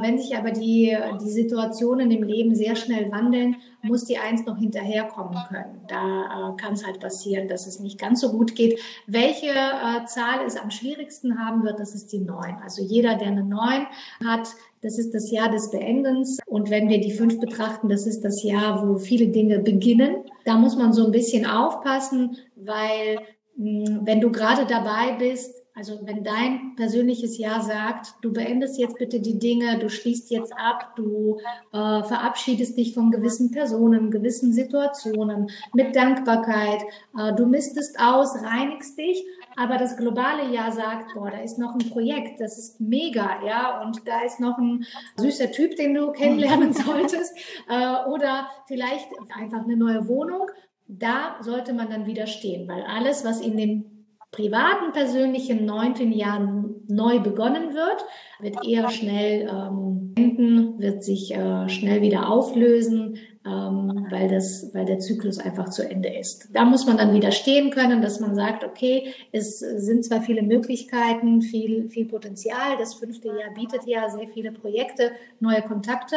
Wenn 0.00 0.18
sich 0.18 0.36
aber 0.36 0.50
die, 0.50 0.96
die 1.20 1.30
Situationen 1.30 2.10
im 2.10 2.24
Leben 2.24 2.54
sehr 2.54 2.74
schnell 2.74 3.12
wandeln, 3.12 3.56
muss 3.82 4.04
die 4.04 4.18
Eins 4.18 4.44
noch 4.44 4.58
hinterherkommen 4.58 5.38
können. 5.48 5.80
Da 5.86 6.52
äh, 6.52 6.56
kann 6.60 6.72
es 6.72 6.84
halt 6.84 7.00
passieren, 7.00 7.48
dass 7.48 7.66
es 7.66 7.78
nicht 7.78 7.98
ganz 7.98 8.20
so 8.20 8.32
gut 8.32 8.54
geht. 8.56 8.80
Welche 9.06 9.50
äh, 9.50 10.04
Zahl 10.06 10.44
es 10.46 10.56
am 10.56 10.70
schwierigsten 10.70 11.38
haben 11.38 11.62
wird, 11.62 11.78
das 11.78 11.94
ist 11.94 12.12
die 12.12 12.18
Neun. 12.18 12.56
Also 12.62 12.82
jeder, 12.82 13.14
der 13.14 13.28
eine 13.28 13.44
Neun 13.44 13.86
hat, 14.24 14.48
das 14.82 14.98
ist 14.98 15.14
das 15.14 15.30
Jahr 15.30 15.50
des 15.50 15.70
Beendens. 15.70 16.38
Und 16.46 16.70
wenn 16.70 16.88
wir 16.88 17.00
die 17.00 17.12
fünf 17.12 17.38
betrachten, 17.40 17.88
das 17.88 18.06
ist 18.06 18.24
das 18.24 18.42
Jahr, 18.42 18.86
wo 18.86 18.98
viele 18.98 19.28
Dinge 19.28 19.60
beginnen. 19.60 20.24
Da 20.44 20.56
muss 20.56 20.76
man 20.76 20.92
so 20.92 21.06
ein 21.06 21.12
bisschen 21.12 21.46
aufpassen, 21.46 22.36
weil 22.56 23.18
wenn 23.58 24.20
du 24.20 24.30
gerade 24.30 24.66
dabei 24.66 25.16
bist, 25.18 25.52
also 25.74 25.98
wenn 26.02 26.24
dein 26.24 26.74
persönliches 26.76 27.38
Ja 27.38 27.60
sagt, 27.60 28.14
du 28.20 28.32
beendest 28.32 28.78
jetzt 28.78 28.98
bitte 28.98 29.20
die 29.20 29.38
Dinge, 29.38 29.78
du 29.78 29.88
schließt 29.88 30.30
jetzt 30.30 30.52
ab, 30.52 30.94
du 30.96 31.38
äh, 31.72 32.02
verabschiedest 32.02 32.76
dich 32.76 32.94
von 32.94 33.10
gewissen 33.10 33.50
Personen, 33.50 34.10
gewissen 34.10 34.52
Situationen 34.52 35.50
mit 35.74 35.94
Dankbarkeit, 35.94 36.82
äh, 37.16 37.32
du 37.34 37.46
mistest 37.46 37.98
aus, 38.00 38.42
reinigst 38.42 38.98
dich, 38.98 39.24
aber 39.56 39.76
das 39.76 39.96
globale 39.96 40.52
Ja 40.52 40.70
sagt, 40.72 41.14
boah, 41.14 41.30
da 41.30 41.38
ist 41.38 41.58
noch 41.58 41.74
ein 41.74 41.90
Projekt, 41.90 42.40
das 42.40 42.58
ist 42.58 42.80
mega, 42.80 43.44
ja, 43.44 43.80
und 43.82 44.06
da 44.06 44.22
ist 44.22 44.40
noch 44.40 44.58
ein 44.58 44.84
süßer 45.16 45.50
Typ, 45.52 45.76
den 45.76 45.94
du 45.94 46.10
kennenlernen 46.12 46.72
solltest, 46.84 47.36
äh, 47.68 48.08
oder 48.08 48.48
vielleicht 48.66 49.08
einfach 49.36 49.64
eine 49.64 49.76
neue 49.76 50.08
Wohnung. 50.08 50.48
Da 50.88 51.36
sollte 51.42 51.74
man 51.74 51.90
dann 51.90 52.06
widerstehen, 52.06 52.66
weil 52.66 52.82
alles, 52.82 53.24
was 53.24 53.40
in 53.40 53.56
dem 53.56 53.84
privaten, 54.30 54.92
persönlichen 54.92 55.64
neunten 55.64 56.12
Jahr 56.12 56.40
neu 56.86 57.20
begonnen 57.20 57.74
wird, 57.74 58.04
wird 58.40 58.66
eher 58.66 58.90
schnell 58.90 59.48
ähm, 59.50 60.14
enden, 60.16 60.78
wird 60.78 61.02
sich 61.02 61.34
äh, 61.34 61.68
schnell 61.68 62.02
wieder 62.02 62.30
auflösen, 62.30 63.18
ähm, 63.46 64.06
weil, 64.10 64.28
das, 64.28 64.70
weil 64.74 64.84
der 64.84 64.98
Zyklus 64.98 65.38
einfach 65.38 65.70
zu 65.70 65.88
Ende 65.88 66.08
ist. 66.08 66.48
Da 66.52 66.64
muss 66.64 66.86
man 66.86 66.98
dann 66.98 67.14
wieder 67.14 67.32
stehen 67.32 67.70
können, 67.70 68.02
dass 68.02 68.20
man 68.20 68.34
sagt, 68.34 68.64
okay, 68.64 69.14
es 69.32 69.60
sind 69.60 70.04
zwar 70.04 70.20
viele 70.20 70.42
Möglichkeiten, 70.42 71.40
viel, 71.40 71.88
viel 71.88 72.06
Potenzial, 72.06 72.76
das 72.78 72.94
fünfte 72.94 73.28
Jahr 73.28 73.54
bietet 73.54 73.86
ja 73.86 74.08
sehr 74.10 74.28
viele 74.28 74.52
Projekte, 74.52 75.12
neue 75.40 75.62
Kontakte, 75.62 76.16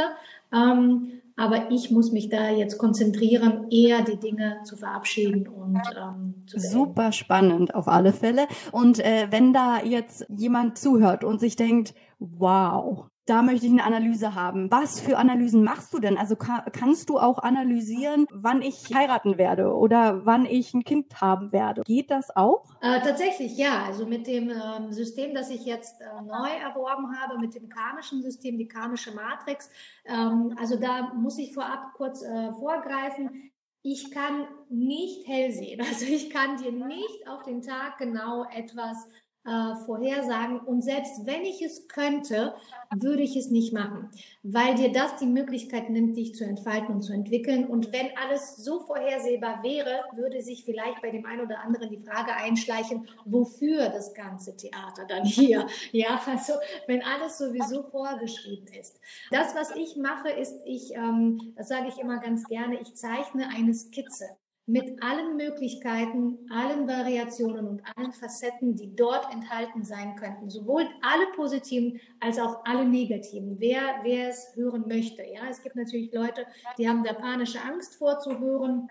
ähm, 0.53 1.20
aber 1.35 1.71
ich 1.71 1.91
muss 1.91 2.11
mich 2.11 2.29
da 2.29 2.49
jetzt 2.49 2.77
konzentrieren, 2.77 3.67
eher 3.69 4.01
die 4.03 4.17
Dinge 4.17 4.59
zu 4.63 4.75
verabschieden 4.75 5.47
und 5.47 5.81
ähm, 5.97 6.35
zu 6.47 6.57
beenden. 6.57 6.71
Super 6.71 7.11
spannend 7.11 7.75
auf 7.75 7.87
alle 7.87 8.13
Fälle. 8.13 8.47
Und 8.71 8.99
äh, 8.99 9.27
wenn 9.29 9.53
da 9.53 9.83
jetzt 9.83 10.25
jemand 10.29 10.77
zuhört 10.77 11.23
und 11.23 11.39
sich 11.39 11.55
denkt, 11.55 11.93
wow, 12.19 13.10
da 13.25 13.41
möchte 13.41 13.65
ich 13.65 13.71
eine 13.71 13.83
Analyse 13.83 14.35
haben. 14.35 14.71
Was 14.71 14.99
für 14.99 15.17
Analysen 15.17 15.63
machst 15.63 15.93
du 15.93 15.99
denn? 15.99 16.17
Also 16.17 16.35
ka 16.35 16.65
kannst 16.71 17.09
du 17.09 17.19
auch 17.19 17.39
analysieren, 17.39 18.25
wann 18.31 18.61
ich 18.61 18.93
heiraten 18.93 19.37
werde 19.37 19.75
oder 19.75 20.25
wann 20.25 20.45
ich 20.45 20.73
ein 20.73 20.83
Kind 20.83 21.21
haben 21.21 21.51
werde? 21.51 21.83
Geht 21.83 22.09
das 22.09 22.35
auch? 22.35 22.65
Äh, 22.81 22.99
tatsächlich, 23.01 23.57
ja. 23.57 23.83
Also 23.85 24.05
mit 24.05 24.25
dem 24.27 24.49
ähm, 24.49 24.91
System, 24.91 25.35
das 25.35 25.49
ich 25.49 25.65
jetzt 25.65 26.01
äh, 26.01 26.21
neu 26.23 26.49
erworben 26.49 27.15
habe, 27.19 27.39
mit 27.39 27.53
dem 27.53 27.69
karmischen 27.69 28.21
System, 28.23 28.57
die 28.57 28.67
karmische 28.67 29.13
Matrix. 29.13 29.69
Ähm, 30.05 30.55
also 30.59 30.77
da 30.77 31.13
muss 31.13 31.37
ich 31.37 31.53
vorab 31.53 31.93
kurz 31.93 32.23
äh, 32.23 32.51
vorgreifen. 32.53 33.51
Ich 33.83 34.11
kann 34.11 34.47
nicht 34.69 35.27
hell 35.27 35.51
sehen. 35.51 35.81
Also 35.87 36.05
ich 36.05 36.29
kann 36.29 36.57
dir 36.57 36.71
nicht 36.71 37.27
auf 37.27 37.43
den 37.43 37.61
Tag 37.61 37.97
genau 37.99 38.45
etwas 38.45 39.07
äh, 39.45 39.75
vorhersagen. 39.85 40.59
Und 40.59 40.83
selbst 40.83 41.25
wenn 41.25 41.43
ich 41.43 41.61
es 41.61 41.87
könnte, 41.87 42.53
würde 42.93 43.23
ich 43.23 43.35
es 43.35 43.49
nicht 43.49 43.73
machen, 43.73 44.09
weil 44.43 44.75
dir 44.75 44.91
das 44.91 45.15
die 45.17 45.25
Möglichkeit 45.25 45.89
nimmt, 45.89 46.15
dich 46.15 46.35
zu 46.35 46.43
entfalten 46.43 46.95
und 46.95 47.01
zu 47.01 47.13
entwickeln. 47.13 47.65
Und 47.65 47.91
wenn 47.91 48.09
alles 48.17 48.57
so 48.57 48.81
vorhersehbar 48.81 49.63
wäre, 49.63 50.03
würde 50.13 50.41
sich 50.41 50.63
vielleicht 50.63 51.01
bei 51.01 51.09
dem 51.11 51.25
einen 51.25 51.41
oder 51.41 51.61
anderen 51.61 51.89
die 51.89 51.97
Frage 51.97 52.33
einschleichen, 52.35 53.07
wofür 53.25 53.89
das 53.89 54.13
ganze 54.13 54.55
Theater 54.55 55.05
dann 55.07 55.25
hier? 55.25 55.67
Ja, 55.91 56.21
also 56.25 56.53
wenn 56.87 57.01
alles 57.01 57.37
sowieso 57.37 57.83
vorgeschrieben 57.83 58.67
ist. 58.79 58.99
Das, 59.31 59.55
was 59.55 59.75
ich 59.75 59.97
mache, 59.97 60.29
ist, 60.29 60.55
ich, 60.65 60.93
ähm, 60.93 61.53
das 61.55 61.67
sage 61.67 61.87
ich 61.89 61.97
immer 61.97 62.19
ganz 62.19 62.45
gerne, 62.47 62.79
ich 62.79 62.95
zeichne 62.95 63.49
eine 63.49 63.73
Skizze 63.73 64.25
mit 64.67 65.03
allen 65.03 65.37
Möglichkeiten, 65.37 66.37
allen 66.49 66.87
Variationen 66.87 67.67
und 67.67 67.81
allen 67.95 68.11
Facetten, 68.13 68.75
die 68.75 68.95
dort 68.95 69.31
enthalten 69.33 69.83
sein 69.83 70.15
könnten. 70.15 70.49
Sowohl 70.49 70.87
alle 71.01 71.25
positiven 71.35 71.99
als 72.19 72.39
auch 72.39 72.63
alle 72.65 72.85
negativen. 72.85 73.59
Wer, 73.59 73.81
wer 74.03 74.29
es 74.29 74.55
hören 74.55 74.85
möchte. 74.87 75.23
Ja, 75.23 75.49
es 75.49 75.61
gibt 75.61 75.75
natürlich 75.75 76.13
Leute, 76.13 76.45
die 76.77 76.87
haben 76.87 77.03
da 77.03 77.13
panische 77.13 77.61
Angst 77.61 77.95
vorzuhören 77.95 78.89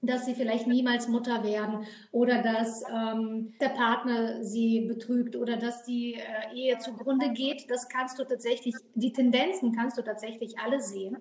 dass 0.00 0.26
sie 0.26 0.34
vielleicht 0.34 0.68
niemals 0.68 1.08
Mutter 1.08 1.42
werden 1.42 1.84
oder 2.12 2.40
dass 2.40 2.82
ähm, 2.88 3.54
der 3.60 3.70
Partner 3.70 4.44
sie 4.44 4.82
betrügt 4.82 5.34
oder 5.34 5.56
dass 5.56 5.82
die 5.82 6.14
äh, 6.14 6.54
Ehe 6.54 6.78
zugrunde 6.78 7.32
geht. 7.32 7.68
Das 7.68 7.88
kannst 7.88 8.18
du 8.18 8.24
tatsächlich, 8.24 8.76
die 8.94 9.12
Tendenzen 9.12 9.74
kannst 9.74 9.98
du 9.98 10.02
tatsächlich 10.02 10.58
alle 10.60 10.80
sehen. 10.80 11.18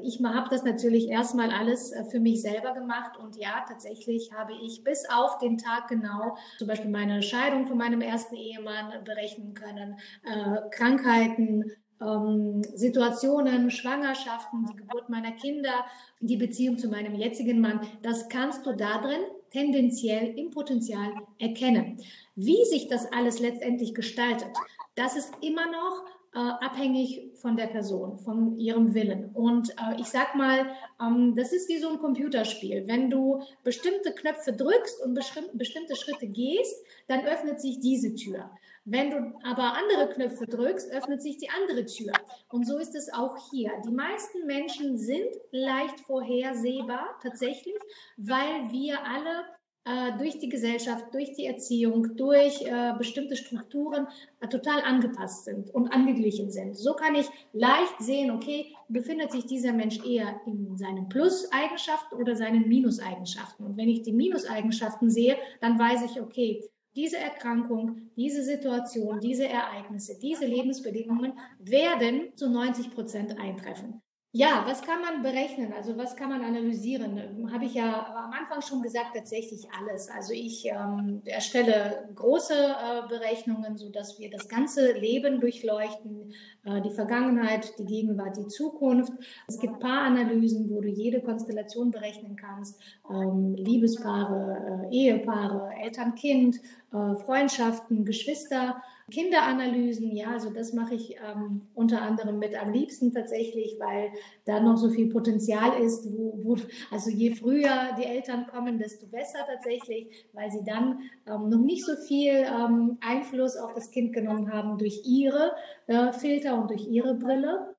Ich 0.00 0.22
habe 0.22 0.48
das 0.48 0.62
natürlich 0.62 1.08
erstmal 1.08 1.50
alles 1.50 1.90
äh, 1.90 2.04
für 2.04 2.20
mich 2.20 2.40
selber 2.42 2.72
gemacht 2.72 3.16
und 3.16 3.36
ja, 3.36 3.64
tatsächlich 3.66 4.32
habe 4.32 4.52
ich 4.62 4.84
bis 4.84 5.08
auf 5.10 5.38
den 5.38 5.58
Tag 5.58 5.88
genau 5.88 6.36
zum 6.58 6.68
Beispiel 6.68 6.90
meine 6.90 7.22
Scheidung 7.22 7.66
von 7.66 7.78
meinem 7.78 8.00
ersten 8.00 8.36
Ehemann 8.36 9.02
berechnen 9.04 9.54
können, 9.54 9.98
äh, 10.22 10.68
Krankheiten, 10.70 11.64
ähm, 12.00 12.62
Situationen, 12.74 13.70
Schwangerschaften, 13.70 14.66
die 14.66 14.76
Geburt 14.76 15.08
meiner 15.08 15.32
Kinder, 15.32 15.84
die 16.20 16.36
Beziehung 16.36 16.78
zu 16.78 16.88
meinem 16.88 17.14
jetzigen 17.14 17.60
Mann, 17.60 17.80
das 18.02 18.28
kannst 18.28 18.66
du 18.66 18.72
da 18.72 18.98
drin 18.98 19.22
tendenziell 19.50 20.38
im 20.38 20.50
Potenzial 20.50 21.12
erkennen. 21.38 21.98
Wie 22.36 22.64
sich 22.64 22.88
das 22.88 23.10
alles 23.12 23.40
letztendlich 23.40 23.94
gestaltet, 23.94 24.50
das 24.94 25.16
ist 25.16 25.32
immer 25.40 25.66
noch 25.66 26.04
äh, 26.32 26.38
abhängig 26.38 27.32
von 27.34 27.56
der 27.56 27.66
Person, 27.66 28.18
von 28.18 28.56
ihrem 28.56 28.94
Willen. 28.94 29.30
Und 29.34 29.70
äh, 29.70 30.00
ich 30.00 30.06
sag 30.06 30.36
mal, 30.36 30.70
ähm, 31.00 31.34
das 31.36 31.52
ist 31.52 31.68
wie 31.68 31.78
so 31.78 31.88
ein 31.88 31.98
Computerspiel. 31.98 32.86
Wenn 32.86 33.10
du 33.10 33.42
bestimmte 33.64 34.12
Knöpfe 34.12 34.52
drückst 34.52 35.04
und 35.04 35.14
bestimmte 35.14 35.96
Schritte 35.96 36.28
gehst, 36.28 36.84
dann 37.08 37.24
öffnet 37.26 37.60
sich 37.60 37.80
diese 37.80 38.14
Tür. 38.14 38.50
Wenn 38.84 39.10
du 39.10 39.38
aber 39.44 39.74
andere 39.74 40.12
Knöpfe 40.12 40.46
drückst, 40.46 40.90
öffnet 40.90 41.22
sich 41.22 41.36
die 41.36 41.50
andere 41.50 41.84
Tür. 41.84 42.12
Und 42.48 42.66
so 42.66 42.78
ist 42.78 42.94
es 42.94 43.12
auch 43.12 43.36
hier. 43.50 43.70
Die 43.84 43.92
meisten 43.92 44.46
Menschen 44.46 44.96
sind 44.96 45.28
leicht 45.50 46.00
vorhersehbar 46.00 47.18
tatsächlich, 47.22 47.76
weil 48.16 48.72
wir 48.72 49.04
alle 49.04 49.44
äh, 49.84 50.16
durch 50.18 50.38
die 50.38 50.48
Gesellschaft, 50.48 51.06
durch 51.12 51.32
die 51.32 51.46
Erziehung, 51.46 52.16
durch 52.16 52.62
äh, 52.62 52.92
bestimmte 52.98 53.34
Strukturen 53.34 54.06
äh, 54.40 54.48
total 54.48 54.82
angepasst 54.82 55.46
sind 55.46 55.70
und 55.74 55.88
angeglichen 55.88 56.50
sind. 56.50 56.76
So 56.76 56.94
kann 56.94 57.14
ich 57.14 57.26
leicht 57.52 57.98
sehen, 57.98 58.30
okay, 58.30 58.74
befindet 58.88 59.32
sich 59.32 59.46
dieser 59.46 59.72
Mensch 59.72 60.04
eher 60.04 60.38
in 60.46 60.76
seinen 60.76 61.08
Plus-Eigenschaften 61.08 62.14
oder 62.16 62.36
seinen 62.36 62.68
Minus-Eigenschaften. 62.68 63.64
Und 63.64 63.76
wenn 63.76 63.88
ich 63.88 64.02
die 64.02 64.12
Minus-Eigenschaften 64.12 65.10
sehe, 65.10 65.36
dann 65.60 65.78
weiß 65.78 66.02
ich, 66.10 66.20
okay, 66.20 66.62
diese 66.96 67.18
Erkrankung, 67.18 68.10
diese 68.16 68.42
Situation, 68.42 69.20
diese 69.20 69.48
Ereignisse, 69.48 70.18
diese 70.18 70.46
Lebensbedingungen 70.46 71.38
werden 71.58 72.36
zu 72.36 72.50
90 72.50 72.90
Prozent 72.90 73.38
eintreffen. 73.38 74.02
Ja, 74.32 74.62
was 74.64 74.82
kann 74.82 75.00
man 75.00 75.22
berechnen? 75.22 75.72
Also 75.72 75.96
was 75.98 76.14
kann 76.14 76.28
man 76.28 76.44
analysieren? 76.44 77.50
Habe 77.52 77.64
ich 77.64 77.74
ja 77.74 78.14
am 78.14 78.30
Anfang 78.30 78.62
schon 78.62 78.80
gesagt, 78.80 79.16
tatsächlich 79.16 79.66
alles. 79.76 80.08
Also 80.08 80.32
ich 80.32 80.66
ähm, 80.66 81.20
erstelle 81.24 82.08
große 82.14 82.54
äh, 82.54 83.08
Berechnungen, 83.08 83.76
so 83.76 83.90
dass 83.90 84.20
wir 84.20 84.30
das 84.30 84.48
ganze 84.48 84.92
Leben 84.92 85.40
durchleuchten, 85.40 86.32
äh, 86.62 86.80
die 86.80 86.94
Vergangenheit, 86.94 87.76
die 87.80 87.84
Gegenwart, 87.84 88.36
die 88.36 88.46
Zukunft. 88.46 89.12
Es 89.48 89.58
gibt 89.58 89.80
Paaranalysen, 89.80 90.70
wo 90.70 90.80
du 90.80 90.88
jede 90.88 91.20
Konstellation 91.22 91.90
berechnen 91.90 92.36
kannst. 92.36 92.80
Ähm, 93.10 93.56
Liebespaare, 93.56 94.86
äh, 94.92 94.94
Ehepaare, 94.94 95.72
Eltern-Kind, 95.82 96.60
äh, 96.92 97.16
Freundschaften, 97.16 98.04
Geschwister. 98.04 98.80
Kinderanalysen, 99.10 100.14
ja, 100.16 100.32
also 100.32 100.50
das 100.50 100.72
mache 100.72 100.94
ich 100.94 101.16
ähm, 101.16 101.62
unter 101.74 102.02
anderem 102.02 102.38
mit 102.38 102.60
am 102.60 102.72
liebsten 102.72 103.12
tatsächlich, 103.12 103.76
weil 103.78 104.10
da 104.44 104.60
noch 104.60 104.76
so 104.76 104.88
viel 104.90 105.08
Potenzial 105.08 105.80
ist, 105.82 106.06
wo, 106.12 106.32
wo, 106.42 106.56
also 106.90 107.10
je 107.10 107.34
früher 107.34 107.94
die 107.98 108.04
Eltern 108.04 108.46
kommen, 108.46 108.78
desto 108.78 109.06
besser 109.06 109.40
tatsächlich, 109.46 110.26
weil 110.32 110.50
sie 110.50 110.64
dann 110.64 111.00
ähm, 111.26 111.48
noch 111.48 111.60
nicht 111.60 111.84
so 111.84 111.96
viel 111.96 112.32
ähm, 112.32 112.98
Einfluss 113.00 113.56
auf 113.56 113.74
das 113.74 113.90
Kind 113.90 114.12
genommen 114.12 114.52
haben 114.52 114.78
durch 114.78 115.02
ihre 115.04 115.52
äh, 115.86 116.12
Filter 116.12 116.60
und 116.60 116.70
durch 116.70 116.86
ihre 116.86 117.14
Brille. 117.14 117.74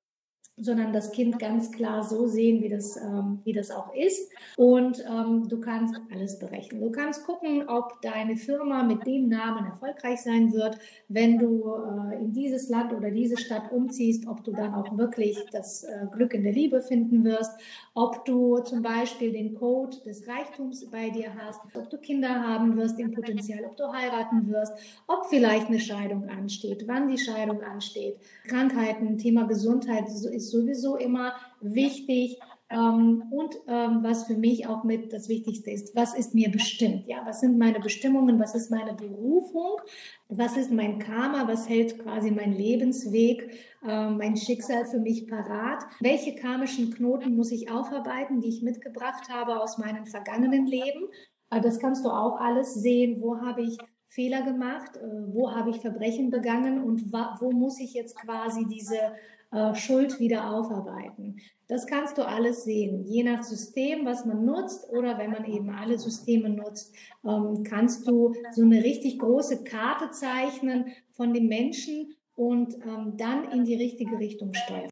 Sondern 0.58 0.93
das 0.93 1.12
Kind 1.12 1.39
ganz 1.39 1.72
klar 1.72 2.04
so 2.04 2.28
sehen, 2.28 2.62
wie 2.62 2.70
das, 2.70 2.97
ähm, 2.97 3.39
wie 3.43 3.54
das 3.54 3.72
auch 3.72 3.93
ist. 3.95 4.32
Und 4.58 5.04
ähm, 5.10 5.47
du 5.47 5.60
kannst 5.60 5.95
alles 6.14 6.39
berechnen. 6.39 6.82
Du 6.82 6.91
kannst 6.91 7.26
gucken, 7.26 7.68
ob 7.68 8.02
deine 8.02 8.36
Firma 8.36 8.84
mit 8.84 9.06
dem 9.06 9.28
Namen 9.30 9.66
erfolgreich 9.66 10.22
sein 10.22 10.54
wird, 10.54 10.78
wenn 11.08 11.38
du 11.38 11.74
äh, 11.74 12.22
in 12.22 12.34
dieses 12.34 12.70
Land 12.70 12.93
oder 12.93 13.12
diese 13.12 13.38
Stadt 13.38 13.72
umziehst, 13.72 14.28
ob 14.28 14.43
du 14.43 14.52
dann 14.52 14.74
auch 14.74 14.97
wirklich 14.97 15.38
das 15.52 15.84
äh, 15.84 16.06
Glück 16.12 16.34
in 16.34 16.43
der 16.43 16.54
Liebe 16.54 16.82
finden 16.82 17.24
wirst, 17.24 17.52
ob 17.93 18.24
du 18.26 18.60
zum 18.60 18.82
Beispiel 18.82 19.32
den 19.32 19.56
Code 19.56 19.97
des 20.06 20.28
Reichtums 20.28 20.89
bei 20.89 21.10
dir 21.10 21.34
hast, 21.36 21.60
ob 21.76 21.89
du 21.89 21.97
Kinder 21.97 22.30
haben 22.30 22.78
wirst 22.78 22.99
im 22.99 23.12
Potenzial, 23.12 23.66
ob 23.66 23.78
du 23.78 23.91
heiraten 23.91 24.47
wirst, 24.47 24.74
ob 25.08 25.26
vielleicht 25.28 25.68
eine 25.68 25.80
Scheidung 25.80 26.30
ansteht, 26.30 26.84
wann 26.88 27.10
die 27.10 27.18
Scheidung 27.18 27.62
ansteht, 27.64 28.18
Krankheiten, 28.47 29.18
Thema 29.18 29.47
Gesundheit 29.47 30.10
ist 30.42 30.52
sowieso 30.52 30.96
immer 30.98 31.34
wichtig. 31.62 32.39
Ähm, 32.72 33.24
und 33.32 33.56
ähm, 33.68 34.00
was 34.02 34.26
für 34.26 34.38
mich 34.38 34.66
auch 34.68 34.84
mit 34.86 35.12
das 35.12 35.28
Wichtigste 35.28 35.72
ist, 35.72 35.94
was 35.94 36.14
ist 36.14 36.34
mir 36.34 36.50
bestimmt? 36.50 37.06
Ja, 37.06 37.22
was 37.26 37.42
sind 37.42 37.58
meine 37.58 37.82
Bestimmungen? 37.82 38.39
Was 38.39 38.56
ist 38.56 38.72
meine 38.72 38.94
Berufung? 38.94 39.82
Was 40.30 40.56
ist 40.56 40.72
mein 40.72 40.98
Karma? 40.98 41.48
Was 41.48 41.68
hält 41.68 42.00
quasi 42.00 42.32
mein 42.32 42.54
Lebensweg, 42.54 43.52
äh, 43.86 44.10
mein 44.10 44.38
Schicksal 44.38 44.86
für 44.86 45.00
mich 45.00 45.28
parat? 45.28 45.84
Welche 46.00 46.36
karmischen 46.36 46.94
Knoten 46.94 47.36
muss 47.36 47.52
ich 47.52 47.70
aufarbeiten, 47.70 48.39
die 48.39 48.50
ich 48.50 48.62
mitgebracht 48.62 49.28
habe 49.30 49.62
aus 49.62 49.78
meinem 49.78 50.06
vergangenen 50.06 50.66
Leben? 50.66 51.10
Äh, 51.50 51.60
das 51.60 51.80
kannst 51.80 52.06
du 52.06 52.10
auch 52.10 52.39
alles 52.39 52.74
sehen. 52.76 53.22
Wo 53.22 53.42
habe 53.42 53.64
ich 53.64 53.78
Fehler 54.08 54.44
gemacht? 54.44 54.96
Äh, 54.96 55.34
wo 55.34 55.52
habe 55.52 55.72
ich 55.72 55.82
Verbrechen 55.82 56.30
begangen? 56.30 56.82
Und 56.82 57.12
wo 57.12 57.52
muss 57.52 57.82
ich 57.82 57.94
jetzt 57.94 58.16
quasi 58.16 58.66
diese 58.66 58.96
äh, 59.52 59.76
Schuld 59.76 60.20
wieder 60.20 60.49
aufarbeiten. 60.52 61.38
Das 61.68 61.88
kannst 61.88 62.18
du 62.18 62.28
alles 62.28 62.64
sehen, 62.64 63.06
je 63.06 63.24
nach 63.24 63.43
System, 63.43 64.06
was 64.06 64.26
man 64.26 64.45
nutzt 64.45 64.89
oder 64.89 65.18
wenn 65.18 65.32
man 65.32 65.45
eben 65.45 65.70
alle 65.70 65.97
Systeme 65.97 66.49
nutzt, 66.49 66.93
ähm, 67.26 67.64
kannst 67.64 68.08
du 68.08 68.34
so 68.52 68.64
eine 68.64 68.84
richtig 68.84 69.20
große 69.20 69.64
Karte 69.64 70.12
zeichnen 70.12 70.88
von 71.12 71.34
dem 71.34 71.47
Menschen 71.47 72.16
und 72.36 72.76
ähm, 72.86 73.16
dann 73.18 73.49
in 73.52 73.66
die 73.66 73.76
richtige 73.76 74.20
Richtung 74.20 74.54
steuern. 74.54 74.89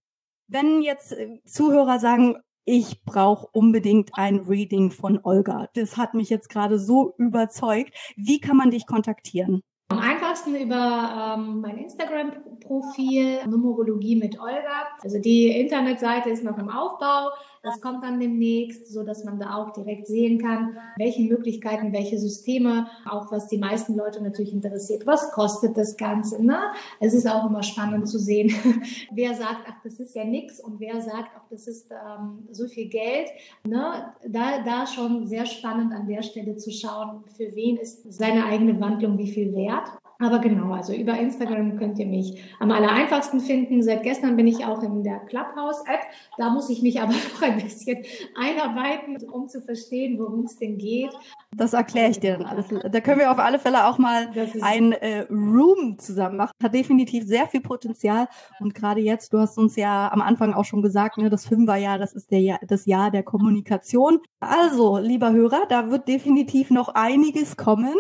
Wenn 0.48 0.82
jetzt 0.82 1.12
äh, 1.14 1.40
Zuhörer 1.46 2.00
sagen, 2.00 2.38
ich 2.66 3.04
brauche 3.04 3.48
unbedingt 3.52 4.12
ein 4.14 4.42
Reading 4.42 4.92
von 4.92 5.20
Olga. 5.24 5.70
Das 5.74 5.98
hat 5.98 6.14
mich 6.14 6.30
jetzt 6.30 6.50
gerade 6.50 6.78
so 6.78 7.16
überzeugt. 7.18 7.94
Wie 8.16 8.40
kann 8.40 8.58
man 8.58 8.70
dich 8.70 8.86
kontaktieren? 8.86 9.62
Einfachsten 10.10 10.56
über 10.56 11.36
ähm, 11.38 11.62
mein 11.62 11.78
Instagram-Profil 11.78 13.46
Numerologie 13.48 14.16
mit 14.16 14.40
Olga. 14.40 14.88
Also 15.04 15.20
die 15.20 15.50
Internetseite 15.50 16.32
ist 16.32 16.44
noch 16.44 16.58
im 16.58 16.70
Aufbau. 16.70 17.30
Das 17.62 17.82
kommt 17.82 18.04
dann 18.04 18.20
demnächst, 18.20 18.92
so 18.92 19.04
dass 19.04 19.26
man 19.26 19.38
da 19.38 19.56
auch 19.56 19.74
direkt 19.74 20.08
sehen 20.08 20.40
kann, 20.42 20.78
welche 20.98 21.22
Möglichkeiten, 21.24 21.92
welche 21.92 22.18
Systeme, 22.18 22.88
auch 23.10 23.32
was 23.32 23.48
die 23.48 23.58
meisten 23.58 23.96
Leute 23.96 24.24
natürlich 24.24 24.54
interessiert. 24.54 25.06
Was 25.06 25.32
kostet 25.32 25.78
das 25.78 25.98
Ganze? 25.98 26.44
Ne? 26.44 26.58
Es 27.02 27.14
ist 27.14 27.30
auch 27.30 27.50
immer 27.50 27.62
spannend 27.62 28.08
zu 28.08 28.18
sehen, 28.18 28.54
wer 29.12 29.34
sagt, 29.36 29.66
ach, 29.68 29.76
das 29.84 30.00
ist 30.00 30.16
ja 30.16 30.24
nix 30.24 30.62
und 30.62 30.80
wer 30.80 31.02
sagt, 31.02 31.32
ach, 31.38 31.46
das 31.50 31.68
ist 31.68 31.92
ähm, 31.92 32.48
so 32.50 32.66
viel 32.68 32.88
Geld. 32.88 33.30
Ne? 33.68 34.14
Da, 34.26 34.64
da 34.64 34.88
schon 34.88 35.26
sehr 35.26 35.46
spannend 35.46 35.94
an 35.94 36.08
der 36.08 36.22
Stelle 36.22 36.56
zu 36.56 36.72
schauen, 36.72 37.26
für 37.36 37.54
wen 37.56 37.76
ist 37.76 38.12
seine 38.12 38.46
eigene 38.46 38.80
Wandlung 38.80 39.18
wie 39.18 39.30
viel 39.30 39.54
wert. 39.54 39.90
Aber 40.22 40.40
genau, 40.40 40.74
also 40.74 40.94
über 40.94 41.18
Instagram 41.18 41.78
könnt 41.78 41.98
ihr 41.98 42.06
mich 42.06 42.44
am 42.60 42.72
aller 42.72 42.92
einfachsten 42.92 43.40
finden. 43.40 43.82
Seit 43.82 44.04
gestern 44.04 44.36
bin 44.36 44.48
ich 44.48 44.66
auch 44.66 44.84
in 44.84 45.02
der 45.02 45.20
Clubhouse-App. 45.20 46.02
Da 46.38 46.50
muss 46.50 46.70
ich 46.70 46.82
mich 46.82 47.00
aber 47.00 47.14
noch 47.34 47.42
ein 47.42 47.58
bisschen 47.58 48.04
einarbeiten, 48.36 49.16
um 49.32 49.48
zu 49.48 49.62
verstehen, 49.62 50.20
worum 50.20 50.44
es 50.44 50.58
denn 50.58 50.78
geht. 50.78 51.12
Das 51.56 51.72
erkläre 51.72 52.10
ich 52.10 52.20
dir 52.20 52.38
dann 52.38 52.46
alles. 52.46 52.66
Da 52.68 53.00
können 53.00 53.20
wir 53.20 53.32
auf 53.32 53.40
alle 53.40 53.60
Fälle 53.60 53.88
auch 53.88 53.98
mal 53.98 54.30
ein 54.62 54.92
äh, 54.92 55.22
Room 55.30 55.98
zusammen 55.98 56.36
machen. 56.36 56.52
Hat 56.62 56.74
definitiv 56.74 57.26
sehr 57.26 57.48
viel 57.48 57.62
Potenzial. 57.62 58.28
Und 58.60 58.76
gerade 58.76 59.00
jetzt, 59.00 59.32
du 59.32 59.40
hast 59.40 59.58
uns 59.58 59.78
ja 59.78 60.12
am 60.12 60.22
Anfang 60.22 60.54
auch 60.54 60.66
schon 60.66 60.82
gesagt, 60.82 61.18
ne, 61.18 61.30
das 61.30 61.48
Fünferjahr, 61.48 61.98
das 61.98 62.12
ist 62.12 62.30
der 62.30 62.42
Jahr, 62.42 62.60
das 62.68 62.86
Jahr 62.86 63.10
der 63.10 63.24
Kommunikation. 63.24 64.20
Also, 64.42 64.98
lieber 64.98 65.32
Hörer, 65.32 65.62
da 65.70 65.90
wird 65.90 66.10
definitiv 66.10 66.72
noch 66.72 66.90
einiges 66.90 67.56
kommen. 67.56 67.96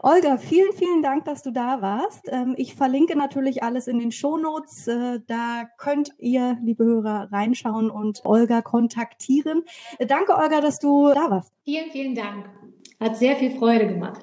Olga, 0.00 0.36
vielen, 0.36 0.72
vielen 0.74 1.02
Dank, 1.02 1.24
dass 1.24 1.42
du 1.42 1.50
da 1.50 1.61
da 1.62 1.80
warst. 1.80 2.28
Ähm, 2.28 2.54
ich 2.56 2.74
verlinke 2.74 3.16
natürlich 3.16 3.62
alles 3.62 3.86
in 3.86 3.98
den 3.98 4.10
Shownotes. 4.10 4.88
Äh, 4.88 5.20
da 5.26 5.64
könnt 5.78 6.10
ihr, 6.18 6.58
liebe 6.62 6.84
Hörer, 6.84 7.28
reinschauen 7.30 7.90
und 7.90 8.24
Olga 8.24 8.62
kontaktieren. 8.62 9.62
Äh, 9.98 10.06
danke, 10.06 10.36
Olga, 10.36 10.60
dass 10.60 10.78
du 10.78 11.12
da 11.14 11.30
warst. 11.30 11.52
Vielen, 11.64 11.90
vielen 11.90 12.14
Dank. 12.14 12.46
Hat 13.00 13.16
sehr 13.16 13.36
viel 13.36 13.50
Freude 13.52 13.86
gemacht. 13.86 14.22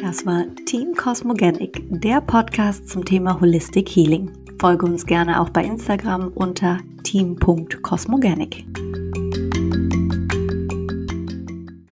Das 0.00 0.24
war 0.24 0.44
Team 0.64 0.94
Cosmogenic, 0.94 1.82
der 1.90 2.20
Podcast 2.20 2.88
zum 2.88 3.04
Thema 3.04 3.40
Holistic 3.40 3.88
Healing. 3.90 4.30
Folge 4.60 4.86
uns 4.86 5.04
gerne 5.04 5.40
auch 5.40 5.50
bei 5.50 5.64
Instagram 5.64 6.32
unter 6.34 6.78
team.cosmogenic. 7.02 8.64